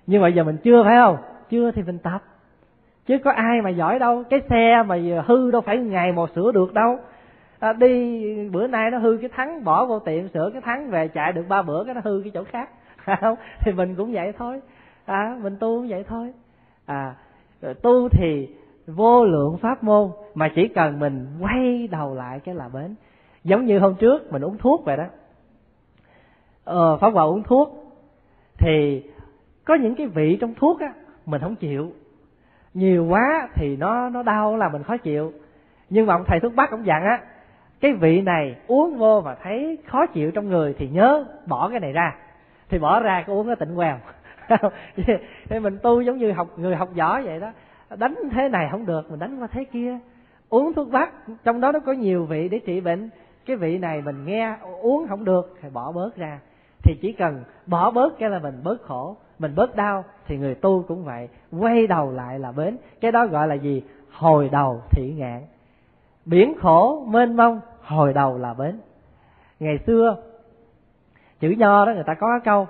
Nhưng 0.07 0.21
mà 0.21 0.27
giờ 0.27 0.43
mình 0.43 0.57
chưa 0.63 0.83
phải 0.83 0.95
không? 0.95 1.17
Chưa 1.49 1.71
thì 1.71 1.81
mình 1.83 1.99
tập. 1.99 2.23
Chứ 3.05 3.17
có 3.23 3.31
ai 3.31 3.61
mà 3.61 3.69
giỏi 3.69 3.99
đâu. 3.99 4.23
Cái 4.29 4.41
xe 4.49 4.83
mà 4.87 4.95
hư 5.25 5.51
đâu 5.51 5.61
phải 5.61 5.77
ngày 5.77 6.11
một 6.11 6.29
sửa 6.35 6.51
được 6.51 6.73
đâu. 6.73 6.99
À, 7.59 7.73
đi 7.73 8.23
bữa 8.49 8.67
nay 8.67 8.91
nó 8.91 8.97
hư 8.97 9.17
cái 9.21 9.29
thắng 9.29 9.63
bỏ 9.63 9.85
vô 9.85 9.99
tiệm 9.99 10.27
sửa 10.27 10.49
cái 10.53 10.61
thắng 10.61 10.89
về 10.89 11.07
chạy 11.07 11.33
được 11.33 11.45
ba 11.47 11.61
bữa 11.61 11.83
cái 11.83 11.95
nó 11.95 12.01
hư 12.03 12.21
cái 12.23 12.31
chỗ 12.33 12.43
khác. 12.43 12.69
Không? 13.21 13.35
Thì 13.59 13.71
mình 13.71 13.95
cũng 13.95 14.11
vậy 14.13 14.31
thôi. 14.37 14.61
À 15.05 15.37
mình 15.41 15.57
tu 15.59 15.79
cũng 15.79 15.87
vậy 15.89 16.03
thôi. 16.07 16.33
À 16.85 17.15
tu 17.81 18.09
thì 18.09 18.47
vô 18.87 19.25
lượng 19.25 19.57
pháp 19.57 19.83
môn, 19.83 20.09
mà 20.35 20.49
chỉ 20.55 20.67
cần 20.67 20.99
mình 20.99 21.27
quay 21.39 21.87
đầu 21.91 22.15
lại 22.15 22.39
cái 22.39 22.55
là 22.55 22.69
bến. 22.69 22.95
Giống 23.43 23.65
như 23.65 23.79
hôm 23.79 23.95
trước 23.95 24.31
mình 24.31 24.41
uống 24.41 24.57
thuốc 24.57 24.85
vậy 24.85 24.97
đó. 24.97 25.05
Ờ 26.63 26.97
pháp 26.97 27.13
hòa 27.13 27.23
uống 27.23 27.43
thuốc, 27.43 27.93
thì 28.57 29.03
có 29.65 29.75
những 29.75 29.95
cái 29.95 30.07
vị 30.07 30.37
trong 30.41 30.53
thuốc 30.53 30.79
á, 30.79 30.93
mình 31.25 31.41
không 31.41 31.55
chịu. 31.55 31.91
Nhiều 32.73 33.05
quá 33.05 33.47
thì 33.55 33.75
nó 33.77 34.09
nó 34.09 34.23
đau 34.23 34.57
là 34.57 34.69
mình 34.69 34.83
khó 34.83 34.97
chịu. 34.97 35.33
Nhưng 35.89 36.05
mà 36.05 36.15
ông 36.15 36.23
thầy 36.27 36.39
thuốc 36.39 36.55
bắc 36.55 36.71
ông 36.71 36.85
dặn 36.85 37.03
á, 37.03 37.21
cái 37.79 37.93
vị 37.93 38.21
này 38.21 38.55
uống 38.67 38.97
vô 38.97 39.21
mà 39.21 39.35
thấy 39.35 39.77
khó 39.87 40.05
chịu 40.05 40.31
trong 40.31 40.49
người 40.49 40.75
thì 40.77 40.89
nhớ 40.89 41.25
bỏ 41.45 41.69
cái 41.69 41.79
này 41.79 41.93
ra. 41.93 42.15
Thì 42.69 42.79
bỏ 42.79 42.99
ra 42.99 43.23
cái 43.27 43.35
uống 43.35 43.47
nó 43.47 43.55
tịnh 43.55 43.75
quèo. 43.75 43.97
Thì 45.49 45.59
mình 45.59 45.77
tu 45.83 46.01
giống 46.01 46.17
như 46.17 46.31
học, 46.31 46.47
người 46.57 46.75
học 46.75 46.89
võ 46.95 47.21
vậy 47.21 47.39
đó 47.39 47.51
đánh 47.99 48.15
thế 48.31 48.49
này 48.49 48.67
không 48.71 48.85
được, 48.85 49.11
mình 49.11 49.19
đánh 49.19 49.39
qua 49.39 49.47
thế 49.47 49.63
kia. 49.63 49.97
Uống 50.49 50.73
thuốc 50.73 50.91
bắc, 50.91 51.13
trong 51.43 51.61
đó 51.61 51.71
nó 51.71 51.79
có 51.79 51.91
nhiều 51.91 52.25
vị 52.25 52.49
để 52.49 52.59
trị 52.59 52.81
bệnh. 52.81 53.09
Cái 53.45 53.55
vị 53.55 53.77
này 53.77 54.01
mình 54.01 54.25
nghe, 54.25 54.57
uống 54.81 55.07
không 55.07 55.25
được 55.25 55.57
thì 55.61 55.69
bỏ 55.69 55.91
bớt 55.91 56.15
ra. 56.15 56.39
Thì 56.83 56.97
chỉ 57.01 57.13
cần 57.13 57.43
bỏ 57.65 57.91
bớt 57.91 58.19
cái 58.19 58.29
là 58.29 58.39
mình 58.39 58.59
bớt 58.63 58.81
khổ, 58.81 59.17
mình 59.39 59.55
bớt 59.55 59.75
đau 59.75 60.03
thì 60.25 60.37
người 60.37 60.55
tu 60.55 60.85
cũng 60.87 61.03
vậy. 61.03 61.29
Quay 61.51 61.87
đầu 61.87 62.11
lại 62.11 62.39
là 62.39 62.51
bến. 62.51 62.77
Cái 63.01 63.11
đó 63.11 63.25
gọi 63.25 63.47
là 63.47 63.55
gì? 63.55 63.83
Hồi 64.11 64.49
đầu 64.49 64.81
thị 64.91 65.13
ngạn. 65.17 65.41
Biển 66.25 66.53
khổ, 66.61 67.05
mênh 67.07 67.35
mông, 67.35 67.61
hồi 67.81 68.13
đầu 68.13 68.37
là 68.37 68.53
bến. 68.53 68.79
Ngày 69.59 69.77
xưa, 69.87 70.17
chữ 71.39 71.49
nho 71.49 71.85
đó 71.85 71.93
người 71.93 72.03
ta 72.03 72.13
có 72.13 72.27
cái 72.27 72.39
câu, 72.45 72.67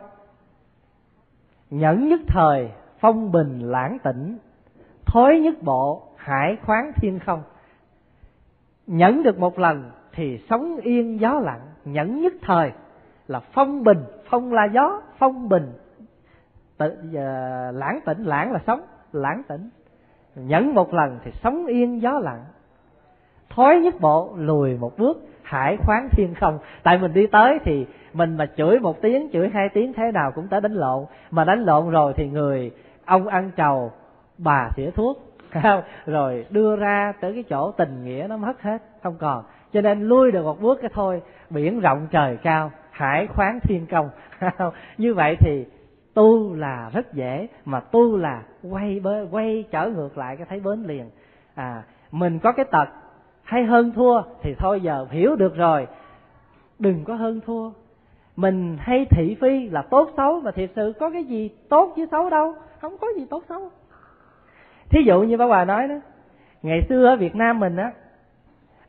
nhẫn 1.69 2.07
nhất 2.07 2.19
thời, 2.27 2.69
phong 2.99 3.31
bình 3.31 3.59
lãng 3.59 3.97
tĩnh 4.03 4.37
thối 5.13 5.39
nhất 5.39 5.55
bộ 5.61 6.01
hải 6.17 6.57
khoáng 6.65 6.91
thiên 6.95 7.19
không. 7.19 7.43
Nhẫn 8.87 9.23
được 9.23 9.39
một 9.39 9.59
lần 9.59 9.91
thì 10.11 10.45
sống 10.49 10.77
yên 10.77 11.19
gió 11.19 11.39
lặng. 11.39 11.61
Nhẫn 11.85 12.21
nhất 12.21 12.33
thời 12.41 12.71
là 13.27 13.39
phong 13.39 13.83
bình 13.83 14.03
phong 14.29 14.53
là 14.53 14.65
gió 14.65 15.01
phong 15.17 15.49
bình. 15.49 15.73
Tự 16.77 16.87
uh, 16.87 17.75
lãng 17.75 17.99
tĩnh 18.05 18.23
lãng 18.23 18.51
là 18.51 18.59
sống 18.67 18.81
lãng 19.11 19.43
tĩnh 19.47 19.69
nhẫn 20.35 20.73
một 20.73 20.93
lần 20.93 21.19
thì 21.23 21.31
sống 21.43 21.65
yên 21.65 22.01
gió 22.01 22.19
lặng. 22.19 22.45
Thối 23.49 23.79
nhất 23.79 23.95
bộ 24.01 24.33
lùi 24.37 24.77
một 24.77 24.97
bước 24.97 25.17
hải 25.43 25.77
khoáng 25.77 26.09
thiên 26.11 26.33
không. 26.35 26.59
Tại 26.83 26.97
mình 26.97 27.13
đi 27.13 27.27
tới 27.27 27.59
thì 27.63 27.85
mình 28.13 28.37
mà 28.37 28.45
chửi 28.57 28.79
một 28.79 29.01
tiếng 29.01 29.29
chửi 29.33 29.49
hai 29.49 29.69
tiếng 29.73 29.93
thế 29.93 30.11
nào 30.13 30.31
cũng 30.35 30.47
tới 30.47 30.61
đánh 30.61 30.73
lộn. 30.73 31.05
Mà 31.31 31.43
đánh 31.43 31.63
lộn 31.63 31.89
rồi 31.89 32.13
thì 32.15 32.29
người 32.29 32.71
ông 33.05 33.27
ăn 33.27 33.51
trầu 33.55 33.91
bà 34.43 34.69
xỉa 34.75 34.91
thuốc 34.91 35.33
rồi 36.05 36.45
đưa 36.49 36.75
ra 36.75 37.13
tới 37.21 37.33
cái 37.33 37.43
chỗ 37.43 37.71
tình 37.71 38.03
nghĩa 38.03 38.25
nó 38.29 38.37
mất 38.37 38.61
hết, 38.61 38.81
không 39.03 39.15
còn. 39.19 39.43
Cho 39.73 39.81
nên 39.81 40.03
lui 40.03 40.31
được 40.31 40.43
một 40.43 40.61
bước 40.61 40.79
cái 40.81 40.91
thôi, 40.93 41.21
biển 41.49 41.79
rộng 41.79 42.07
trời 42.11 42.37
cao, 42.43 42.71
hải 42.91 43.27
khoáng 43.27 43.59
thiên 43.59 43.85
công. 43.85 44.09
Như 44.97 45.13
vậy 45.13 45.35
thì 45.39 45.65
tu 46.13 46.53
là 46.53 46.89
rất 46.93 47.13
dễ, 47.13 47.47
mà 47.65 47.79
tu 47.79 48.17
là 48.17 48.43
quay 48.69 48.99
bơi 48.99 49.27
quay 49.31 49.63
trở 49.71 49.89
ngược 49.89 50.17
lại 50.17 50.37
cái 50.37 50.45
thấy 50.49 50.59
bến 50.59 50.83
liền. 50.83 51.09
À 51.55 51.83
mình 52.11 52.39
có 52.39 52.51
cái 52.51 52.65
tật, 52.65 52.87
hay 53.43 53.63
hơn 53.63 53.91
thua 53.95 54.21
thì 54.41 54.55
thôi 54.59 54.81
giờ 54.81 55.07
hiểu 55.11 55.35
được 55.35 55.55
rồi. 55.55 55.87
Đừng 56.79 57.03
có 57.03 57.15
hơn 57.15 57.39
thua. 57.45 57.71
Mình 58.35 58.77
hay 58.79 59.05
thị 59.09 59.37
phi 59.41 59.69
là 59.69 59.81
tốt 59.81 60.09
xấu, 60.17 60.39
mà 60.39 60.51
thiệt 60.51 60.71
sự 60.75 60.93
có 60.99 61.09
cái 61.09 61.23
gì 61.23 61.49
tốt 61.69 61.93
chứ 61.95 62.05
xấu 62.11 62.29
đâu, 62.29 62.55
không 62.81 62.97
có 62.97 63.07
gì 63.17 63.25
tốt 63.29 63.43
xấu 63.49 63.71
thí 64.93 65.03
dụ 65.03 65.21
như 65.21 65.37
bà 65.37 65.47
bà 65.47 65.65
nói 65.65 65.87
đó, 65.87 65.95
ngày 66.61 66.85
xưa 66.89 67.05
ở 67.05 67.15
việt 67.15 67.35
nam 67.35 67.59
mình 67.59 67.77
á, 67.77 67.91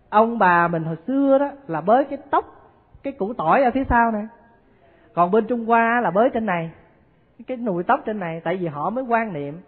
ông 0.08 0.38
bà 0.38 0.68
mình 0.68 0.84
hồi 0.84 0.96
xưa 1.06 1.38
đó 1.38 1.50
là 1.68 1.80
bới 1.80 2.04
cái 2.04 2.18
tóc, 2.30 2.44
cái 3.02 3.12
củ 3.12 3.32
tỏi 3.34 3.62
ở 3.62 3.70
phía 3.70 3.84
sau 3.88 4.10
này 4.10 4.26
còn 5.14 5.30
bên 5.30 5.46
trung 5.46 5.66
hoa 5.66 6.00
là 6.00 6.10
bới 6.10 6.30
trên 6.30 6.46
này, 6.46 6.70
cái 7.46 7.56
nùi 7.56 7.82
tóc 7.82 8.00
trên 8.04 8.20
này, 8.20 8.40
tại 8.44 8.56
vì 8.56 8.66
họ 8.66 8.90
mới 8.90 9.04
quan 9.04 9.32
niệm 9.32 9.60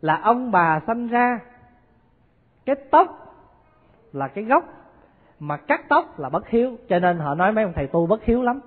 là 0.00 0.20
ông 0.22 0.50
bà 0.50 0.80
sanh 0.86 1.08
ra, 1.08 1.40
cái 2.66 2.76
tóc 2.90 3.36
là 4.12 4.28
cái 4.28 4.44
gốc, 4.44 4.64
mà 5.40 5.56
cắt 5.56 5.80
tóc 5.88 6.18
là 6.18 6.28
bất 6.28 6.48
hiếu. 6.48 6.76
Cho 6.88 6.98
nên 6.98 7.18
họ 7.18 7.34
nói 7.34 7.52
mấy 7.52 7.64
ông 7.64 7.72
thầy 7.76 7.86
tu 7.86 8.06
bất 8.06 8.24
hiếu 8.24 8.42
lắm. 8.42 8.60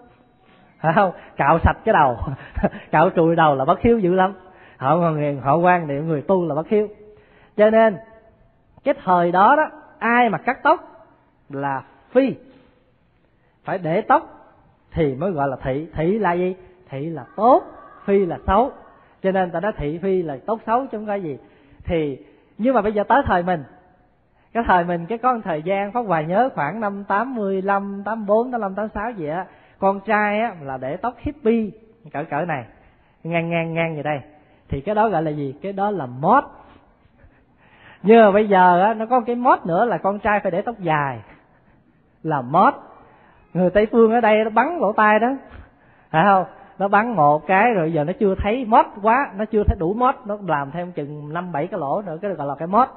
Phải 0.80 0.94
không? 0.96 1.12
Cạo 1.38 1.60
sạch 1.64 1.78
cái 1.86 1.94
đầu, 1.94 2.18
cạo 2.92 3.10
trùi 3.10 3.36
đầu 3.36 3.56
là 3.56 3.66
bất 3.66 3.82
hiếu 3.82 4.00
dữ 4.00 4.14
lắm 4.14 4.34
họ 4.78 5.14
họ 5.44 5.58
quan 5.58 5.88
niệm 5.88 6.08
người 6.08 6.22
tu 6.22 6.48
là 6.48 6.56
bất 6.56 6.68
hiếu. 6.68 6.88
Cho 7.58 7.70
nên, 7.70 7.98
cái 8.84 8.94
thời 9.04 9.32
đó 9.32 9.56
đó, 9.56 9.70
ai 10.00 10.30
mà 10.30 10.38
cắt 10.38 10.60
tóc 10.64 11.08
là 11.50 11.84
phi. 12.12 12.36
Phải 13.64 13.78
để 13.78 14.02
tóc 14.02 14.52
thì 14.92 15.16
mới 15.16 15.32
gọi 15.32 15.48
là 15.48 15.58
thị. 15.64 15.88
Thị 15.94 16.20
là 16.20 16.34
gì? 16.34 16.56
Thị 16.90 17.06
là 17.06 17.26
tốt, 17.36 17.64
phi 18.06 18.26
là 18.26 18.38
xấu. 18.48 18.72
Cho 19.24 19.32
nên 19.32 19.52
ta 19.52 19.60
nói 19.60 19.72
thị, 19.78 20.00
phi 20.04 20.22
là 20.22 20.38
tốt, 20.46 20.60
xấu 20.66 20.86
chứ 20.86 20.98
không 20.98 21.08
có 21.08 21.14
gì. 21.16 21.38
Thì, 21.84 22.26
nhưng 22.58 22.76
mà 22.76 22.82
bây 22.82 22.94
giờ 22.94 23.04
tới 23.04 23.22
thời 23.26 23.44
mình. 23.44 23.64
Cái 24.54 24.64
thời 24.68 24.84
mình, 24.84 25.06
cái 25.06 25.18
con 25.18 25.42
thời 25.42 25.62
gian 25.62 25.92
pháp 25.92 26.02
hoài 26.02 26.26
nhớ 26.26 26.50
khoảng 26.56 26.80
năm 26.80 27.04
tám 27.04 27.36
mươi 27.36 27.62
lăm, 27.62 28.02
tám 28.06 28.26
bốn, 28.26 28.52
tám 28.52 28.62
năm 28.62 28.76
tám 28.76 28.88
sáu 28.94 29.12
gì 29.12 29.28
á, 29.28 29.46
con 29.80 30.00
trai 30.06 30.40
á 30.40 30.56
là 30.62 30.78
để 30.78 30.98
tóc 30.98 31.16
hippie. 31.18 31.70
Cỡ 32.14 32.24
cỡ 32.30 32.46
này. 32.48 32.66
Ngang 33.24 33.50
ngang 33.50 33.74
ngang 33.74 33.96
như 33.96 34.02
đây 34.02 34.20
thì 34.70 34.82
cái 34.82 34.95
đó 34.95 35.09
gọi 35.09 35.24
là 35.24 35.32
gì? 35.32 35.55
Cái 35.61 35.74
đó 35.74 35.91
là 35.91 36.05
mốt 36.05 36.43
nhưng 38.03 38.22
mà 38.22 38.32
bây 38.32 38.47
giờ 38.47 38.82
á, 38.82 38.93
nó 38.93 39.05
có 39.05 39.22
cái 39.22 39.36
mốt 39.36 39.66
nữa 39.66 39.86
là 39.86 39.97
con 39.97 40.20
trai 40.20 40.39
phải 40.39 40.51
để 40.51 40.61
tóc 40.61 40.80
dài. 40.80 41.20
Là 42.24 42.41
mốt 42.41 42.74
người 43.53 43.70
tây 43.70 43.88
phương 43.91 44.11
ở 44.11 44.22
đây 44.22 44.43
nó 44.43 44.49
bắn 44.49 44.78
lỗ 44.80 44.91
tai 44.91 45.20
đó. 45.20 45.28
Phải 46.09 46.24
không? 46.26 46.45
Nó 46.80 46.88
bắn 46.88 47.16
một 47.16 47.47
cái 47.47 47.74
rồi 47.74 47.93
giờ 47.93 48.03
nó 48.03 48.13
chưa 48.20 48.36
thấy 48.36 48.66
mót 48.66 48.86
quá. 49.01 49.32
Nó 49.38 49.45
chưa 49.45 49.63
thấy 49.63 49.78
đủ 49.80 49.93
mót 49.93 50.16
nó 50.26 50.38
làm 50.47 50.72
thêm 50.72 50.91
chừng 50.91 51.34
năm, 51.34 51.51
bảy 51.51 51.68
cái 51.68 51.80
lỗ 51.80 52.01
nữa. 52.01 52.18
Cái 52.22 52.32
gọi 52.32 52.47
là 52.47 52.55
cái 52.55 52.68
mót 52.68 52.89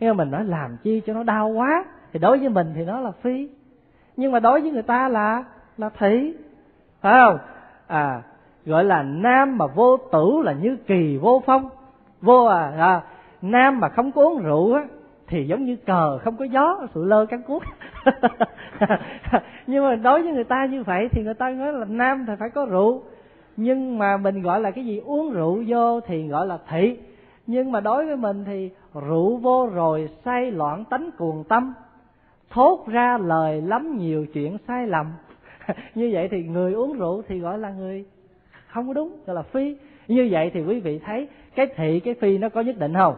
nhưng 0.00 0.16
mà 0.16 0.24
mình 0.24 0.30
nói, 0.30 0.44
làm 0.44 0.76
chi 0.82 1.02
cho 1.06 1.12
nó 1.12 1.22
đau 1.22 1.48
quá? 1.48 1.84
Thì 2.12 2.18
đối 2.18 2.38
với 2.38 2.48
mình 2.48 2.72
thì 2.74 2.84
nó 2.84 3.00
là 3.00 3.10
phi 3.10 3.48
nhưng 4.16 4.32
mà 4.32 4.40
đối 4.40 4.60
với 4.60 4.70
người 4.70 4.82
ta 4.82 5.08
là 5.08 5.44
là 5.78 5.90
thị. 5.98 6.36
Phải 7.00 7.20
không? 7.20 7.38
À 7.86 8.22
gọi 8.68 8.84
là 8.84 9.02
nam 9.02 9.58
mà 9.58 9.66
vô 9.66 9.96
tử 10.12 10.42
là 10.44 10.52
như 10.52 10.76
kỳ 10.86 11.16
vô 11.16 11.42
phong. 11.46 11.68
Vô 12.20 12.44
à, 12.44 12.72
à 12.78 13.02
nam 13.42 13.80
mà 13.80 13.88
không 13.88 14.12
có 14.12 14.22
uống 14.22 14.42
rượu 14.42 14.74
á 14.74 14.84
thì 15.26 15.46
giống 15.46 15.64
như 15.64 15.76
cờ 15.76 16.18
không 16.18 16.36
có 16.36 16.44
gió 16.44 16.86
sự 16.94 17.04
lơ 17.04 17.26
cắn 17.26 17.42
cuốc. 17.42 17.62
Nhưng 19.66 19.84
mà 19.84 19.96
đối 19.96 20.22
với 20.22 20.32
người 20.32 20.44
ta 20.44 20.66
như 20.66 20.82
vậy 20.82 21.08
thì 21.12 21.22
người 21.24 21.34
ta 21.34 21.50
nói 21.50 21.72
là 21.72 21.84
nam 21.84 22.24
thì 22.26 22.32
phải 22.38 22.50
có 22.50 22.64
rượu. 22.64 23.02
Nhưng 23.56 23.98
mà 23.98 24.16
mình 24.16 24.42
gọi 24.42 24.60
là 24.60 24.70
cái 24.70 24.84
gì 24.84 24.98
uống 24.98 25.32
rượu 25.32 25.64
vô 25.66 26.00
thì 26.00 26.28
gọi 26.28 26.46
là 26.46 26.58
thị. 26.70 26.98
Nhưng 27.46 27.72
mà 27.72 27.80
đối 27.80 28.06
với 28.06 28.16
mình 28.16 28.44
thì 28.44 28.70
rượu 29.08 29.36
vô 29.36 29.66
rồi 29.66 30.08
say 30.24 30.50
loạn 30.50 30.84
tánh 30.84 31.10
cuồng 31.18 31.44
tâm. 31.48 31.74
Thốt 32.50 32.86
ra 32.86 33.18
lời 33.18 33.62
lắm 33.62 33.96
nhiều 33.96 34.26
chuyện 34.34 34.56
sai 34.68 34.86
lầm. 34.86 35.06
Như 35.94 36.10
vậy 36.12 36.28
thì 36.30 36.42
người 36.42 36.72
uống 36.72 36.98
rượu 36.98 37.22
thì 37.28 37.38
gọi 37.38 37.58
là 37.58 37.70
người 37.70 38.04
không 38.68 38.88
có 38.88 38.92
đúng, 38.94 39.16
gọi 39.26 39.36
là 39.36 39.42
phi. 39.42 39.76
Như 40.08 40.28
vậy 40.30 40.50
thì 40.54 40.62
quý 40.62 40.80
vị 40.80 40.98
thấy 40.98 41.28
cái 41.54 41.66
thị, 41.76 42.00
cái 42.00 42.14
phi 42.14 42.38
nó 42.38 42.48
có 42.48 42.60
nhất 42.60 42.78
định 42.78 42.94
không? 42.94 43.14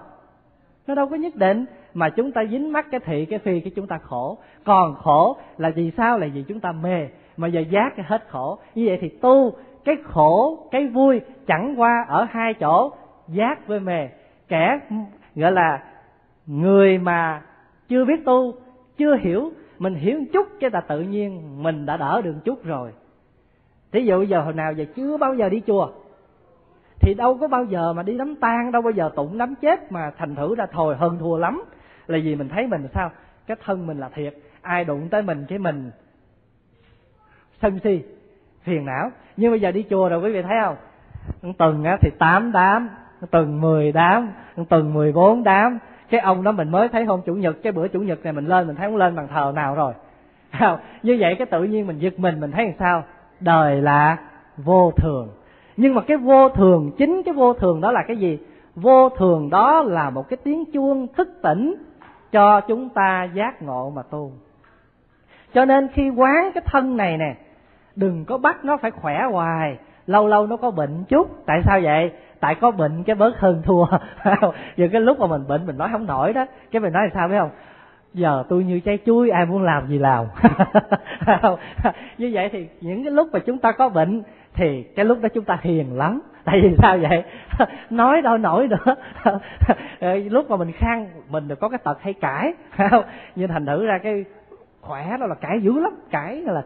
Nó 0.86 0.94
đâu 0.94 1.06
có 1.06 1.16
nhất 1.16 1.36
định, 1.36 1.64
mà 1.94 2.08
chúng 2.08 2.32
ta 2.32 2.44
dính 2.50 2.72
mắc 2.72 2.86
cái 2.90 3.00
thị, 3.00 3.24
cái 3.24 3.38
phi 3.38 3.60
cái 3.60 3.72
chúng 3.76 3.86
ta 3.86 3.98
khổ. 3.98 4.38
Còn 4.64 4.94
khổ 4.94 5.36
là 5.58 5.70
gì 5.70 5.92
sao? 5.96 6.18
Là 6.18 6.26
gì 6.26 6.44
chúng 6.48 6.60
ta 6.60 6.72
mê. 6.72 7.08
Mà 7.36 7.48
giờ 7.48 7.60
giác 7.70 7.92
cái 7.96 8.06
hết 8.08 8.28
khổ. 8.28 8.58
Như 8.74 8.84
vậy 8.86 8.98
thì 9.00 9.08
tu, 9.08 9.56
cái 9.84 9.96
khổ, 10.04 10.58
cái 10.70 10.86
vui 10.86 11.20
chẳng 11.46 11.74
qua 11.76 12.04
ở 12.08 12.26
hai 12.30 12.54
chỗ, 12.54 12.92
giác 13.28 13.66
với 13.66 13.80
mê. 13.80 14.08
Kẻ, 14.48 14.80
gọi 15.34 15.52
là 15.52 15.84
người 16.46 16.98
mà 16.98 17.42
chưa 17.88 18.04
biết 18.04 18.24
tu, 18.24 18.54
chưa 18.98 19.16
hiểu, 19.16 19.52
mình 19.78 19.94
hiểu 19.94 20.18
một 20.18 20.26
chút 20.32 20.46
cái 20.60 20.70
là 20.70 20.80
tự 20.80 21.00
nhiên 21.00 21.62
mình 21.62 21.86
đã 21.86 21.96
đỡ 21.96 22.20
được 22.24 22.34
chút 22.44 22.64
rồi 22.64 22.92
thí 23.92 24.04
dụ 24.04 24.22
giờ 24.22 24.40
hồi 24.40 24.52
nào 24.52 24.72
giờ 24.72 24.84
chưa 24.96 25.16
bao 25.16 25.34
giờ 25.34 25.48
đi 25.48 25.62
chùa, 25.66 25.90
thì 27.00 27.14
đâu 27.14 27.38
có 27.40 27.48
bao 27.48 27.64
giờ 27.64 27.92
mà 27.92 28.02
đi 28.02 28.18
đám 28.18 28.36
tang, 28.36 28.72
đâu 28.72 28.82
bao 28.82 28.90
giờ 28.90 29.10
tụng 29.16 29.38
đám 29.38 29.54
chết 29.54 29.92
mà 29.92 30.10
thành 30.18 30.34
thử 30.34 30.54
ra 30.54 30.66
thồi 30.66 30.96
hơn 30.96 31.18
thua 31.18 31.36
lắm. 31.36 31.62
Là 32.06 32.18
vì 32.22 32.36
mình 32.36 32.48
thấy 32.48 32.66
mình 32.66 32.88
sao? 32.94 33.10
Cái 33.46 33.56
thân 33.64 33.86
mình 33.86 33.98
là 33.98 34.08
thiệt, 34.08 34.34
ai 34.62 34.84
đụng 34.84 35.08
tới 35.08 35.22
mình 35.22 35.44
cái 35.48 35.58
mình 35.58 35.90
sân 37.62 37.78
si, 37.84 38.02
phiền 38.62 38.84
não. 38.84 39.10
Nhưng 39.36 39.50
bây 39.52 39.60
giờ 39.60 39.72
đi 39.72 39.84
chùa 39.90 40.08
rồi 40.08 40.20
quý 40.20 40.32
vị 40.32 40.42
thấy 40.42 40.56
không? 40.64 40.76
Từng 41.58 41.84
á 41.84 41.96
thì 42.00 42.10
tám 42.18 42.52
đám 42.52 42.88
từng 43.30 43.60
mười 43.60 43.92
đám 43.92 44.32
từng 44.68 44.94
mười 44.94 45.12
bốn 45.12 45.44
đám. 45.44 45.78
Cái 46.10 46.20
ông 46.20 46.42
đó 46.42 46.52
mình 46.52 46.70
mới 46.70 46.88
thấy 46.88 47.04
hôm 47.04 47.20
chủ 47.26 47.34
nhật, 47.34 47.56
cái 47.62 47.72
bữa 47.72 47.88
chủ 47.88 48.00
nhật 48.00 48.24
này 48.24 48.32
mình 48.32 48.46
lên, 48.46 48.66
mình 48.66 48.76
thấy 48.76 48.86
ông 48.86 48.96
lên 48.96 49.16
bằng 49.16 49.28
thờ 49.28 49.52
nào 49.54 49.74
rồi. 49.74 49.92
Như 51.02 51.16
vậy 51.20 51.34
cái 51.38 51.46
tự 51.46 51.64
nhiên 51.64 51.86
mình 51.86 51.98
giật 51.98 52.18
mình 52.18 52.40
mình 52.40 52.50
thấy 52.50 52.64
làm 52.64 52.74
sao? 52.78 53.04
Đời 53.40 53.82
là 53.82 54.16
vô 54.56 54.92
thường. 54.96 55.28
Nhưng 55.76 55.94
mà 55.94 56.02
cái 56.02 56.16
vô 56.16 56.48
thường, 56.48 56.90
chính 56.98 57.22
cái 57.22 57.34
vô 57.34 57.52
thường 57.52 57.80
đó 57.80 57.92
là 57.92 58.02
cái 58.08 58.16
gì? 58.16 58.38
Vô 58.74 59.08
thường 59.08 59.50
đó 59.50 59.82
là 59.82 60.10
một 60.10 60.28
cái 60.28 60.36
tiếng 60.44 60.72
chuông 60.72 61.06
thức 61.16 61.28
tỉnh 61.42 61.74
cho 62.32 62.60
chúng 62.60 62.88
ta 62.88 63.28
giác 63.34 63.62
ngộ 63.62 63.90
mà 63.90 64.02
tu. 64.02 64.32
Cho 65.54 65.64
nên 65.64 65.88
khi 65.88 66.10
quán 66.10 66.50
cái 66.54 66.62
thân 66.66 66.96
này 66.96 67.16
nè, 67.16 67.34
đừng 67.96 68.24
có 68.24 68.38
bắt 68.38 68.64
nó 68.64 68.76
phải 68.76 68.90
khỏe 68.90 69.22
hoài. 69.32 69.78
Lâu 70.06 70.26
lâu 70.26 70.46
nó 70.46 70.56
có 70.56 70.70
bệnh 70.70 71.04
chút. 71.08 71.46
Tại 71.46 71.60
sao 71.66 71.80
vậy? 71.82 72.12
Tại 72.40 72.54
có 72.54 72.70
bệnh 72.70 73.02
cái 73.02 73.16
bớt 73.16 73.38
hơn 73.38 73.62
thua. 73.64 73.86
Giờ 74.76 74.88
cái 74.92 75.00
lúc 75.00 75.18
mà 75.18 75.26
mình 75.26 75.46
bệnh, 75.48 75.66
mình 75.66 75.78
nói 75.78 75.88
không 75.92 76.06
nổi 76.06 76.32
đó. 76.32 76.46
Cái 76.70 76.80
mình 76.80 76.92
nói 76.92 77.02
là 77.02 77.10
sao 77.14 77.28
biết 77.28 77.36
không? 77.38 77.50
Giờ 78.14 78.44
tôi 78.48 78.64
như 78.64 78.80
trái 78.80 78.98
chuối, 79.06 79.30
ai 79.30 79.46
muốn 79.46 79.62
làm 79.62 79.86
gì 79.88 79.98
làm. 79.98 80.26
Như 82.18 82.30
vậy 82.32 82.48
thì 82.52 82.68
những 82.80 83.04
cái 83.04 83.12
lúc 83.12 83.28
mà 83.32 83.38
chúng 83.38 83.58
ta 83.58 83.72
có 83.72 83.88
bệnh 83.88 84.22
thì 84.54 84.82
cái 84.82 85.04
lúc 85.04 85.18
đó 85.22 85.28
chúng 85.34 85.44
ta 85.44 85.58
hiền 85.62 85.98
lắm. 85.98 86.20
Tại 86.44 86.60
vì 86.62 86.76
sao 86.82 86.98
vậy? 86.98 87.22
Nói 87.90 88.22
đâu 88.22 88.38
nổi 88.38 88.68
nữa. 88.68 88.94
Lúc 90.30 90.50
mà 90.50 90.56
mình 90.56 90.72
khang, 90.72 91.08
mình 91.28 91.48
được 91.48 91.60
có 91.60 91.68
cái 91.68 91.78
tật 91.84 92.02
hay 92.02 92.12
cãi. 92.12 92.52
Nhưng 93.36 93.48
thành 93.48 93.66
thử 93.66 93.86
ra 93.86 93.98
cái 93.98 94.24
khỏe 94.80 95.16
đó 95.20 95.26
là 95.26 95.34
cãi 95.34 95.60
dữ 95.62 95.78
lắm. 95.78 95.92
Cãi 96.10 96.36
là 96.36 96.62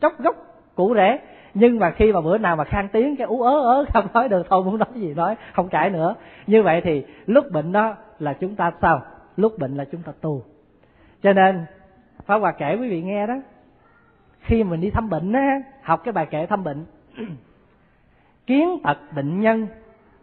chóc 0.00 0.12
gốc, 0.18 0.36
cũ 0.74 0.94
rễ. 0.94 1.18
Nhưng 1.54 1.78
mà 1.78 1.90
khi 1.90 2.12
mà 2.12 2.20
bữa 2.20 2.38
nào 2.38 2.56
mà 2.56 2.64
khang 2.64 2.88
tiếng, 2.92 3.16
cái 3.16 3.26
ú 3.26 3.42
ớ 3.42 3.60
ớ, 3.60 3.84
không 3.94 4.06
nói 4.14 4.28
được, 4.28 4.46
thôi 4.50 4.64
muốn 4.64 4.78
nói 4.78 4.88
gì 4.94 5.14
nói, 5.14 5.36
không 5.52 5.68
cãi 5.68 5.90
nữa. 5.90 6.14
Như 6.46 6.62
vậy 6.62 6.80
thì 6.84 7.04
lúc 7.26 7.44
bệnh 7.52 7.72
đó 7.72 7.96
là 8.18 8.32
chúng 8.32 8.54
ta 8.54 8.72
sao? 8.82 9.02
Lúc 9.36 9.58
bệnh 9.58 9.76
là 9.76 9.84
chúng 9.84 10.02
ta 10.02 10.12
tu 10.20 10.42
cho 11.24 11.32
nên, 11.32 11.64
Pháp 12.26 12.38
Hòa 12.38 12.52
kể 12.52 12.76
quý 12.80 12.88
vị 12.88 13.02
nghe 13.02 13.26
đó. 13.26 13.34
Khi 14.40 14.64
mình 14.64 14.80
đi 14.80 14.90
thăm 14.90 15.10
bệnh 15.10 15.32
á, 15.32 15.60
học 15.82 16.00
cái 16.04 16.12
bài 16.12 16.26
kệ 16.26 16.46
thăm 16.46 16.64
bệnh. 16.64 16.84
Kiến 18.46 18.78
tật 18.84 18.98
bệnh 19.16 19.40
nhân 19.40 19.66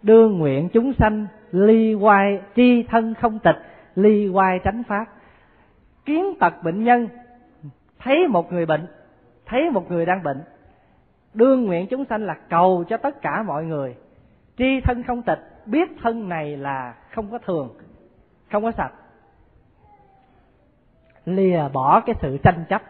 đương 0.02 0.38
nguyện 0.38 0.70
chúng 0.74 0.94
sanh 0.94 1.28
ly 1.52 1.94
hoai 1.94 2.42
tri 2.56 2.84
thân 2.84 3.14
không 3.14 3.40
tịch, 3.40 3.58
ly 3.96 4.28
hoai 4.28 4.60
tránh 4.64 4.84
pháp. 4.84 5.06
Kiến 6.06 6.36
tật 6.40 6.64
bệnh 6.64 6.84
nhân, 6.84 7.08
thấy 8.00 8.28
một 8.28 8.54
người 8.54 8.66
bệnh, 8.66 8.88
thấy 9.46 9.70
một 9.70 9.92
người 9.92 10.06
đang 10.06 10.24
bệnh 10.24 10.42
đương 11.34 11.66
nguyện 11.66 11.88
chúng 11.88 12.06
sanh 12.06 12.26
là 12.26 12.34
cầu 12.50 12.84
cho 12.90 12.98
tất 12.98 13.22
cả 13.22 13.44
mọi 13.44 13.66
người. 13.66 13.96
Tri 14.58 14.82
thân 14.84 15.04
không 15.04 15.22
tịch, 15.22 15.40
biết 15.66 15.90
thân 16.04 16.30
này 16.30 16.58
là 16.58 16.94
không 17.12 17.32
có 17.32 17.38
thường, 17.38 17.70
không 18.52 18.64
có 18.64 18.72
sạch 18.72 18.92
lìa 21.26 21.68
bỏ 21.74 22.02
cái 22.06 22.16
sự 22.22 22.38
tranh 22.44 22.66
chấp. 22.70 22.82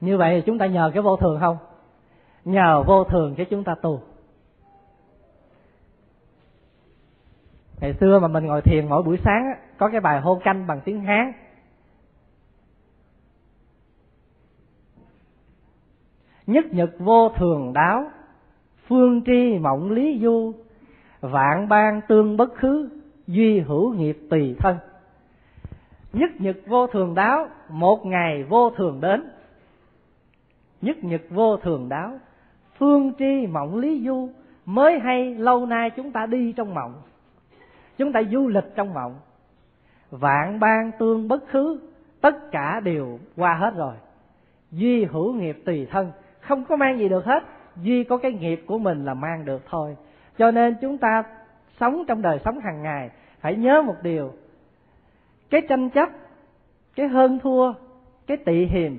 Như 0.00 0.18
vậy 0.18 0.34
thì 0.34 0.42
chúng 0.46 0.58
ta 0.58 0.66
nhờ 0.66 0.90
cái 0.94 1.02
vô 1.02 1.16
thường 1.16 1.40
không? 1.40 1.56
Nhờ 2.44 2.82
vô 2.86 3.04
thường 3.04 3.34
cái 3.36 3.46
chúng 3.50 3.64
ta 3.64 3.74
tu. 3.82 4.02
Ngày 7.80 7.94
xưa 8.00 8.18
mà 8.18 8.28
mình 8.28 8.46
ngồi 8.46 8.62
thiền 8.62 8.88
mỗi 8.88 9.02
buổi 9.02 9.18
sáng 9.24 9.54
có 9.78 9.88
cái 9.92 10.00
bài 10.00 10.20
hô 10.20 10.40
canh 10.44 10.66
bằng 10.66 10.80
tiếng 10.84 11.00
hán. 11.00 11.32
Nhất 16.46 16.64
nhật 16.70 16.90
vô 16.98 17.28
thường 17.28 17.72
đáo, 17.72 18.10
phương 18.86 19.22
tri 19.26 19.58
mộng 19.58 19.90
lý 19.90 20.20
du, 20.22 20.52
vạn 21.20 21.68
ban 21.68 22.00
tương 22.08 22.36
bất 22.36 22.54
khứ 22.54 23.01
duy 23.32 23.60
hữu 23.60 23.94
nghiệp 23.94 24.18
tùy 24.30 24.56
thân. 24.58 24.76
Nhất 26.12 26.30
nhật 26.38 26.56
vô 26.66 26.86
thường 26.86 27.14
đáo, 27.14 27.48
một 27.68 28.06
ngày 28.06 28.44
vô 28.44 28.70
thường 28.70 29.00
đến. 29.00 29.30
Nhất 30.82 31.04
nhật 31.04 31.22
vô 31.30 31.56
thường 31.56 31.88
đáo, 31.88 32.18
phương 32.78 33.12
tri 33.18 33.46
mộng 33.46 33.76
lý 33.76 34.02
du, 34.06 34.28
mới 34.66 34.98
hay 34.98 35.34
lâu 35.34 35.66
nay 35.66 35.90
chúng 35.90 36.12
ta 36.12 36.26
đi 36.26 36.52
trong 36.52 36.74
mộng. 36.74 36.94
Chúng 37.98 38.12
ta 38.12 38.22
du 38.30 38.48
lịch 38.48 38.74
trong 38.76 38.94
mộng. 38.94 39.14
Vạn 40.10 40.60
ban 40.60 40.90
tương 40.98 41.28
bất 41.28 41.48
khứ, 41.48 41.80
tất 42.20 42.50
cả 42.50 42.80
đều 42.80 43.18
qua 43.36 43.54
hết 43.54 43.74
rồi. 43.76 43.94
Duy 44.70 45.04
hữu 45.04 45.32
nghiệp 45.32 45.62
tùy 45.64 45.86
thân, 45.90 46.12
không 46.40 46.64
có 46.64 46.76
mang 46.76 46.98
gì 46.98 47.08
được 47.08 47.24
hết. 47.24 47.42
Duy 47.82 48.04
có 48.04 48.16
cái 48.16 48.32
nghiệp 48.32 48.64
của 48.66 48.78
mình 48.78 49.04
là 49.04 49.14
mang 49.14 49.44
được 49.44 49.62
thôi. 49.70 49.96
Cho 50.38 50.50
nên 50.50 50.76
chúng 50.80 50.98
ta 50.98 51.22
sống 51.80 52.04
trong 52.08 52.22
đời 52.22 52.38
sống 52.44 52.60
hàng 52.60 52.82
ngày 52.82 53.10
phải 53.42 53.56
nhớ 53.56 53.82
một 53.82 53.96
điều. 54.02 54.32
Cái 55.50 55.62
tranh 55.68 55.90
chấp, 55.90 56.08
cái 56.96 57.08
hơn 57.08 57.38
thua, 57.42 57.72
cái 58.26 58.36
tị 58.36 58.64
hiềm, 58.64 58.98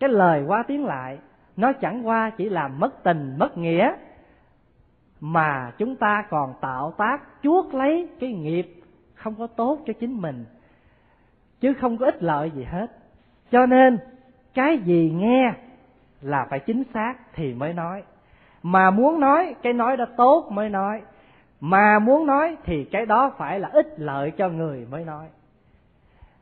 cái 0.00 0.10
lời 0.10 0.44
qua 0.46 0.62
tiếng 0.62 0.84
lại, 0.84 1.18
nó 1.56 1.72
chẳng 1.72 2.06
qua 2.06 2.30
chỉ 2.30 2.48
làm 2.48 2.80
mất 2.80 3.02
tình, 3.02 3.34
mất 3.38 3.58
nghĩa, 3.58 3.92
mà 5.20 5.72
chúng 5.78 5.96
ta 5.96 6.24
còn 6.30 6.54
tạo 6.60 6.94
tác 6.96 7.18
chuốc 7.42 7.74
lấy 7.74 8.08
cái 8.20 8.32
nghiệp 8.32 8.74
không 9.14 9.34
có 9.34 9.46
tốt 9.46 9.78
cho 9.86 9.92
chính 9.92 10.20
mình, 10.20 10.44
chứ 11.60 11.72
không 11.80 11.96
có 11.96 12.06
ích 12.06 12.22
lợi 12.22 12.50
gì 12.50 12.64
hết. 12.64 12.86
Cho 13.50 13.66
nên, 13.66 13.98
cái 14.54 14.78
gì 14.78 15.12
nghe 15.16 15.54
là 16.20 16.46
phải 16.50 16.60
chính 16.60 16.82
xác 16.94 17.14
thì 17.34 17.54
mới 17.54 17.72
nói. 17.72 18.02
Mà 18.62 18.90
muốn 18.90 19.20
nói, 19.20 19.54
cái 19.62 19.72
nói 19.72 19.96
đã 19.96 20.06
tốt 20.16 20.48
mới 20.50 20.68
nói 20.68 21.02
mà 21.64 21.98
muốn 21.98 22.26
nói 22.26 22.56
thì 22.64 22.84
cái 22.84 23.06
đó 23.06 23.32
phải 23.38 23.60
là 23.60 23.68
ích 23.68 23.94
lợi 23.96 24.30
cho 24.30 24.48
người 24.48 24.86
mới 24.90 25.04
nói. 25.04 25.26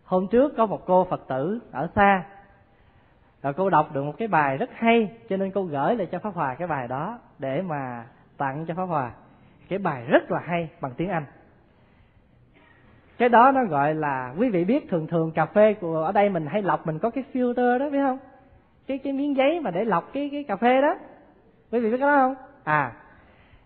Hôm 0.04 0.26
trước 0.30 0.52
có 0.56 0.66
một 0.66 0.86
cô 0.86 1.04
phật 1.04 1.28
tử 1.28 1.60
ở 1.72 1.88
xa, 1.94 2.22
rồi 3.42 3.52
cô 3.52 3.70
đọc 3.70 3.92
được 3.92 4.02
một 4.02 4.14
cái 4.18 4.28
bài 4.28 4.56
rất 4.56 4.70
hay, 4.74 5.10
cho 5.28 5.36
nên 5.36 5.50
cô 5.50 5.62
gửi 5.62 5.96
lại 5.96 6.06
cho 6.12 6.18
pháp 6.18 6.34
hòa 6.34 6.54
cái 6.54 6.68
bài 6.68 6.88
đó 6.88 7.18
để 7.38 7.62
mà 7.62 8.04
tặng 8.36 8.64
cho 8.68 8.74
pháp 8.74 8.84
hòa. 8.84 9.10
Cái 9.68 9.78
bài 9.78 10.04
rất 10.08 10.30
là 10.30 10.40
hay, 10.44 10.68
bằng 10.80 10.92
tiếng 10.96 11.08
anh. 11.08 11.24
Cái 13.18 13.28
đó 13.28 13.52
nó 13.52 13.64
gọi 13.64 13.94
là, 13.94 14.34
quý 14.38 14.50
vị 14.50 14.64
biết 14.64 14.88
thường 14.88 15.06
thường 15.06 15.32
cà 15.32 15.46
phê 15.46 15.74
của, 15.74 15.96
ở 15.96 16.12
đây 16.12 16.28
mình 16.28 16.46
hay 16.46 16.62
lọc, 16.62 16.86
mình 16.86 16.98
có 16.98 17.10
cái 17.10 17.24
filter 17.32 17.78
đó, 17.78 17.90
biết 17.90 18.00
không? 18.02 18.18
Cái 18.86 18.98
cái 18.98 19.12
miếng 19.12 19.36
giấy 19.36 19.60
mà 19.60 19.70
để 19.70 19.84
lọc 19.84 20.12
cái 20.12 20.28
cái 20.32 20.44
cà 20.44 20.56
phê 20.56 20.80
đó. 20.80 20.94
Quý 21.70 21.80
vị 21.80 21.90
biết 21.90 21.98
cái 22.00 22.08
đó 22.08 22.16
không? 22.16 22.34
À 22.64 22.92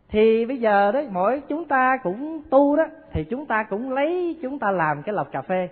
thì 0.09 0.47
bây 0.47 0.59
giờ 0.61 0.93
đó 0.93 1.01
mỗi 1.11 1.43
chúng 1.49 1.65
ta 1.65 1.97
cũng 2.03 2.43
tu 2.51 2.77
đó, 2.77 2.85
thì 3.13 3.25
chúng 3.25 3.47
ta 3.47 3.63
cũng 3.63 3.93
lấy, 3.93 4.39
chúng 4.43 4.59
ta 4.59 4.71
làm 4.71 5.03
cái 5.03 5.15
lọc 5.15 5.33
cà 5.33 5.43
phê. 5.43 5.69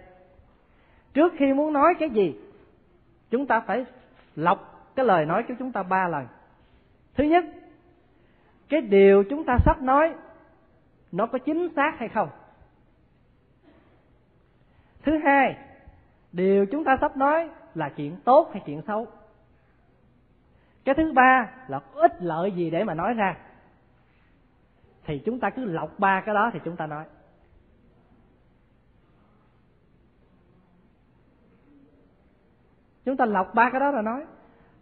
Trước 1.14 1.32
khi 1.36 1.52
muốn 1.52 1.72
nói 1.72 1.94
cái 1.98 2.10
gì, 2.10 2.34
chúng 3.30 3.46
ta 3.46 3.60
phải 3.60 3.84
lọc 4.36 4.90
cái 4.94 5.06
lời 5.06 5.26
nói 5.26 5.42
của 5.48 5.54
chúng 5.58 5.72
ta 5.72 5.82
ba 5.82 6.08
lần. 6.08 6.26
Thứ 7.14 7.24
nhất, 7.24 7.44
cái 8.68 8.80
điều 8.80 9.24
chúng 9.30 9.44
ta 9.44 9.58
sắp 9.64 9.82
nói, 9.82 10.14
nó 11.12 11.26
có 11.26 11.38
chính 11.38 11.68
xác 11.76 11.98
hay 11.98 12.08
không? 12.08 12.28
Thứ 15.02 15.18
hai, 15.24 15.56
điều 16.32 16.66
chúng 16.66 16.84
ta 16.84 16.96
sắp 17.00 17.16
nói 17.16 17.48
là 17.74 17.88
chuyện 17.88 18.16
tốt 18.24 18.50
hay 18.52 18.62
chuyện 18.66 18.82
xấu? 18.86 19.06
Cái 20.84 20.94
thứ 20.94 21.12
ba 21.12 21.50
là 21.68 21.78
có 21.78 22.00
ích 22.00 22.22
lợi 22.22 22.52
gì 22.52 22.70
để 22.70 22.84
mà 22.84 22.94
nói 22.94 23.14
ra? 23.14 23.36
Thì 25.05 25.18
chúng 25.18 25.40
ta 25.40 25.50
cứ 25.50 25.64
lọc 25.64 25.98
ba 25.98 26.20
cái 26.20 26.34
đó 26.34 26.50
thì 26.53 26.61
chúng 26.64 26.76
ta 26.76 26.86
nói. 26.86 27.05
Chúng 33.05 33.16
ta 33.16 33.24
lọc 33.24 33.55
ba 33.55 33.70
cái 33.70 33.80
đó 33.80 33.90
rồi 33.90 34.03
nói. 34.03 34.24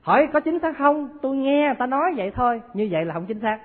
Hỏi 0.00 0.28
có 0.32 0.40
chính 0.40 0.60
xác 0.60 0.78
không? 0.78 1.18
Tôi 1.22 1.36
nghe 1.36 1.74
ta 1.78 1.86
nói 1.86 2.14
vậy 2.16 2.30
thôi. 2.34 2.62
Như 2.74 2.88
vậy 2.90 3.04
là 3.04 3.14
không 3.14 3.26
chính 3.26 3.40
xác. 3.40 3.60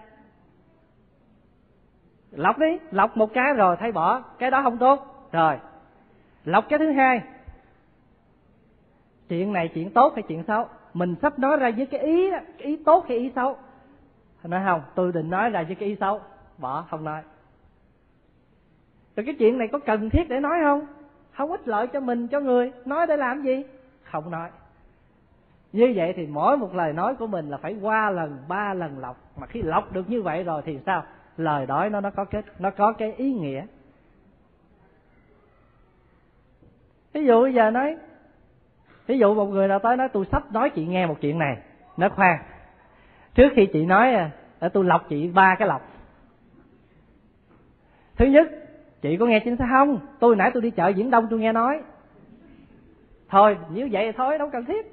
Lọc 2.31 2.57
đi. 2.57 2.77
Lọc 2.91 3.17
một 3.17 3.33
cái 3.33 3.53
rồi 3.53 3.77
thấy 3.79 3.91
bỏ. 3.91 4.21
Cái 4.39 4.51
đó 4.51 4.61
không 4.63 4.77
tốt. 4.77 5.27
Rồi. 5.31 5.59
Lọc 6.45 6.65
cái 6.69 6.79
thứ 6.79 6.91
hai. 6.91 7.21
Chuyện 9.29 9.53
này 9.53 9.71
chuyện 9.73 9.93
tốt 9.93 10.13
hay 10.15 10.23
chuyện 10.27 10.43
xấu? 10.47 10.67
Mình 10.93 11.15
sắp 11.21 11.39
nói 11.39 11.57
ra 11.57 11.71
với 11.77 11.85
cái 11.85 11.99
ý 11.99 12.29
cái 12.29 12.67
ý 12.67 12.83
tốt 12.85 13.05
hay 13.09 13.17
ý 13.17 13.31
xấu? 13.35 13.57
Nói 14.43 14.61
không, 14.65 14.81
tôi 14.95 15.11
định 15.11 15.29
nói 15.29 15.49
ra 15.49 15.63
với 15.63 15.75
cái 15.75 15.89
ý 15.89 15.95
xấu 15.99 16.21
bỏ, 16.57 16.85
không 16.89 17.03
nói. 17.03 17.21
Rồi 19.15 19.25
cái 19.25 19.35
chuyện 19.39 19.57
này 19.57 19.67
có 19.71 19.79
cần 19.79 20.09
thiết 20.09 20.29
để 20.29 20.39
nói 20.39 20.57
không? 20.63 20.87
Không 21.31 21.51
ích 21.51 21.67
lợi 21.67 21.87
cho 21.87 21.99
mình, 21.99 22.27
cho 22.27 22.39
người. 22.39 22.71
Nói 22.85 23.07
để 23.07 23.17
làm 23.17 23.43
gì? 23.43 23.63
Không 24.03 24.31
nói. 24.31 24.49
Như 25.73 25.93
vậy 25.95 26.13
thì 26.15 26.27
mỗi 26.27 26.57
một 26.57 26.75
lời 26.75 26.93
nói 26.93 27.15
của 27.15 27.27
mình 27.27 27.49
là 27.49 27.57
phải 27.57 27.75
qua 27.81 28.09
lần, 28.11 28.37
ba 28.47 28.73
lần 28.73 28.99
lọc. 28.99 29.17
Mà 29.37 29.47
khi 29.47 29.61
lọc 29.61 29.93
được 29.93 30.09
như 30.09 30.21
vậy 30.21 30.43
rồi 30.43 30.61
thì 30.65 30.79
sao? 30.85 31.03
Lời 31.37 31.65
nói 31.67 31.89
nó 31.89 32.01
nó 32.01 32.09
có 32.09 32.25
kết, 32.25 32.45
nó 32.59 32.69
có 32.69 32.93
cái 32.93 33.13
ý 33.13 33.33
nghĩa. 33.33 33.65
Ví 37.13 37.25
dụ 37.25 37.41
bây 37.41 37.53
giờ 37.53 37.71
nói, 37.71 37.97
ví 39.07 39.19
dụ 39.19 39.33
một 39.33 39.45
người 39.45 39.67
nào 39.67 39.79
tới 39.79 39.97
nói, 39.97 40.09
tôi 40.09 40.25
sắp 40.31 40.51
nói 40.51 40.69
chị 40.69 40.85
nghe 40.85 41.05
một 41.05 41.15
chuyện 41.21 41.39
này. 41.39 41.57
Nó 41.97 42.09
khoan. 42.09 42.39
Trước 43.35 43.49
khi 43.55 43.67
chị 43.73 43.85
nói 43.85 44.13
à, 44.13 44.31
để 44.61 44.69
tôi 44.69 44.83
lọc 44.83 45.09
chị 45.09 45.27
ba 45.27 45.55
cái 45.59 45.67
lọc 45.67 45.81
thứ 48.17 48.25
nhất, 48.25 48.47
chị 49.01 49.17
có 49.17 49.25
nghe 49.25 49.39
chính 49.39 49.57
xác 49.57 49.67
không? 49.69 49.99
Tôi 50.19 50.35
nãy 50.35 50.51
tôi 50.53 50.61
đi 50.61 50.69
chợ 50.71 50.87
diễn 50.87 51.09
đông 51.09 51.27
tôi 51.29 51.39
nghe 51.39 51.53
nói. 51.53 51.81
Thôi, 53.29 53.57
nếu 53.73 53.87
vậy 53.91 54.05
thì 54.05 54.11
thôi, 54.17 54.37
đâu 54.37 54.49
cần 54.53 54.65
thiết. 54.65 54.85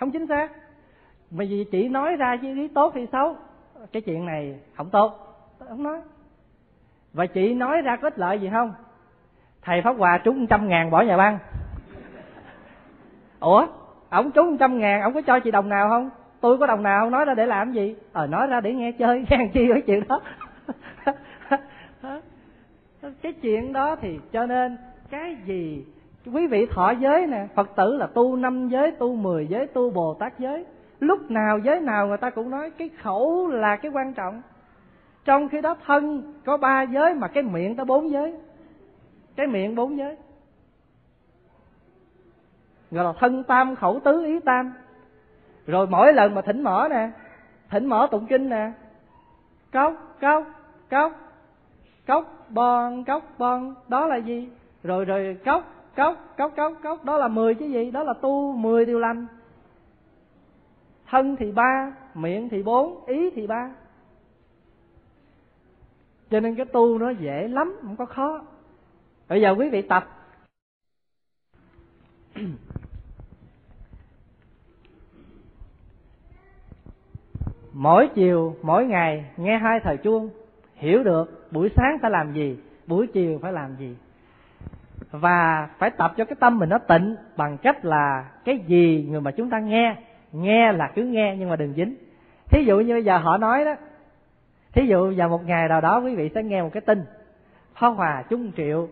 Không 0.00 0.10
chính 0.10 0.26
xác. 0.26 0.48
Mà 1.30 1.44
vì 1.48 1.64
chị 1.72 1.88
nói 1.88 2.16
ra 2.16 2.36
chứ 2.42 2.54
ý 2.56 2.68
tốt 2.68 2.94
hay 2.94 3.08
xấu, 3.12 3.36
cái 3.92 4.02
chuyện 4.02 4.26
này 4.26 4.60
không 4.76 4.90
tốt. 4.90 5.26
Không 5.68 5.82
nói. 5.82 6.00
Và 7.12 7.26
chị 7.26 7.54
nói 7.54 7.82
ra 7.82 7.96
có 7.96 8.06
ích 8.06 8.18
lợi 8.18 8.40
gì 8.40 8.48
không? 8.52 8.74
Thầy 9.62 9.82
pháp 9.82 9.92
hòa 9.92 10.18
trúng 10.24 10.46
trăm 10.46 10.68
ngàn 10.68 10.90
bỏ 10.90 11.02
nhà 11.02 11.16
băng. 11.16 11.38
Ủa? 13.40 13.66
Ổng 14.10 14.30
trúng 14.30 14.58
trăm 14.58 14.78
ngàn 14.78 15.02
ổng 15.02 15.14
có 15.14 15.22
cho 15.22 15.40
chị 15.40 15.50
đồng 15.50 15.68
nào 15.68 15.88
không? 15.88 16.10
Tôi 16.40 16.58
có 16.58 16.66
đồng 16.66 16.82
nào 16.82 17.00
không? 17.00 17.10
Nói 17.10 17.24
ra 17.24 17.34
để 17.34 17.46
làm 17.46 17.72
gì? 17.72 17.96
Ờ 18.12 18.26
nói 18.26 18.46
ra 18.46 18.60
để 18.60 18.72
nghe 18.72 18.92
chơi. 18.92 19.24
Nghe 19.30 19.50
chi 19.52 19.68
cái 19.72 19.82
chuyện 19.86 20.08
đó 20.08 20.20
cái 23.22 23.32
chuyện 23.32 23.72
đó 23.72 23.96
thì 24.00 24.18
cho 24.32 24.46
nên 24.46 24.78
cái 25.10 25.36
gì 25.44 25.86
quý 26.32 26.46
vị 26.46 26.66
thọ 26.66 26.90
giới 26.90 27.26
nè, 27.26 27.46
phật 27.54 27.70
tử 27.76 27.96
là 27.96 28.06
tu 28.06 28.36
năm 28.36 28.68
giới, 28.68 28.90
tu 28.90 29.14
mười 29.14 29.46
giới, 29.46 29.66
tu 29.66 29.90
bồ 29.90 30.14
tát 30.14 30.38
giới. 30.38 30.66
Lúc 31.00 31.30
nào 31.30 31.58
giới 31.58 31.80
nào 31.80 32.06
người 32.06 32.16
ta 32.16 32.30
cũng 32.30 32.50
nói 32.50 32.70
cái 32.70 32.88
khẩu 33.02 33.48
là 33.48 33.76
cái 33.76 33.90
quan 33.94 34.14
trọng. 34.14 34.42
Trong 35.24 35.48
khi 35.48 35.60
đó 35.60 35.76
thân 35.86 36.32
có 36.44 36.56
ba 36.56 36.82
giới 36.82 37.14
mà 37.14 37.28
cái 37.28 37.42
miệng 37.42 37.76
có 37.76 37.84
bốn 37.84 38.10
giới. 38.10 38.34
Cái 39.36 39.46
miệng 39.46 39.74
bốn 39.74 39.98
giới. 39.98 40.16
Gọi 42.90 43.04
là 43.04 43.12
thân 43.20 43.44
tam 43.44 43.76
khẩu 43.76 44.00
tứ 44.00 44.24
ý 44.24 44.40
tam. 44.40 44.72
Rồi 45.66 45.86
mỗi 45.86 46.12
lần 46.12 46.34
mà 46.34 46.42
thỉnh 46.42 46.62
mỏ 46.62 46.88
nè, 46.90 47.10
thỉnh 47.70 47.86
mỏ 47.86 48.06
tụng 48.10 48.26
kinh 48.26 48.48
nè, 48.48 48.72
cốc 49.72 49.94
cốc 50.20 50.44
cốc 50.90 51.12
cốc, 52.10 52.46
bon 52.48 53.04
cốc, 53.04 53.22
bon, 53.38 53.74
đó 53.88 54.06
là 54.06 54.16
gì? 54.16 54.48
Rồi 54.82 55.04
rồi, 55.04 55.38
cốc 55.44 55.64
cốc 55.96 56.34
cốc 56.36 56.52
cốc 56.56 56.72
cốc, 56.82 57.04
đó 57.04 57.18
là 57.18 57.28
mười 57.28 57.54
chứ 57.54 57.66
gì? 57.66 57.90
Đó 57.90 58.02
là 58.02 58.12
tu, 58.12 58.52
mười 58.52 58.86
điều 58.86 58.98
lành. 58.98 59.26
Thân 61.06 61.36
thì 61.36 61.52
ba, 61.52 61.92
miệng 62.14 62.48
thì 62.48 62.62
bốn, 62.62 63.06
ý 63.06 63.30
thì 63.30 63.46
ba. 63.46 63.70
Cho 66.30 66.40
nên 66.40 66.56
cái 66.56 66.66
tu 66.66 66.98
nó 66.98 67.10
dễ 67.10 67.48
lắm, 67.48 67.76
không 67.82 67.96
có 67.96 68.06
khó. 68.06 68.42
Bây 69.28 69.40
giờ 69.40 69.54
quý 69.58 69.68
vị 69.68 69.82
tập. 69.82 70.08
Mỗi 77.72 78.08
chiều, 78.14 78.56
mỗi 78.62 78.86
ngày, 78.86 79.30
nghe 79.36 79.58
hai 79.58 79.80
thời 79.80 79.96
chuông 79.96 80.30
hiểu 80.80 81.02
được 81.02 81.52
buổi 81.52 81.70
sáng 81.76 81.98
phải 82.02 82.10
làm 82.10 82.32
gì, 82.32 82.58
buổi 82.86 83.06
chiều 83.06 83.38
phải 83.42 83.52
làm 83.52 83.76
gì. 83.76 83.96
Và 85.10 85.68
phải 85.78 85.90
tập 85.90 86.12
cho 86.16 86.24
cái 86.24 86.36
tâm 86.40 86.58
mình 86.58 86.68
nó 86.68 86.78
tịnh 86.78 87.16
bằng 87.36 87.58
cách 87.58 87.84
là 87.84 88.24
cái 88.44 88.58
gì 88.58 89.06
người 89.10 89.20
mà 89.20 89.30
chúng 89.30 89.50
ta 89.50 89.58
nghe 89.58 89.96
nghe 90.32 90.72
là 90.72 90.90
cứ 90.94 91.02
nghe 91.02 91.36
nhưng 91.38 91.48
mà 91.48 91.56
đừng 91.56 91.72
dính. 91.72 91.94
Thí 92.50 92.64
dụ 92.64 92.80
như 92.80 92.94
bây 92.94 93.04
giờ 93.04 93.18
họ 93.18 93.36
nói 93.36 93.64
đó, 93.64 93.74
thí 94.72 94.86
dụ 94.86 95.12
vào 95.16 95.28
một 95.28 95.46
ngày 95.46 95.68
nào 95.68 95.80
đó 95.80 96.00
quý 96.00 96.14
vị 96.14 96.30
sẽ 96.34 96.42
nghe 96.42 96.62
một 96.62 96.70
cái 96.72 96.80
tin, 96.80 97.04
phá 97.74 97.86
hòa 97.86 98.22
chung 98.30 98.52
triệu. 98.56 98.88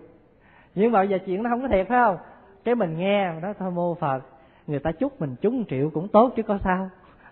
Nhưng 0.74 0.93
mà 0.93 1.03
giờ 1.03 1.18
chuyện 1.26 1.43
nó 1.43 1.51
không 1.51 1.62
có 1.62 1.68
thiệt, 1.68 1.89
phải 1.89 1.99
không? 2.05 2.16
Cái 2.64 2.74
mình 2.74 2.99
nghe 2.99 3.41
đó 3.43 3.53
thôi 3.59 3.70
mô 3.70 3.95
phật, 3.95 4.20
người 4.66 4.78
ta 4.78 4.93
chúc 4.93 5.20
mình 5.20 5.36
trúng 5.41 5.64
triệu 5.68 5.91
cũng 5.91 6.09
tốt 6.09 6.32
chứ 6.36 6.43
có 6.43 6.59
sao. 6.64 6.91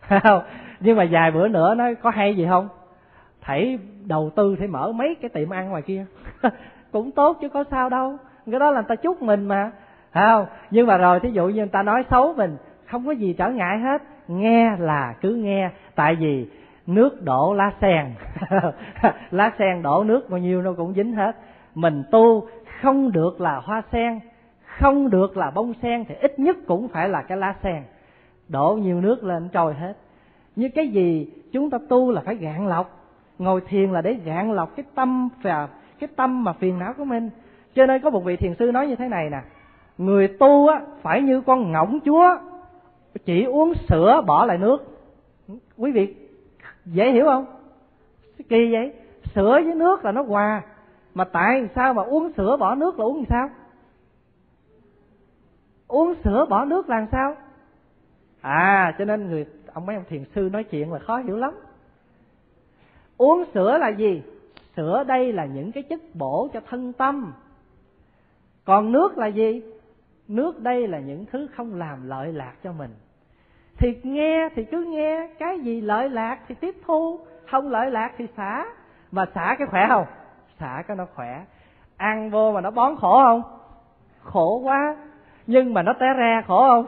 Không? 0.22 0.42
Nhưng 0.80 0.96
mà 0.96 1.06
vài 1.10 1.30
bữa 1.30 1.48
nữa 1.48 1.74
nó 1.74 1.84
có 2.02 2.10
hay 2.10 2.36
gì 2.36 2.46
không? 2.48 2.68
Hãy 3.46 3.78
đầu 4.06 4.30
tư 4.36 4.56
thì 4.58 4.66
mở 4.66 4.92
mấy 4.92 5.14
cái 5.14 5.28
tiệm 5.28 5.50
ăn 5.50 5.68
ngoài 5.68 5.82
kia. 5.82 6.06
Cũng 6.92 7.10
tốt 7.10 7.36
chứ, 7.40 7.48
có 7.48 7.64
sao 7.70 7.88
đâu. 7.88 8.16
Cái 8.50 8.60
đó 8.60 8.70
là 8.70 8.80
người 8.80 8.88
ta 8.88 8.94
chúc 8.94 9.22
mình 9.22 9.48
mà. 9.48 9.70
Không 10.14 10.46
nhưng 10.70 10.86
mà 10.86 10.96
rồi, 10.96 11.20
thí 11.20 11.30
dụ 11.30 11.48
như 11.48 11.54
người 11.54 11.66
ta 11.66 11.82
nói 11.82 12.04
xấu 12.10 12.34
mình, 12.36 12.56
không 12.86 13.06
có 13.06 13.12
gì 13.12 13.32
trở 13.38 13.50
ngại 13.50 13.78
hết. 13.78 14.02
Nghe 14.28 14.76
là 14.78 15.14
cứ 15.20 15.34
nghe. 15.34 15.70
Tại 15.94 16.14
vì 16.14 16.48
nước 16.86 17.22
đổ 17.22 17.54
lá 17.54 17.72
sen. 17.80 18.14
Lá 19.30 19.52
sen 19.58 19.82
đổ 19.82 20.04
nước 20.04 20.30
bao 20.30 20.38
nhiêu 20.38 20.62
nó 20.62 20.72
cũng 20.72 20.94
dính 20.94 21.12
hết. 21.12 21.36
Mình 21.74 22.04
tu, 22.10 22.48
không 22.82 23.12
được 23.12 23.40
là 23.40 23.56
hoa 23.56 23.82
sen. 23.92 24.20
Không 24.78 25.10
được 25.10 25.36
là 25.36 25.50
bông 25.50 25.72
sen 25.82 26.04
thì 26.08 26.14
ít 26.14 26.38
nhất 26.38 26.56
cũng 26.66 26.88
phải 26.88 27.08
là 27.08 27.22
cái 27.22 27.38
lá 27.38 27.54
sen. 27.62 27.82
Đổ 28.48 28.78
nhiều 28.82 29.00
nước 29.00 29.24
lên 29.24 29.48
trôi 29.52 29.74
hết. 29.74 29.94
Như 30.56 30.68
cái 30.74 30.88
gì 30.88 31.30
chúng 31.52 31.70
ta 31.70 31.78
tu 31.88 32.10
là 32.10 32.20
phải 32.20 32.34
gạn 32.34 32.68
lọc 32.68 32.95
ngồi 33.38 33.60
thiền 33.60 33.92
là 33.92 34.00
để 34.00 34.14
gạn 34.24 34.52
lọc 34.52 34.76
cái 34.76 34.86
tâm 34.94 35.28
và 35.42 35.68
cái 35.98 36.08
tâm 36.16 36.44
mà 36.44 36.52
phiền 36.52 36.78
não 36.78 36.92
của 36.96 37.04
mình. 37.04 37.30
Cho 37.74 37.86
nên 37.86 38.02
có 38.02 38.10
một 38.10 38.24
vị 38.24 38.36
thiền 38.36 38.54
sư 38.58 38.72
nói 38.72 38.88
như 38.88 38.96
thế 38.96 39.08
này 39.08 39.30
nè. 39.30 39.42
Người 39.98 40.28
tu 40.28 40.68
á, 40.68 40.80
phải 41.02 41.22
như 41.22 41.40
con 41.40 41.72
ngỗng 41.72 41.98
chúa, 42.04 42.38
chỉ 43.24 43.44
uống 43.44 43.72
sữa 43.88 44.22
bỏ 44.26 44.46
lại 44.46 44.58
nước. 44.58 44.78
Quý 45.76 45.92
vị 45.92 46.14
dễ 46.84 47.10
hiểu 47.10 47.24
không? 47.24 47.46
Kỳ 48.48 48.72
vậy. 48.72 48.92
Sữa 49.34 49.60
với 49.64 49.74
nước 49.74 50.04
là 50.04 50.12
nó 50.12 50.22
hòa. 50.22 50.62
Mà 51.14 51.24
tại 51.24 51.68
sao 51.74 51.94
mà 51.94 52.02
uống 52.02 52.32
sữa 52.36 52.56
bỏ 52.60 52.74
nước 52.74 52.98
là 52.98 53.04
uống 53.04 53.16
làm 53.16 53.24
sao? 53.28 53.48
Uống 55.88 56.14
sữa 56.24 56.46
bỏ 56.48 56.64
nước 56.64 56.88
là 56.88 56.98
làm 56.98 57.06
sao? 57.12 57.34
À 58.40 58.94
cho 58.98 59.04
nên 59.04 59.30
người, 59.30 59.46
ông 59.72 59.86
mấy 59.86 59.96
ông 59.96 60.04
thiền 60.08 60.24
sư 60.34 60.48
nói 60.52 60.64
chuyện 60.64 60.92
là 60.92 60.98
khó 60.98 61.18
hiểu 61.18 61.36
lắm 61.36 61.54
uống 63.18 63.44
sữa 63.54 63.78
là 63.78 63.88
gì? 63.88 64.22
Sữa 64.76 65.04
đây 65.06 65.32
là 65.32 65.44
những 65.44 65.72
cái 65.72 65.82
chất 65.82 66.00
bổ 66.14 66.48
cho 66.52 66.60
thân 66.70 66.92
tâm. 66.92 67.32
Còn 68.64 68.92
nước 68.92 69.18
là 69.18 69.26
gì? 69.26 69.62
Nước 70.28 70.60
đây 70.60 70.88
là 70.88 70.98
những 70.98 71.24
thứ 71.32 71.46
không 71.56 71.74
làm 71.74 72.08
lợi 72.08 72.32
lạc 72.32 72.52
cho 72.64 72.72
mình. 72.72 72.90
Thì 73.78 73.88
nghe 74.02 74.48
thì 74.54 74.64
cứ 74.64 74.84
nghe, 74.84 75.28
cái 75.38 75.60
gì 75.60 75.80
lợi 75.80 76.08
lạc 76.08 76.38
thì 76.48 76.54
tiếp 76.54 76.74
thu, 76.86 77.20
không 77.50 77.68
lợi 77.68 77.90
lạc 77.90 78.12
thì 78.16 78.26
xả. 78.36 78.64
Mà 79.12 79.26
xả 79.34 79.56
cái 79.58 79.66
khỏe 79.66 79.86
không? 79.88 80.06
Xả 80.58 80.82
cái 80.88 80.96
nó 80.96 81.06
khỏe. 81.14 81.44
Ăn 81.96 82.30
vô 82.30 82.52
mà 82.52 82.60
nó 82.60 82.70
bón 82.70 82.96
khổ 82.96 83.22
không? 83.24 83.42
Khổ 84.20 84.60
quá. 84.64 84.96
Nhưng 85.46 85.74
mà 85.74 85.82
nó 85.82 85.92
té 85.92 86.06
ra 86.16 86.42
khổ 86.46 86.60
không? 86.68 86.86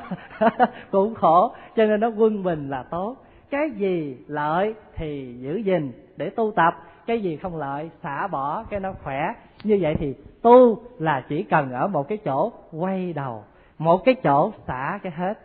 Cũng 0.91 1.15
khổ. 1.15 1.53
Cho 1.77 1.85
nên 1.85 2.01
nó 2.01 2.09
quân 2.09 2.43
bình 2.43 2.71
là 2.71 2.83
tốt. 2.83 3.17
Cái 3.51 3.71
gì 3.71 4.17
lợi 4.27 4.75
thì 4.95 5.37
giữ 5.41 5.57
gìn 5.57 5.93
để 6.19 6.31
tu 6.31 6.53
tập, 6.57 6.75
cái 7.07 7.21
gì 7.21 7.37
không 7.37 7.57
lợi, 7.57 7.91
xả 8.03 8.27
bỏ, 8.27 8.65
cái 8.71 8.81
nó 8.81 8.93
khỏe. 8.93 9.35
Như 9.65 9.79
vậy 9.81 9.95
thì 9.99 10.15
tu 10.43 10.83
là 10.99 11.25
chỉ 11.29 11.43
cần 11.43 11.73
ở 11.73 11.89
một 11.89 12.09
cái 12.09 12.19
chỗ 12.25 12.53
quay 12.73 13.13
đầu, 13.13 13.45
một 13.79 14.05
cái 14.05 14.15
chỗ 14.15 14.53
xả 14.67 14.99
cái 15.03 15.13
hết. 15.13 15.39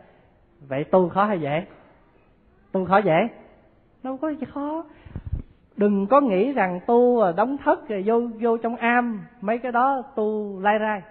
Vậy 0.67 0.83
tu 0.83 1.09
khó 1.09 1.25
hay 1.25 1.41
dễ? 1.41 1.65
Tu 2.71 2.85
khó 2.85 2.97
dễ? 2.97 3.27
Đâu 4.03 4.17
có 4.17 4.29
gì 4.29 4.45
khó. 4.53 4.85
Đừng 5.77 6.07
có 6.07 6.21
nghĩ 6.21 6.51
rằng 6.51 6.79
tu 6.87 7.31
đóng 7.37 7.57
thất 7.63 7.89
rồi 7.89 8.03
vô 8.05 8.21
vô 8.39 8.57
trong 8.57 8.75
am, 8.75 9.25
mấy 9.41 9.57
cái 9.57 9.71
đó 9.71 10.01
tu 10.15 10.59
lai 10.59 10.79
rai. 10.79 11.01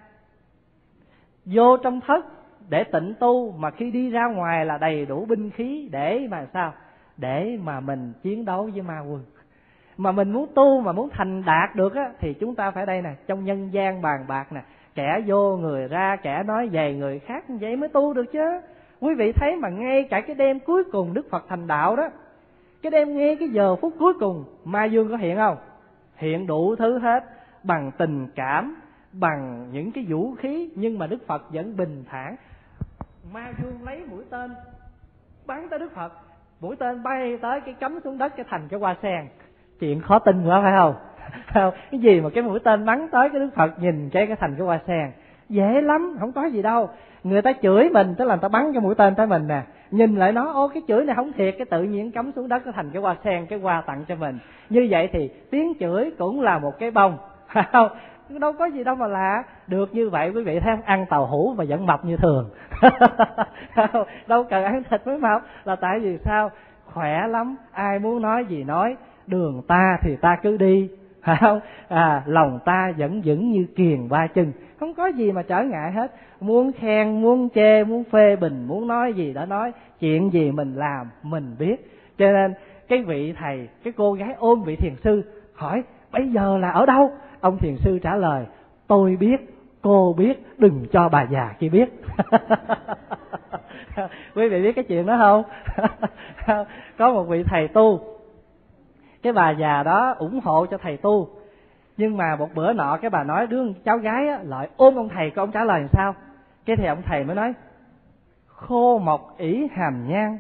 Vô 1.45 1.77
trong 1.77 2.01
thất 2.01 2.27
để 2.69 2.85
tịnh 2.85 3.15
tu, 3.21 3.53
mà 3.53 3.71
khi 3.71 3.91
đi 3.91 4.11
ra 4.11 4.27
ngoài 4.27 4.67
là 4.67 4.79
đầy 4.79 5.07
đủ 5.07 5.25
binh 5.25 5.51
khí 5.51 5.89
để 5.93 6.29
mà 6.31 6.47
sao? 6.53 6.73
Để 7.17 7.59
mà 7.63 7.81
mình 7.81 8.13
chiến 8.23 8.45
đấu 8.45 8.71
với 8.73 8.83
ma 8.83 9.01
quân 9.01 9.25
mà 9.97 10.13
mình 10.13 10.33
muốn 10.33 10.47
tu, 10.55 10.81
mà 10.81 10.93
muốn 10.93 11.09
thành 11.13 11.45
đạt 11.45 11.77
được 11.77 11.95
á, 11.95 12.11
thì 12.21 12.35
chúng 12.35 12.55
ta 12.55 12.71
phải 12.71 12.87
đây 12.87 13.03
nè, 13.03 13.15
trong 13.27 13.45
nhân 13.45 13.73
gian 13.73 14.03
bàn 14.03 14.25
bạc 14.29 14.53
nè. 14.53 14.63
Kẻ 14.95 15.21
vô 15.27 15.57
người 15.57 15.89
ra, 15.89 16.17
kẻ 16.17 16.43
nói 16.43 16.69
về 16.69 16.95
người 16.95 17.19
khác 17.19 17.45
vậy 17.49 17.77
mới 17.77 17.89
tu 17.89 18.15
được 18.15 18.33
chứ. 18.33 18.61
Quý 19.01 19.15
vị 19.15 19.33
thấy 19.33 19.57
mà 19.57 19.69
ngay 19.69 20.03
cả 20.11 20.21
cái 20.21 20.37
đêm 20.37 20.61
cuối 20.61 20.85
cùng 20.93 21.15
đức 21.15 21.31
phật 21.31 21.45
thành 21.49 21.67
đạo 21.67 21.97
đó, 21.97 22.09
cái 22.83 22.91
đêm 22.91 23.17
nghe 23.17 23.37
cái 23.37 23.49
giờ 23.49 23.77
phút 23.77 23.95
cuối 23.99 24.15
cùng 24.21 24.45
ma 24.65 24.85
dương 24.85 25.11
có 25.11 25.17
hiện 25.17 25.37
không? 25.37 25.57
Hiện 26.17 26.47
đủ 26.47 26.77
thứ 26.77 26.99
hết, 26.99 27.25
bằng 27.63 27.91
tình 27.99 28.27
cảm, 28.35 28.77
bằng 29.13 29.69
những 29.73 29.93
cái 29.93 30.07
vũ 30.09 30.35
khí, 30.35 30.71
nhưng 30.75 30.99
mà 30.99 31.07
đức 31.07 31.27
phật 31.27 31.43
vẫn 31.51 31.77
bình 31.77 32.05
thản. 32.11 32.37
Ma 33.33 33.53
dương 33.63 33.79
lấy 33.85 34.05
mũi 34.11 34.25
tên, 34.31 34.51
bắn 35.47 35.69
tới 35.69 35.79
đức 35.79 35.95
phật. 35.95 36.13
Mũi 36.61 36.77
tên 36.77 37.03
bay 37.03 37.39
tới 37.43 37.61
cái 37.61 37.75
cắm 37.75 38.01
xuống 38.05 38.19
đất, 38.19 38.37
cái 38.37 38.47
thành 38.49 38.69
cái 38.69 38.81
hoa 38.81 38.97
sen 39.03 39.29
chuyện 39.83 40.01
khó 40.01 40.19
tin 40.19 40.45
quá, 40.45 40.61
phải 40.63 40.73
không? 40.77 40.95
Không? 41.55 41.75
Cái 41.91 42.01
gì 42.01 42.21
mà 42.21 42.31
cái 42.35 42.43
mũi 42.45 42.59
tên 42.61 42.87
bắn 42.87 43.09
tới 43.13 43.29
cái 43.29 43.41
đức 43.41 43.51
phật 43.55 43.79
nhìn 43.79 44.11
cái 44.11 44.27
cái 44.27 44.37
thành 44.37 44.55
cái 44.59 44.67
hoa 44.67 44.81
sen? 44.87 45.13
Dễ 45.49 45.81
lắm, 45.81 46.17
không 46.21 46.33
có 46.33 46.45
gì 46.45 46.63
đâu. 46.63 46.89
Người 47.25 47.43
ta 47.43 47.53
chửi 47.63 47.89
mình, 47.89 48.15
tức 48.19 48.25
là 48.25 48.35
người 48.35 48.43
ta 48.43 48.49
bắn 48.49 48.73
cái 48.73 48.81
mũi 48.81 48.95
tên 48.95 49.15
tới 49.15 49.27
mình 49.27 49.49
nè. 49.49 49.61
Nhìn 49.91 50.17
lại 50.17 50.33
nó, 50.33 50.53
ô, 50.53 50.69
cái 50.69 50.83
chửi 50.89 51.05
này 51.05 51.17
không 51.17 51.33
thiệt, 51.33 51.55
cái 51.59 51.67
tự 51.71 51.83
nhiên 51.83 52.13
cắm 52.13 52.33
xuống 52.33 52.49
đất 52.49 52.67
nó 52.67 52.73
thành 52.73 52.91
cái 52.91 53.03
hoa 53.03 53.17
sen, 53.25 53.47
cái 53.47 53.59
hoa 53.59 53.83
tặng 53.87 54.05
cho 54.09 54.15
mình. 54.15 54.39
Như 54.71 54.87
vậy 54.91 55.09
thì 55.13 55.31
tiếng 55.51 55.73
chửi 55.81 56.11
cũng 56.19 56.41
là 56.41 56.59
một 56.59 56.79
cái 56.79 56.91
bông 56.91 57.19
không? 57.73 57.89
Đâu 58.29 58.53
có 58.53 58.67
gì 58.67 58.85
đâu 58.85 58.95
mà 58.95 59.07
lạ. 59.07 59.43
Được 59.67 59.95
như 59.95 60.11
vậy, 60.11 60.31
quý 60.35 60.45
vị 60.45 60.61
thấy 60.61 60.77
không? 60.77 60.85
Ăn 60.85 61.07
tàu 61.07 61.27
hũ 61.27 61.55
mà 61.59 61.65
vẫn 61.69 61.87
mập 61.87 62.05
như 62.05 62.17
thường. 62.17 62.51
Đâu 64.27 64.45
cần 64.45 64.65
ăn 64.65 64.83
thịt 64.91 65.07
mới 65.07 65.19
mập. 65.19 65.43
Là 65.65 65.77
tại 65.77 66.01
vì 66.01 66.19
sao? 66.25 66.51
Khỏe 66.87 67.27
lắm, 67.29 67.57
ai 67.73 67.99
muốn 67.99 68.23
nói 68.23 68.45
gì 68.45 68.65
nói 68.65 68.97
đường 69.27 69.63
ta 69.67 69.99
thì 70.03 70.17
ta 70.17 70.37
cứ 70.43 70.57
đi. 70.57 70.89
Phải 71.23 71.37
không? 71.41 71.61
À 71.89 72.23
lòng 72.27 72.59
ta 72.65 72.93
vẫn 72.99 73.23
vững 73.25 73.51
như 73.51 73.67
kiền 73.77 74.09
ba 74.09 74.27
chân. 74.27 74.53
Không 74.81 74.95
có 74.95 75.07
gì 75.07 75.33
mà 75.33 75.43
trở 75.43 75.63
ngại 75.63 75.93
hết. 75.93 76.13
Muốn 76.41 76.73
khen, 76.73 77.23
muốn 77.23 77.49
chê, 77.55 77.85
muốn 77.85 78.05
phê 78.05 78.37
bình, 78.37 78.65
muốn 78.67 78.87
nói 78.87 79.13
gì 79.13 79.33
đã 79.33 79.47
nói. 79.47 79.73
Chuyện 80.01 80.33
gì 80.33 80.51
mình 80.51 80.75
làm, 80.75 81.07
mình 81.23 81.57
biết. 81.59 81.77
Cho 82.19 82.33
nên, 82.33 82.55
cái 82.89 83.03
vị 83.03 83.35
thầy, 83.39 83.69
cái 83.85 83.93
cô 83.97 84.13
gái 84.13 84.35
ôm 84.39 84.63
vị 84.63 84.77
thiền 84.77 84.95
sư 85.05 85.23
hỏi, 85.55 85.83
bây 86.13 86.29
giờ 86.29 86.59
là 86.59 86.71
ở 86.71 86.87
đâu? 86.87 87.11
Ông 87.41 87.59
thiền 87.59 87.77
sư 87.77 87.99
trả 88.03 88.17
lời, 88.17 88.47
tôi 88.87 89.17
biết, 89.17 89.55
cô 89.83 90.15
biết, 90.19 90.47
đừng 90.59 90.87
cho 90.93 91.09
bà 91.09 91.27
già 91.31 91.55
kia 91.59 91.69
biết. 91.69 91.89
Quý 94.35 94.49
vị 94.49 94.63
biết 94.63 94.73
cái 94.73 94.85
chuyện 94.85 95.07
đó 95.07 95.17
không? 95.19 95.43
Có 96.99 97.13
một 97.13 97.25
vị 97.25 97.43
thầy 97.47 97.69
tu 97.69 98.01
cái 99.23 99.33
bà 99.33 99.51
già 99.51 99.83
đó 99.83 100.15
ủng 100.19 100.41
hộ 100.45 100.67
cho 100.67 100.79
thầy 100.79 100.97
tu. 100.97 101.29
Nhưng 101.97 102.17
mà 102.17 102.37
một 102.37 102.49
bữa 102.55 102.73
nọ 102.73 102.99
cái 103.03 103.11
bà 103.11 103.25
nói 103.25 103.47
đứa 103.47 103.73
cháu 103.85 103.99
gái 103.99 104.29
á, 104.29 104.39
lại 104.43 104.69
ôm 104.77 104.97
ông 104.97 105.09
thầy 105.09 105.31
có 105.31 105.43
ông 105.43 105.53
trả 105.53 105.65
lời 105.65 105.81
làm 105.81 105.89
sao? 105.93 106.15
Cái 106.67 106.77
thì 106.77 106.87
ông 106.87 107.03
thầy 107.07 107.25
mới 107.25 107.37
nói 107.37 107.55
khô 108.47 108.99
mộc 108.99 109.39
ỷ 109.39 109.69
hàm 109.73 110.09
nhang 110.09 110.39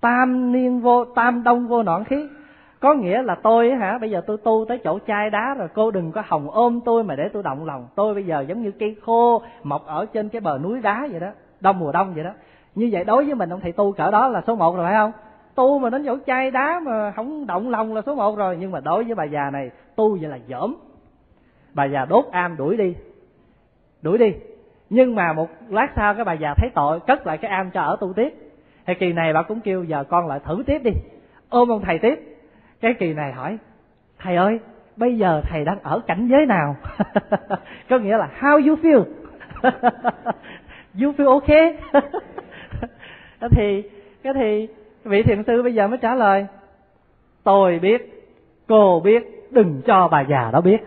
tam 0.00 0.52
niên 0.52 0.80
vô 0.80 1.04
tam 1.04 1.42
đông 1.42 1.68
vô 1.68 1.82
nọn 1.82 2.04
khí. 2.04 2.28
Có 2.80 2.94
nghĩa 2.94 3.22
là 3.22 3.34
tôi 3.34 3.70
hả 3.70 3.98
bây 3.98 4.10
giờ 4.10 4.20
tôi 4.26 4.36
tu 4.36 4.64
tới 4.68 4.78
chỗ 4.84 4.98
chai 5.06 5.30
đá 5.30 5.54
rồi 5.54 5.68
cô 5.74 5.90
đừng 5.90 6.12
có 6.12 6.22
hồng 6.26 6.50
ôm 6.50 6.80
tôi 6.84 7.04
mà 7.04 7.16
để 7.16 7.28
tôi 7.32 7.42
động 7.42 7.66
lòng. 7.66 7.86
Tôi 7.94 8.14
bây 8.14 8.26
giờ 8.26 8.40
giống 8.40 8.62
như 8.62 8.70
cây 8.70 8.96
khô 9.02 9.42
mọc 9.62 9.86
ở 9.86 10.06
trên 10.06 10.28
cái 10.28 10.40
bờ 10.40 10.58
núi 10.62 10.80
đá 10.80 11.06
vậy 11.10 11.20
đó 11.20 11.28
đông 11.60 11.78
mùa 11.78 11.92
đông 11.92 12.14
vậy 12.14 12.24
đó. 12.24 12.30
Như 12.74 12.88
vậy 12.92 13.04
đối 13.04 13.24
với 13.24 13.34
mình 13.34 13.52
ông 13.52 13.60
thầy 13.60 13.72
tu 13.72 13.92
cỡ 13.92 14.10
đó 14.10 14.28
là 14.28 14.42
số 14.46 14.56
một 14.56 14.76
rồi 14.76 14.86
phải 14.86 14.94
không? 14.94 15.12
Tu 15.58 15.78
mà 15.78 15.90
đến 15.90 16.04
chỗ 16.06 16.16
chai 16.26 16.50
đá 16.50 16.80
mà 16.84 17.12
không 17.16 17.46
động 17.46 17.70
lòng 17.70 17.94
là 17.94 18.02
số 18.06 18.14
một 18.14 18.36
rồi. 18.36 18.56
Nhưng 18.60 18.70
mà 18.70 18.80
đối 18.80 19.04
với 19.04 19.14
bà 19.14 19.24
già 19.24 19.50
này, 19.50 19.70
tu 19.96 20.18
vậy 20.20 20.30
là 20.30 20.38
dởm 20.48 20.76
bà 21.74 21.84
già 21.84 22.04
đốt 22.04 22.24
am 22.30 22.56
đuổi 22.56 22.76
đi. 22.76 22.94
Đuổi 24.02 24.18
đi. 24.18 24.34
Nhưng 24.90 25.14
mà 25.14 25.32
một 25.32 25.48
lát 25.68 25.88
sau 25.96 26.14
cái 26.14 26.24
bà 26.24 26.32
già 26.32 26.54
thấy 26.54 26.70
tội, 26.74 27.00
cất 27.00 27.26
lại 27.26 27.38
cái 27.38 27.50
am 27.50 27.70
cho 27.70 27.82
ở 27.82 27.96
tu 28.00 28.12
tiếp. 28.12 28.34
Thì 28.86 28.94
kỳ 28.94 29.12
này 29.12 29.32
bà 29.32 29.42
cũng 29.42 29.60
kêu, 29.60 29.84
giờ 29.84 30.04
con 30.04 30.26
lại 30.26 30.40
thử 30.44 30.62
tiếp 30.66 30.78
đi. 30.84 30.90
Ôm 31.48 31.68
ông 31.68 31.82
thầy 31.84 31.98
tiếp. 31.98 32.38
Cái 32.80 32.94
kỳ 32.98 33.14
này 33.14 33.32
hỏi, 33.32 33.58
thầy 34.18 34.36
ơi, 34.36 34.58
bây 34.96 35.18
giờ 35.18 35.42
thầy 35.50 35.64
đang 35.64 35.78
ở 35.82 36.00
cảnh 36.06 36.28
giới 36.30 36.46
nào? 36.46 36.76
Có 37.90 37.98
nghĩa 37.98 38.16
là, 38.16 38.30
how 38.40 38.68
you 38.68 38.76
feel? 38.76 39.04
You 41.02 41.12
feel 41.12 41.30
okay? 41.30 41.76
Thì, 43.50 43.82
cái 44.22 44.34
thì 44.34 44.68
vị 45.08 45.22
thiền 45.22 45.42
sư 45.42 45.62
bây 45.62 45.74
giờ 45.74 45.88
mới 45.88 45.98
trả 45.98 46.14
lời, 46.14 46.46
tôi 47.44 47.78
biết, 47.78 48.28
cô 48.68 49.00
biết, 49.04 49.38
đừng 49.50 49.82
cho 49.86 50.08
bà 50.08 50.20
già 50.20 50.50
đó 50.52 50.60
biết. 50.60 50.78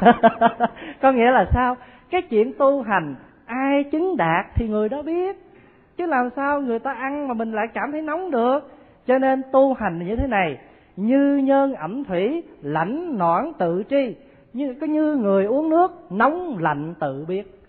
Có 1.02 1.12
nghĩa 1.12 1.30
là 1.30 1.46
sao? 1.52 1.76
Cái 2.10 2.22
chuyện 2.22 2.52
tu 2.58 2.82
hành, 2.82 3.14
ai 3.46 3.84
chứng 3.84 4.16
đạt 4.16 4.46
thì 4.54 4.68
người 4.68 4.88
đó 4.88 5.02
biết. 5.02 5.36
Chứ 5.96 6.06
làm 6.06 6.28
sao 6.36 6.60
người 6.60 6.78
ta 6.78 6.92
ăn 6.92 7.28
mà 7.28 7.34
mình 7.34 7.52
lại 7.52 7.66
cảm 7.74 7.92
thấy 7.92 8.02
nóng 8.02 8.30
được? 8.30 8.72
Cho 9.06 9.18
nên 9.18 9.42
tu 9.52 9.74
hành 9.74 10.06
như 10.06 10.16
thế 10.16 10.26
này, 10.26 10.58
như 10.96 11.36
nhân 11.36 11.74
ẩm 11.74 12.04
thủy, 12.04 12.42
lãnh 12.62 13.18
nõn 13.18 13.52
tự 13.58 13.82
tri. 13.90 14.16
Như, 14.52 14.74
có 14.80 14.86
như 14.86 15.14
người 15.14 15.44
uống 15.44 15.70
nước, 15.70 16.06
nóng 16.10 16.58
lạnh 16.58 16.94
tự 17.00 17.24
biết. 17.28 17.60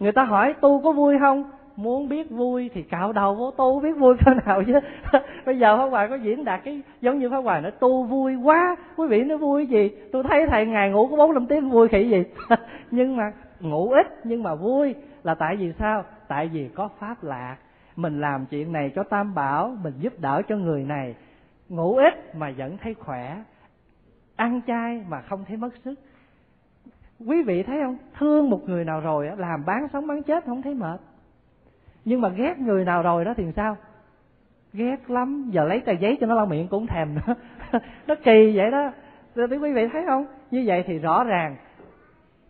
Người 0.00 0.12
ta 0.12 0.24
hỏi 0.24 0.54
tu 0.60 0.80
có 0.84 0.92
vui 0.92 1.18
không? 1.20 1.44
Muốn 1.76 2.08
biết 2.08 2.30
vui 2.30 2.70
thì 2.74 2.82
cạo 2.82 3.12
đầu 3.12 3.34
vô 3.34 3.50
tu, 3.50 3.80
biết 3.80 3.92
vui 3.92 4.16
thế 4.20 4.32
nào 4.46 4.62
chứ? 4.66 4.72
Bây 5.46 5.58
giờ 5.58 5.76
pháp 5.76 5.86
hòa 5.86 6.06
có 6.06 6.14
diễn 6.14 6.44
đạt 6.44 6.60
cái, 6.64 6.82
giống 7.00 7.18
như 7.18 7.30
pháp 7.30 7.40
hòa 7.40 7.60
nói, 7.60 7.70
tu 7.70 8.02
vui 8.02 8.34
quá. 8.34 8.76
Quý 8.96 9.06
vị 9.06 9.22
nó 9.24 9.36
vui 9.36 9.66
gì? 9.66 9.90
Tôi 10.12 10.22
thấy 10.22 10.46
thầy 10.46 10.66
ngày 10.66 10.90
ngủ 10.90 11.06
có 11.06 11.16
bốn 11.16 11.34
năm 11.34 11.46
tiếng 11.46 11.70
vui 11.70 11.88
khỉ 11.88 12.08
gì? 12.08 12.24
Nhưng 12.90 13.16
mà 13.16 13.32
ngủ 13.60 13.90
ít, 13.90 14.06
nhưng 14.24 14.42
mà 14.42 14.54
vui. 14.54 14.94
Là 15.22 15.34
tại 15.34 15.56
vì 15.56 15.72
sao? 15.78 16.04
Tại 16.28 16.48
vì 16.48 16.68
có 16.68 16.88
pháp 16.98 17.24
lạc. 17.24 17.56
Mình 17.96 18.20
làm 18.20 18.46
chuyện 18.46 18.72
này 18.72 18.90
cho 18.94 19.02
tam 19.02 19.34
bảo, 19.34 19.76
mình 19.82 19.94
giúp 19.98 20.12
đỡ 20.18 20.42
cho 20.48 20.56
người 20.56 20.84
này. 20.84 21.14
Ngủ 21.68 21.96
ít 21.96 22.34
mà 22.36 22.52
vẫn 22.56 22.76
thấy 22.82 22.94
khỏe. 22.94 23.36
Ăn 24.36 24.60
chay 24.66 25.04
mà 25.08 25.20
không 25.20 25.44
thấy 25.48 25.56
mất 25.56 25.70
sức. 25.84 25.94
Quý 27.26 27.42
vị 27.42 27.62
thấy 27.62 27.78
không? 27.84 27.96
Thương 28.18 28.50
một 28.50 28.60
người 28.68 28.84
nào 28.84 29.00
rồi 29.00 29.30
làm 29.36 29.64
bán 29.66 29.88
sống 29.92 30.06
bán 30.06 30.22
chết 30.22 30.44
không 30.44 30.62
thấy 30.62 30.74
mệt 30.74 31.00
nhưng 32.06 32.20
mà 32.20 32.28
ghét 32.28 32.58
người 32.58 32.84
nào 32.84 33.02
rồi 33.02 33.24
đó 33.24 33.34
thì 33.36 33.44
sao? 33.56 33.76
Ghét 34.72 35.10
lắm. 35.10 35.48
Giờ 35.50 35.64
lấy 35.64 35.80
tờ 35.80 35.92
giấy 35.92 36.18
cho 36.20 36.26
nó 36.26 36.34
lau 36.34 36.46
miệng 36.46 36.68
cũng 36.68 36.86
thèm 36.86 37.14
nữa. 37.14 37.34
Nó 38.06 38.14
kỳ 38.24 38.56
vậy 38.56 38.70
đó. 38.70 38.92
Thì 39.34 39.56
quý 39.56 39.72
vị 39.72 39.88
thấy 39.92 40.04
không? 40.06 40.26
Như 40.50 40.62
vậy 40.66 40.84
thì 40.86 40.98
rõ 40.98 41.24
ràng, 41.24 41.56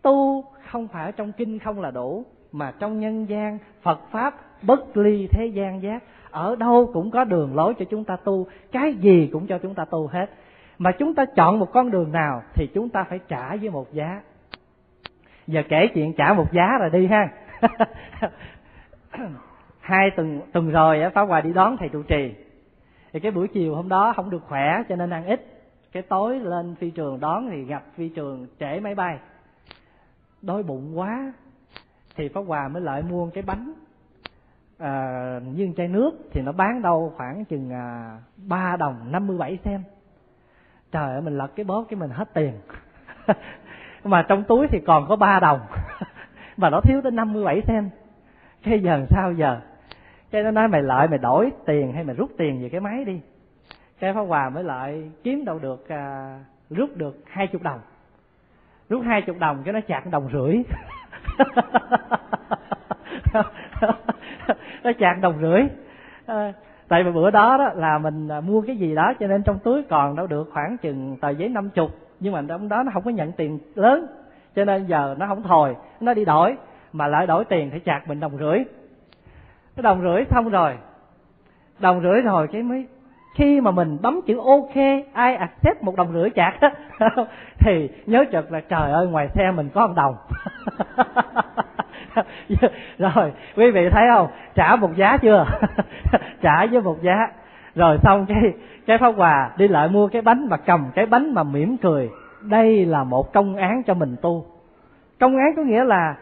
tu 0.01 0.43
không 0.69 0.87
phải 0.87 1.05
ở 1.05 1.11
trong 1.11 1.31
kinh 1.31 1.59
không 1.59 1.81
là 1.81 1.91
đủ, 1.91 2.25
mà 2.51 2.71
trong 2.79 2.99
nhân 2.99 3.29
gian, 3.29 3.57
phật 3.81 3.99
pháp, 4.11 4.35
bất 4.61 4.97
ly 4.97 5.27
thế 5.31 5.45
gian 5.45 5.81
giác. 5.81 6.03
Ở 6.31 6.55
đâu 6.55 6.89
cũng 6.93 7.11
có 7.11 7.23
đường 7.23 7.55
lối 7.55 7.73
cho 7.79 7.85
chúng 7.89 8.03
ta 8.03 8.15
tu. 8.15 8.47
Cái 8.71 8.93
gì 8.93 9.29
cũng 9.33 9.47
cho 9.47 9.57
chúng 9.57 9.73
ta 9.73 9.85
tu 9.85 10.07
hết. 10.07 10.29
Mà 10.77 10.91
chúng 10.91 11.15
ta 11.15 11.25
chọn 11.25 11.59
một 11.59 11.71
con 11.73 11.91
đường 11.91 12.11
nào 12.11 12.41
thì 12.53 12.67
chúng 12.73 12.89
ta 12.89 13.03
phải 13.03 13.19
trả 13.27 13.55
với 13.55 13.69
một 13.69 13.93
giá. 13.93 14.21
Giờ 15.47 15.63
kể 15.69 15.87
chuyện 15.93 16.13
trả 16.13 16.33
một 16.33 16.53
giá 16.53 16.77
rồi 16.79 16.89
đi 16.89 17.07
ha. 17.07 17.29
hai 19.87 20.11
tuần 20.11 20.41
tuần 20.53 20.71
rồi 20.71 21.01
á 21.01 21.09
pháp 21.09 21.23
hòa 21.23 21.41
đi 21.41 21.53
đón 21.53 21.77
thầy 21.77 21.89
trụ 21.89 22.03
trì. 22.03 22.35
Thì 23.13 23.19
cái 23.19 23.31
buổi 23.31 23.47
chiều 23.47 23.75
hôm 23.75 23.89
đó 23.89 24.13
không 24.15 24.29
được 24.29 24.43
khỏe 24.47 24.83
cho 24.89 24.95
nên 24.95 25.09
ăn 25.09 25.25
ít. 25.25 25.45
Cái 25.91 26.03
tối 26.03 26.39
lên 26.39 26.75
phi 26.75 26.91
trường 26.91 27.19
đón 27.19 27.49
thì 27.51 27.63
gặp 27.63 27.83
phi 27.95 28.09
trường 28.09 28.47
trễ 28.59 28.79
máy 28.79 28.95
bay. 28.95 29.19
Đói 30.41 30.63
bụng 30.63 30.99
quá 30.99 31.33
thì 32.15 32.29
pháp 32.29 32.41
hòa 32.47 32.67
mới 32.67 32.81
lại 32.81 33.01
mua 33.01 33.29
cái 33.29 33.43
bánh 33.43 33.73
à, 34.77 35.39
như 35.55 35.73
chai 35.77 35.87
nước 35.87 36.11
thì 36.31 36.41
nó 36.41 36.51
bán 36.51 36.81
đâu 36.81 37.13
khoảng 37.17 37.45
chừng 37.45 37.73
à, 37.73 38.17
ba 38.47 38.75
đồng 38.79 39.11
năm 39.11 39.27
mươi 39.27 39.37
bảy 39.37 39.57
sen 39.65 39.81
trời 40.91 41.13
ơi 41.13 41.21
mình 41.21 41.37
lật 41.37 41.55
cái 41.55 41.63
bóp 41.63 41.85
cái 41.89 41.99
mình 41.99 42.09
hết 42.09 42.33
tiền. 42.33 42.53
Mà 44.03 44.25
trong 44.27 44.43
túi 44.43 44.67
thì 44.67 44.79
còn 44.79 45.07
có 45.07 45.15
ba 45.15 45.39
đồng 45.39 45.59
mà 46.57 46.69
nó 46.69 46.81
thiếu 46.81 47.01
tới 47.01 47.11
57 47.11 47.61
sen 47.67 47.89
cái 48.63 48.79
giờ 48.79 49.05
sao 49.09 49.31
giờ? 49.31 49.59
Cái 50.31 50.43
nó 50.43 50.51
nói 50.51 50.67
mày 50.67 50.81
lợi 50.81 51.07
mày 51.07 51.17
đổi 51.17 51.51
tiền 51.65 51.93
hay 51.93 52.03
mày 52.03 52.15
rút 52.15 52.29
tiền 52.37 52.61
về 52.61 52.69
cái 52.69 52.81
máy 52.81 53.05
đi. 53.05 53.21
Cái 53.99 54.13
pháp 54.13 54.21
hòa 54.21 54.49
mới 54.49 54.63
lại 54.63 55.11
kiếm 55.23 55.45
đâu 55.45 55.59
được 55.59 55.89
à, 55.89 56.39
rút 56.69 56.89
được 56.95 57.23
hai 57.25 57.47
chục 57.47 57.61
đồng. 57.61 57.79
Rút 58.89 59.03
hai 59.05 59.21
chục 59.21 59.39
đồng 59.39 59.63
cái 59.63 59.73
nó 59.73 59.79
chặt 59.87 60.05
đồng 60.11 60.29
rưỡi. 60.33 60.63
Nó 64.83 64.91
chặt 64.99 65.13
đồng 65.21 65.37
rưỡi. 65.41 65.61
À, 66.25 66.53
tại 66.87 67.03
vì 67.03 67.11
bữa 67.11 67.31
đó, 67.31 67.57
đó 67.57 67.69
là 67.75 67.97
mình 67.97 68.27
à, 68.27 68.41
mua 68.41 68.61
cái 68.61 68.77
gì 68.77 68.95
đó 68.95 69.13
cho 69.19 69.27
nên 69.27 69.43
trong 69.43 69.59
túi 69.59 69.83
còn 69.83 70.15
đâu 70.15 70.27
được 70.27 70.49
khoảng 70.53 70.77
chừng 70.77 71.17
tờ 71.21 71.29
giấy 71.29 71.49
năm 71.49 71.69
chục. 71.69 71.91
Nhưng 72.19 72.33
mà 72.33 72.41
trong 72.47 72.69
đó 72.69 72.83
nó 72.83 72.91
không 72.93 73.03
có 73.03 73.11
nhận 73.11 73.31
tiền 73.31 73.59
lớn 73.75 74.07
cho 74.55 74.65
nên 74.65 74.85
giờ 74.85 75.15
nó 75.19 75.27
không 75.27 75.43
thòi 75.43 75.75
nó 75.99 76.13
đi 76.13 76.25
đổi. 76.25 76.55
Mà 76.93 77.07
lại 77.07 77.27
đổi 77.27 77.45
tiền 77.45 77.69
thì 77.73 77.79
chặt 77.79 78.01
mình 78.07 78.19
đồng 78.19 78.37
rưỡi 78.37 78.63
cái 79.77 79.83
đồng 79.83 80.01
rưỡi 80.01 80.25
xong 80.29 80.49
rồi. 80.49 80.77
Đồng 81.79 82.01
rưỡi 82.01 82.21
rồi 82.21 82.47
cái 82.47 82.63
mới, 82.63 82.87
khi 83.35 83.61
mà 83.61 83.71
mình 83.71 83.97
bấm 84.01 84.21
chữ 84.27 84.37
ok, 84.37 84.75
ai 85.13 85.35
accept 85.35 85.83
một 85.83 85.95
đồng 85.95 86.13
rưỡi 86.13 86.29
chặt 86.29 86.53
thì 87.59 87.89
nhớ 88.05 88.25
chợt 88.31 88.51
là 88.51 88.59
trời 88.59 88.91
ơi, 88.91 89.07
ngoài 89.07 89.27
xe 89.33 89.51
mình 89.51 89.69
có 89.73 89.87
một 89.87 89.93
đồng. 89.95 90.15
Rồi, 92.97 93.31
quý 93.55 93.71
vị 93.71 93.89
thấy 93.89 94.07
không? 94.13 94.27
Trả 94.55 94.75
một 94.75 94.95
giá 94.95 95.17
chưa? 95.17 95.45
Trả 96.41 96.65
với 96.65 96.81
một 96.81 97.01
giá. 97.01 97.27
Rồi 97.75 97.97
xong 98.03 98.25
cái 98.25 98.53
cái 98.85 98.97
pháp 98.97 99.13
quà 99.17 99.51
đi 99.57 99.67
lại 99.67 99.89
mua 99.89 100.07
cái 100.07 100.21
bánh 100.21 100.49
mà 100.49 100.57
cầm 100.57 100.85
cái 100.95 101.05
bánh 101.05 101.33
mà 101.33 101.43
mỉm 101.43 101.77
cười. 101.77 102.09
Đây 102.41 102.85
là 102.85 103.03
một 103.03 103.33
công 103.33 103.55
án 103.55 103.83
cho 103.83 103.93
mình 103.93 104.15
tu. 104.21 104.45
Công 105.19 105.37
án 105.37 105.55
có 105.55 105.61
nghĩa 105.61 105.83
là 105.83 106.15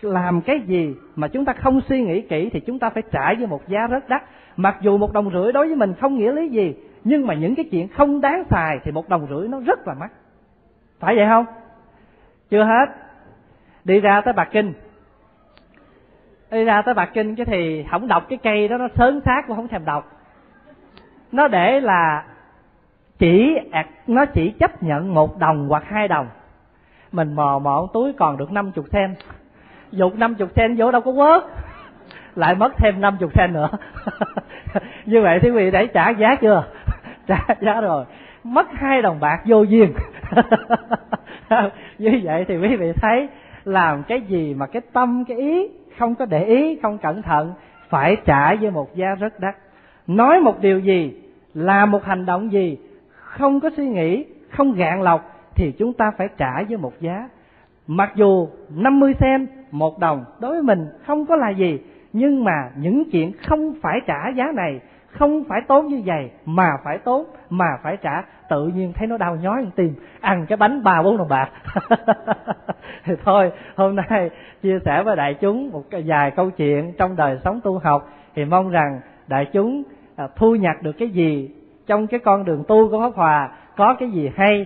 làm 0.00 0.40
cái 0.40 0.60
gì 0.60 0.94
mà 1.16 1.28
chúng 1.28 1.44
ta 1.44 1.52
không 1.52 1.80
suy 1.88 2.02
nghĩ 2.02 2.20
kỹ 2.20 2.50
thì 2.52 2.60
chúng 2.60 2.78
ta 2.78 2.90
phải 2.90 3.02
trả 3.12 3.34
với 3.38 3.46
một 3.46 3.68
giá 3.68 3.86
rất 3.86 4.08
đắt. 4.08 4.22
Mặc 4.56 4.76
dù 4.80 4.98
một 4.98 5.12
đồng 5.12 5.30
rưỡi 5.32 5.52
đối 5.52 5.66
với 5.66 5.76
mình 5.76 5.94
không 6.00 6.14
nghĩa 6.14 6.32
lý 6.32 6.48
gì, 6.48 6.74
nhưng 7.04 7.26
mà 7.26 7.34
những 7.34 7.54
cái 7.54 7.64
chuyện 7.70 7.88
không 7.88 8.20
đáng 8.20 8.44
xài 8.50 8.78
thì 8.84 8.90
một 8.92 9.08
đồng 9.08 9.26
rưỡi 9.30 9.48
nó 9.48 9.60
rất 9.60 9.88
là 9.88 9.94
mắc. 9.94 10.12
Phải 11.00 11.16
vậy 11.16 11.26
không? 11.28 11.46
Chưa 12.50 12.64
hết. 12.64 12.86
Đi 13.84 14.00
ra 14.00 14.20
tới 14.20 14.34
bạc 14.34 14.48
kinh. 14.52 14.72
Đi 16.50 16.64
ra 16.64 16.82
tới 16.82 16.94
bạc 16.94 17.10
kinh 17.14 17.34
cái 17.36 17.46
thì 17.46 17.84
không 17.90 18.08
đọc 18.08 18.26
cái 18.28 18.38
cây 18.42 18.68
đó, 18.68 18.76
nó 18.76 18.88
sớm 18.96 19.20
xác 19.24 19.42
cũng 19.46 19.56
không 19.56 19.68
thèm 19.68 19.84
đọc. 19.84 20.12
Nó 21.32 21.48
để 21.48 21.80
là 21.80 22.24
chỉ 23.18 23.58
nó 24.06 24.26
chỉ 24.26 24.50
chấp 24.50 24.82
nhận 24.82 25.14
một 25.14 25.38
đồng 25.38 25.68
hoặc 25.68 25.84
hai 25.86 26.08
đồng. 26.08 26.26
Mình 27.12 27.34
mò 27.34 27.58
mò 27.58 27.88
túi 27.92 28.12
còn 28.12 28.36
được 28.36 28.52
năm 28.52 28.72
chục 28.72 28.84
sen 28.92 29.14
dục 29.96 30.18
năm 30.18 30.34
chục 30.34 30.50
sen 30.56 30.74
vô 30.76 30.90
đâu 30.90 31.00
có 31.00 31.12
quớt. 31.12 31.42
Lại 32.34 32.54
mất 32.54 32.72
thêm 32.76 33.00
năm 33.00 33.16
chục 33.20 33.32
sen 33.34 33.52
nữa. 33.52 33.68
Như 35.06 35.22
vậy 35.22 35.38
thì 35.42 35.50
quý 35.50 35.56
vị 35.64 35.70
đã 35.70 35.84
trả 35.94 36.10
giá 36.10 36.36
chưa? 36.36 36.64
Trả 37.26 37.46
giá 37.60 37.80
rồi. 37.80 38.04
Mất 38.44 38.66
hai 38.72 39.02
đồng 39.02 39.20
bạc 39.20 39.42
vô 39.46 39.62
duyên. 39.62 39.92
Như 41.98 42.20
vậy 42.22 42.44
thì 42.48 42.56
quý 42.56 42.76
vị 42.76 42.92
thấy 42.92 43.28
làm 43.64 44.02
cái 44.02 44.20
gì 44.20 44.54
mà 44.54 44.66
cái 44.66 44.82
tâm, 44.92 45.24
cái 45.28 45.36
ý 45.36 45.68
không 45.98 46.14
có 46.14 46.26
để 46.26 46.44
ý, 46.44 46.78
không 46.82 46.98
cẩn 46.98 47.22
thận, 47.22 47.52
phải 47.88 48.16
trả 48.24 48.54
với 48.54 48.70
một 48.70 48.94
giá 48.94 49.14
rất 49.14 49.40
đắt. 49.40 49.56
Nói 50.06 50.40
một 50.40 50.60
điều 50.60 50.78
gì, 50.78 51.14
làm 51.54 51.90
một 51.90 52.04
hành 52.04 52.26
động 52.26 52.52
gì, 52.52 52.78
không 53.14 53.60
có 53.60 53.70
suy 53.76 53.88
nghĩ, 53.88 54.24
không 54.50 54.72
gạn 54.72 55.02
lọc, 55.02 55.30
thì 55.54 55.72
chúng 55.78 55.92
ta 55.92 56.10
phải 56.18 56.28
trả 56.36 56.62
với 56.68 56.76
một 56.76 56.92
giá 57.00 57.28
mặc 57.86 58.12
dù 58.14 58.48
50 58.70 59.14
sen 59.20 59.46
một 59.70 59.98
đồng 59.98 60.24
đối 60.40 60.52
với 60.52 60.62
mình 60.62 60.86
không 61.06 61.26
có 61.26 61.36
là 61.36 61.50
gì, 61.50 61.80
nhưng 62.12 62.44
mà 62.44 62.70
những 62.76 63.10
chuyện 63.12 63.32
không 63.46 63.74
phải 63.82 64.00
trả 64.06 64.28
giá 64.36 64.52
này, 64.54 64.80
không 65.06 65.44
phải 65.48 65.60
tốn 65.68 65.86
như 65.86 66.02
vậy, 66.04 66.30
mà 66.44 66.70
phải 66.84 66.98
tốn, 66.98 67.26
mà 67.50 67.66
phải 67.82 67.96
trả, 68.02 68.22
tự 68.48 68.66
nhiên 68.66 68.92
thấy 68.92 69.06
nó 69.06 69.16
đau 69.16 69.36
nhói 69.36 69.66
tim, 69.76 69.94
ăn 70.20 70.46
cái 70.48 70.56
bánh 70.56 70.82
ba 70.82 71.02
bốn 71.02 71.16
đồng 71.16 71.28
bạc. 71.28 71.50
Thì 73.04 73.12
thôi, 73.24 73.52
hôm 73.76 73.96
nay 73.96 74.30
chia 74.62 74.78
sẻ 74.84 75.02
với 75.02 75.16
đại 75.16 75.34
chúng 75.34 75.70
một 75.70 75.84
vài 76.06 76.30
câu 76.30 76.50
chuyện 76.50 76.92
trong 76.98 77.16
đời 77.16 77.38
sống 77.44 77.60
tu 77.64 77.78
học, 77.78 78.08
thì 78.34 78.44
mong 78.44 78.70
rằng 78.70 79.00
đại 79.26 79.46
chúng 79.52 79.82
à, 80.16 80.28
thu 80.36 80.54
nhặt 80.54 80.82
được 80.82 80.92
cái 80.92 81.08
gì 81.08 81.50
trong 81.86 82.06
cái 82.06 82.20
con 82.20 82.44
đường 82.44 82.64
tu 82.68 82.90
của 82.90 83.00
pháp 83.00 83.16
hòa, 83.16 83.50
có 83.76 83.94
cái 83.98 84.10
gì 84.10 84.30
hay, 84.36 84.64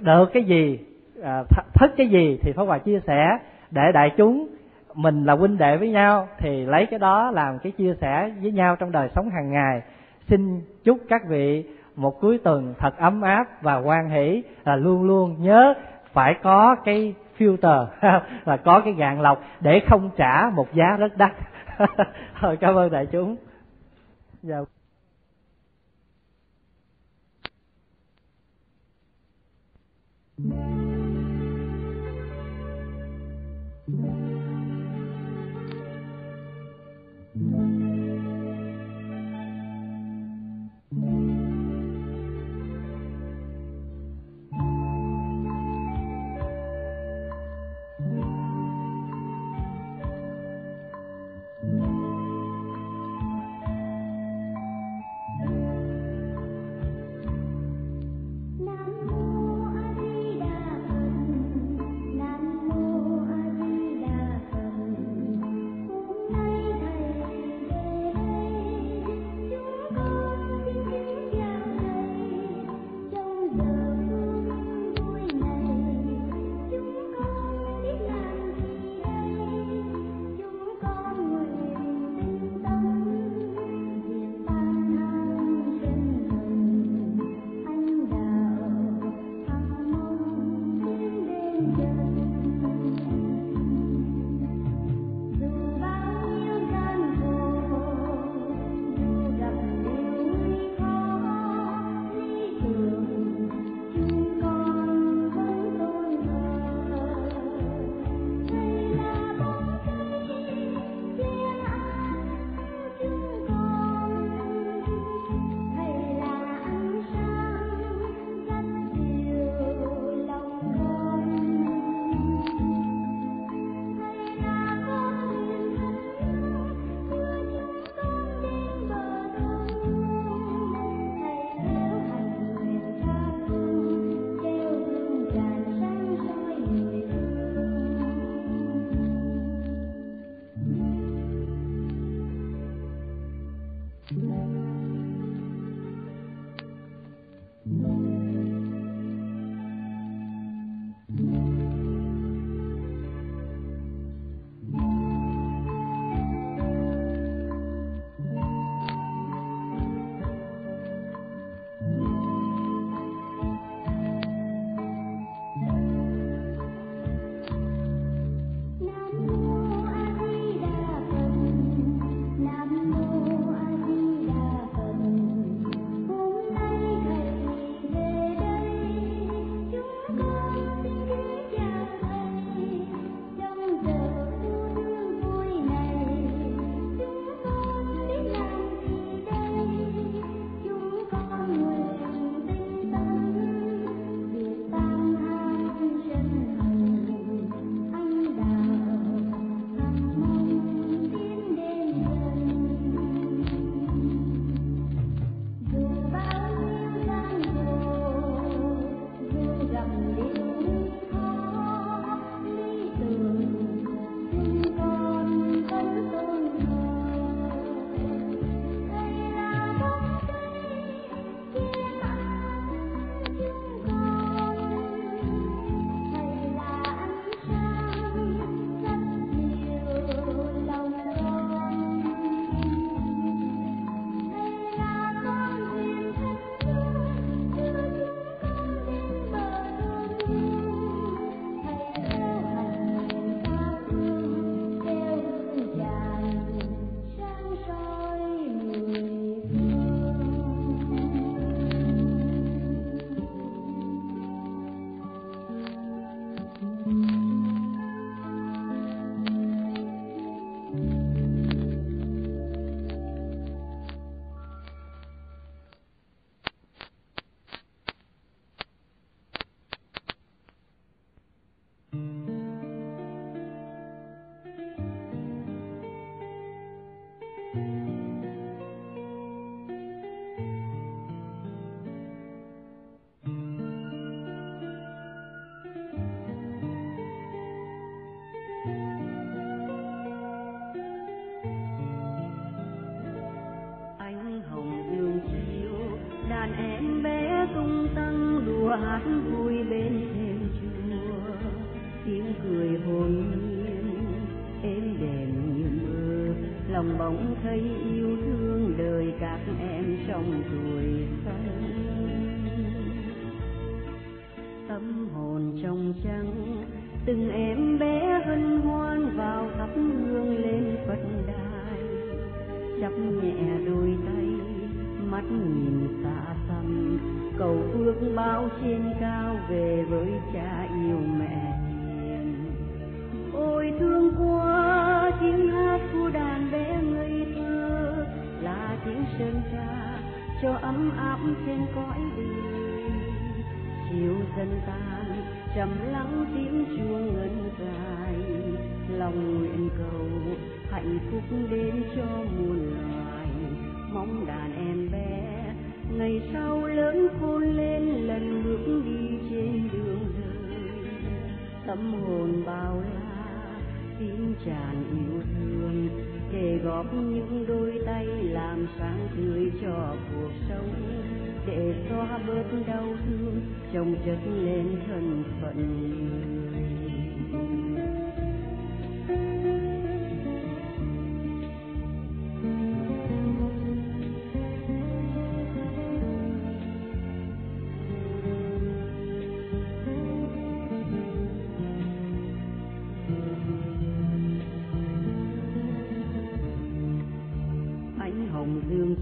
được 0.00 0.30
cái 0.32 0.44
gì 0.44 0.78
À, 1.22 1.44
thất 1.74 1.92
cái 1.96 2.08
gì 2.08 2.38
thì 2.42 2.52
pháp 2.52 2.62
hòa 2.62 2.78
chia 2.78 3.00
sẻ 3.06 3.38
để 3.70 3.92
đại 3.94 4.10
chúng, 4.16 4.48
mình 4.94 5.24
là 5.24 5.34
huynh 5.34 5.58
đệ 5.58 5.76
với 5.76 5.90
nhau 5.90 6.28
thì 6.38 6.66
lấy 6.66 6.86
cái 6.86 6.98
đó 6.98 7.30
làm 7.30 7.58
cái 7.58 7.72
chia 7.72 7.94
sẻ 8.00 8.30
với 8.42 8.52
nhau 8.52 8.76
trong 8.76 8.92
đời 8.92 9.08
sống 9.14 9.30
hàng 9.30 9.52
ngày 9.52 9.82
xin 10.28 10.60
chúc 10.84 10.98
các 11.08 11.22
vị 11.28 11.64
một 11.96 12.20
cuối 12.20 12.38
tuần 12.44 12.74
thật 12.78 12.98
ấm 12.98 13.22
áp 13.22 13.62
và 13.62 13.74
hoan 13.74 14.10
hỷ 14.10 14.42
là 14.64 14.76
luôn 14.76 15.04
luôn 15.04 15.36
nhớ 15.38 15.74
phải 16.12 16.34
có 16.42 16.76
cái 16.84 17.14
filter, 17.38 17.86
là 18.44 18.56
có 18.56 18.80
cái 18.84 18.92
gạn 18.92 19.20
lọc 19.20 19.42
để 19.60 19.80
không 19.88 20.10
trả 20.16 20.50
một 20.54 20.74
giá 20.74 20.96
rất 20.98 21.16
đắt 21.16 21.32
thôi, 22.40 22.56
cảm 22.60 22.74
ơn 22.74 22.90
đại 22.90 23.06
chúng 23.06 23.36
yeah. 24.48 24.64
Dạ. 30.36 30.71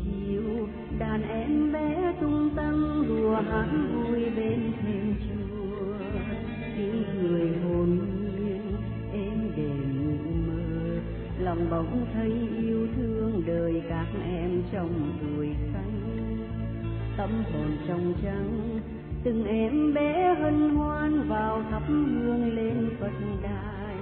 Chiều, 0.04 0.68
đàn 0.98 1.22
em 1.28 1.72
bé 1.72 2.14
tung 2.20 2.50
tăng 2.56 3.02
đùa 3.08 3.34
hát 3.50 3.68
vui 3.94 4.24
bên 4.36 4.72
thềm 4.82 5.14
chùa. 5.20 5.94
Tiếng 6.76 7.02
người 7.22 7.48
hồn 7.64 7.98
nhiên 8.38 8.62
êm 9.12 9.50
đềm 9.56 10.02
như 10.02 10.18
mơ. 10.46 11.00
Lòng 11.38 11.66
bỗng 11.70 12.06
thấy 12.14 12.32
yêu 12.62 12.88
thương 12.96 13.42
đời 13.46 13.82
các 13.88 14.06
em 14.24 14.62
trong 14.72 15.12
tuổi 15.20 15.48
xanh. 15.72 16.38
Tâm 17.16 17.30
hồn 17.30 17.76
trong 17.88 18.14
trắng, 18.22 18.80
từng 19.24 19.44
em 19.44 19.94
bé 19.94 20.34
hân 20.40 20.70
hoan 20.70 21.28
vào 21.28 21.62
thắp 21.70 21.82
hương 21.88 22.54
lên 22.54 22.90
phật 23.00 23.12
đài. 23.42 23.96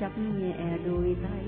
Chắp 0.00 0.18
nhẹ 0.18 0.78
đôi 0.86 1.16
tay, 1.22 1.44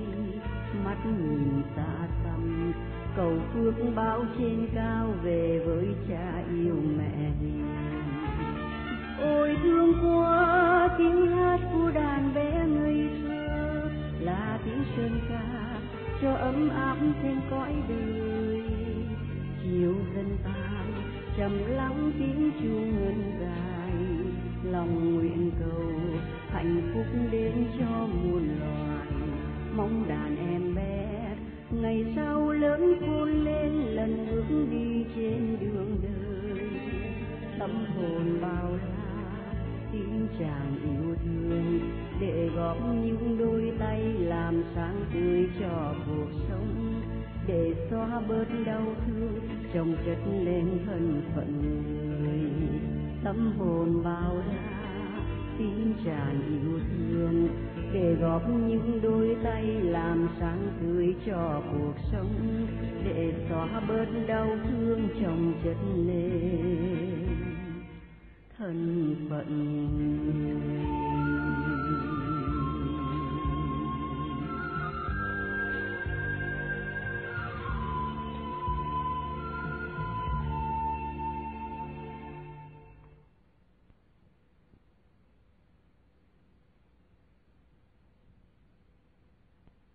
mắt 0.84 0.96
nhìn 1.06 1.62
xa 1.76 2.08
xăm 2.24 2.72
cầu 3.16 3.32
phước 3.54 3.74
bao 3.94 4.24
trên 4.38 4.68
cao 4.74 5.14
về 5.22 5.62
với 5.66 5.86
cha 6.08 6.42
yêu 6.54 6.76
mẹ 6.98 7.30
ôi 9.20 9.56
thương 9.62 9.94
quá, 10.02 10.88
tiếng 10.98 11.26
hát 11.26 11.60
của 11.72 11.90
đàn 11.90 12.34
bé 12.34 12.66
ngây 12.66 13.08
thơ 13.28 13.90
là 14.20 14.58
tiếng 14.64 14.84
sơn 14.96 15.20
ca 15.28 15.78
cho 16.22 16.32
ấm 16.34 16.68
áp 16.68 16.96
trên 17.22 17.40
cõi 17.50 17.72
đời. 17.88 18.62
Chiều 19.62 19.94
dần 20.14 20.36
tan, 20.44 20.92
trầm 21.36 21.58
lắng 21.66 22.12
tiếng 22.18 22.50
chuông 22.60 22.90
ngân 22.90 23.32
dài, 23.40 23.92
lòng 24.72 25.14
nguyện 25.14 25.50
cầu 25.60 25.92
hạnh 26.50 26.92
phúc 26.94 27.06
đến 27.30 27.52
cho 27.78 28.06
muôn 28.06 28.48
loài. 28.60 29.06
Mong 29.76 30.04
đàn 30.08 30.36
em 30.52 30.74
bé 30.74 31.23
ngày 31.70 32.12
sau 32.16 32.50
lớn 32.50 32.94
khôn 33.00 33.44
lên, 33.44 33.72
lần 33.72 34.26
bước 34.30 34.66
đi 34.70 35.04
trên 35.16 35.56
đường 35.60 35.96
đời. 36.02 36.68
Tâm 37.58 37.70
hồn 37.96 38.38
bao 38.42 38.70
la 38.72 39.04
tin 39.92 40.26
chàng 40.38 40.76
yêu 40.82 41.14
thương. 41.24 41.80
Để 42.20 42.50
góp 42.56 42.76
những 43.04 43.38
đôi 43.38 43.72
tay 43.78 44.02
làm 44.18 44.62
sáng 44.74 45.04
tươi 45.14 45.48
cho 45.60 45.94
cuộc 46.06 46.30
sống. 46.48 47.02
Để 47.46 47.74
xóa 47.90 48.20
bớt 48.28 48.46
đau 48.66 48.94
thương 49.06 49.40
trong 49.74 49.96
chất 50.06 50.18
lên 50.44 50.78
thân 50.86 51.22
phận 51.34 51.62
người. 52.20 52.50
Tâm 53.24 53.52
hồn 53.58 54.02
bao 54.04 54.36
la 54.36 54.84
tin 55.58 55.94
tràn 56.04 56.42
yêu 56.48 56.80
thương 56.88 57.48
để 57.94 58.14
góp 58.20 58.48
những 58.48 59.00
đôi 59.02 59.36
tay 59.44 59.64
làm 59.64 60.28
sáng 60.40 60.68
tươi 60.80 61.14
cho 61.26 61.62
cuộc 61.72 61.94
sống, 62.12 62.66
để 63.04 63.32
xóa 63.48 63.80
bớt 63.88 64.06
đau 64.26 64.48
thương 64.70 65.08
trong 65.22 65.54
chất 65.64 65.76
lên 66.06 67.26
thân 68.58 69.16
phận 69.30 70.93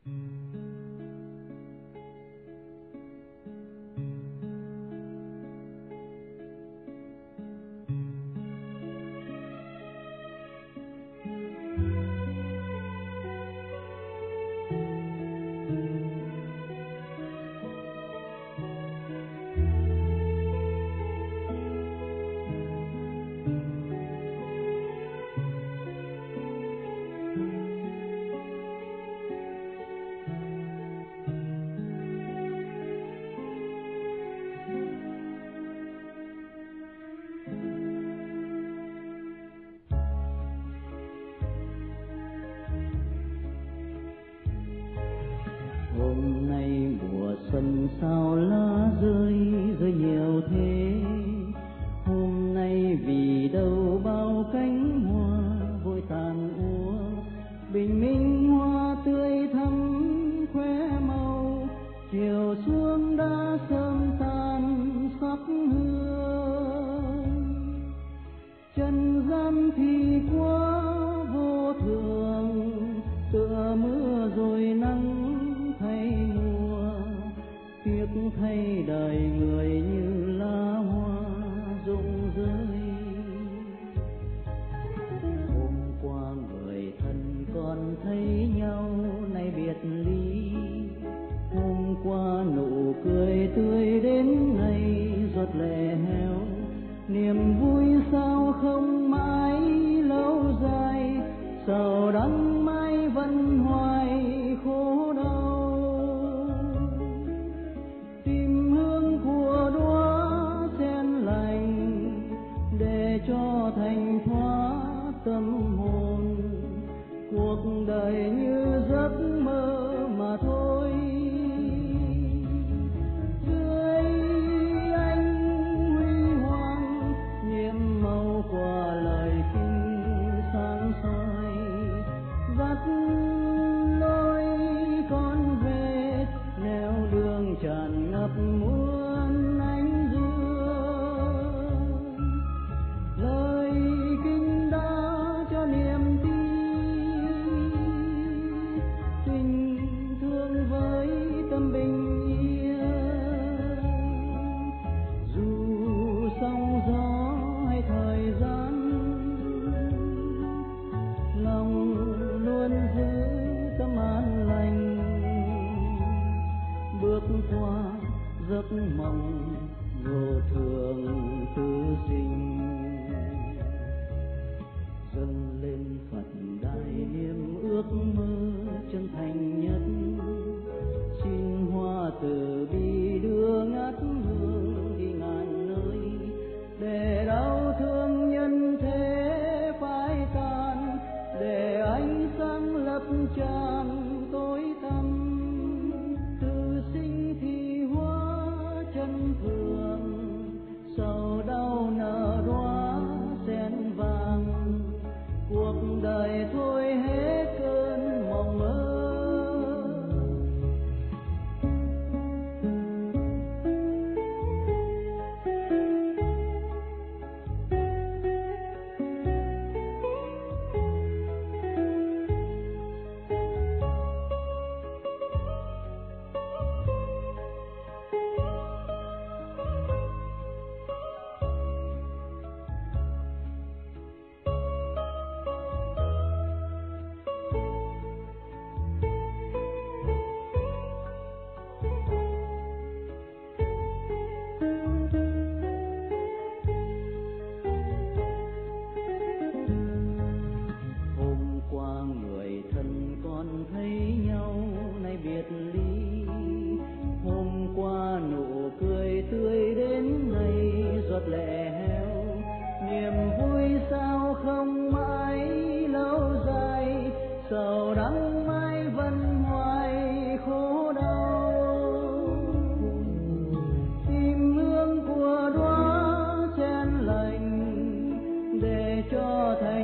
người 0.10 0.49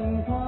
cho 0.05 0.11
thành 0.27 0.44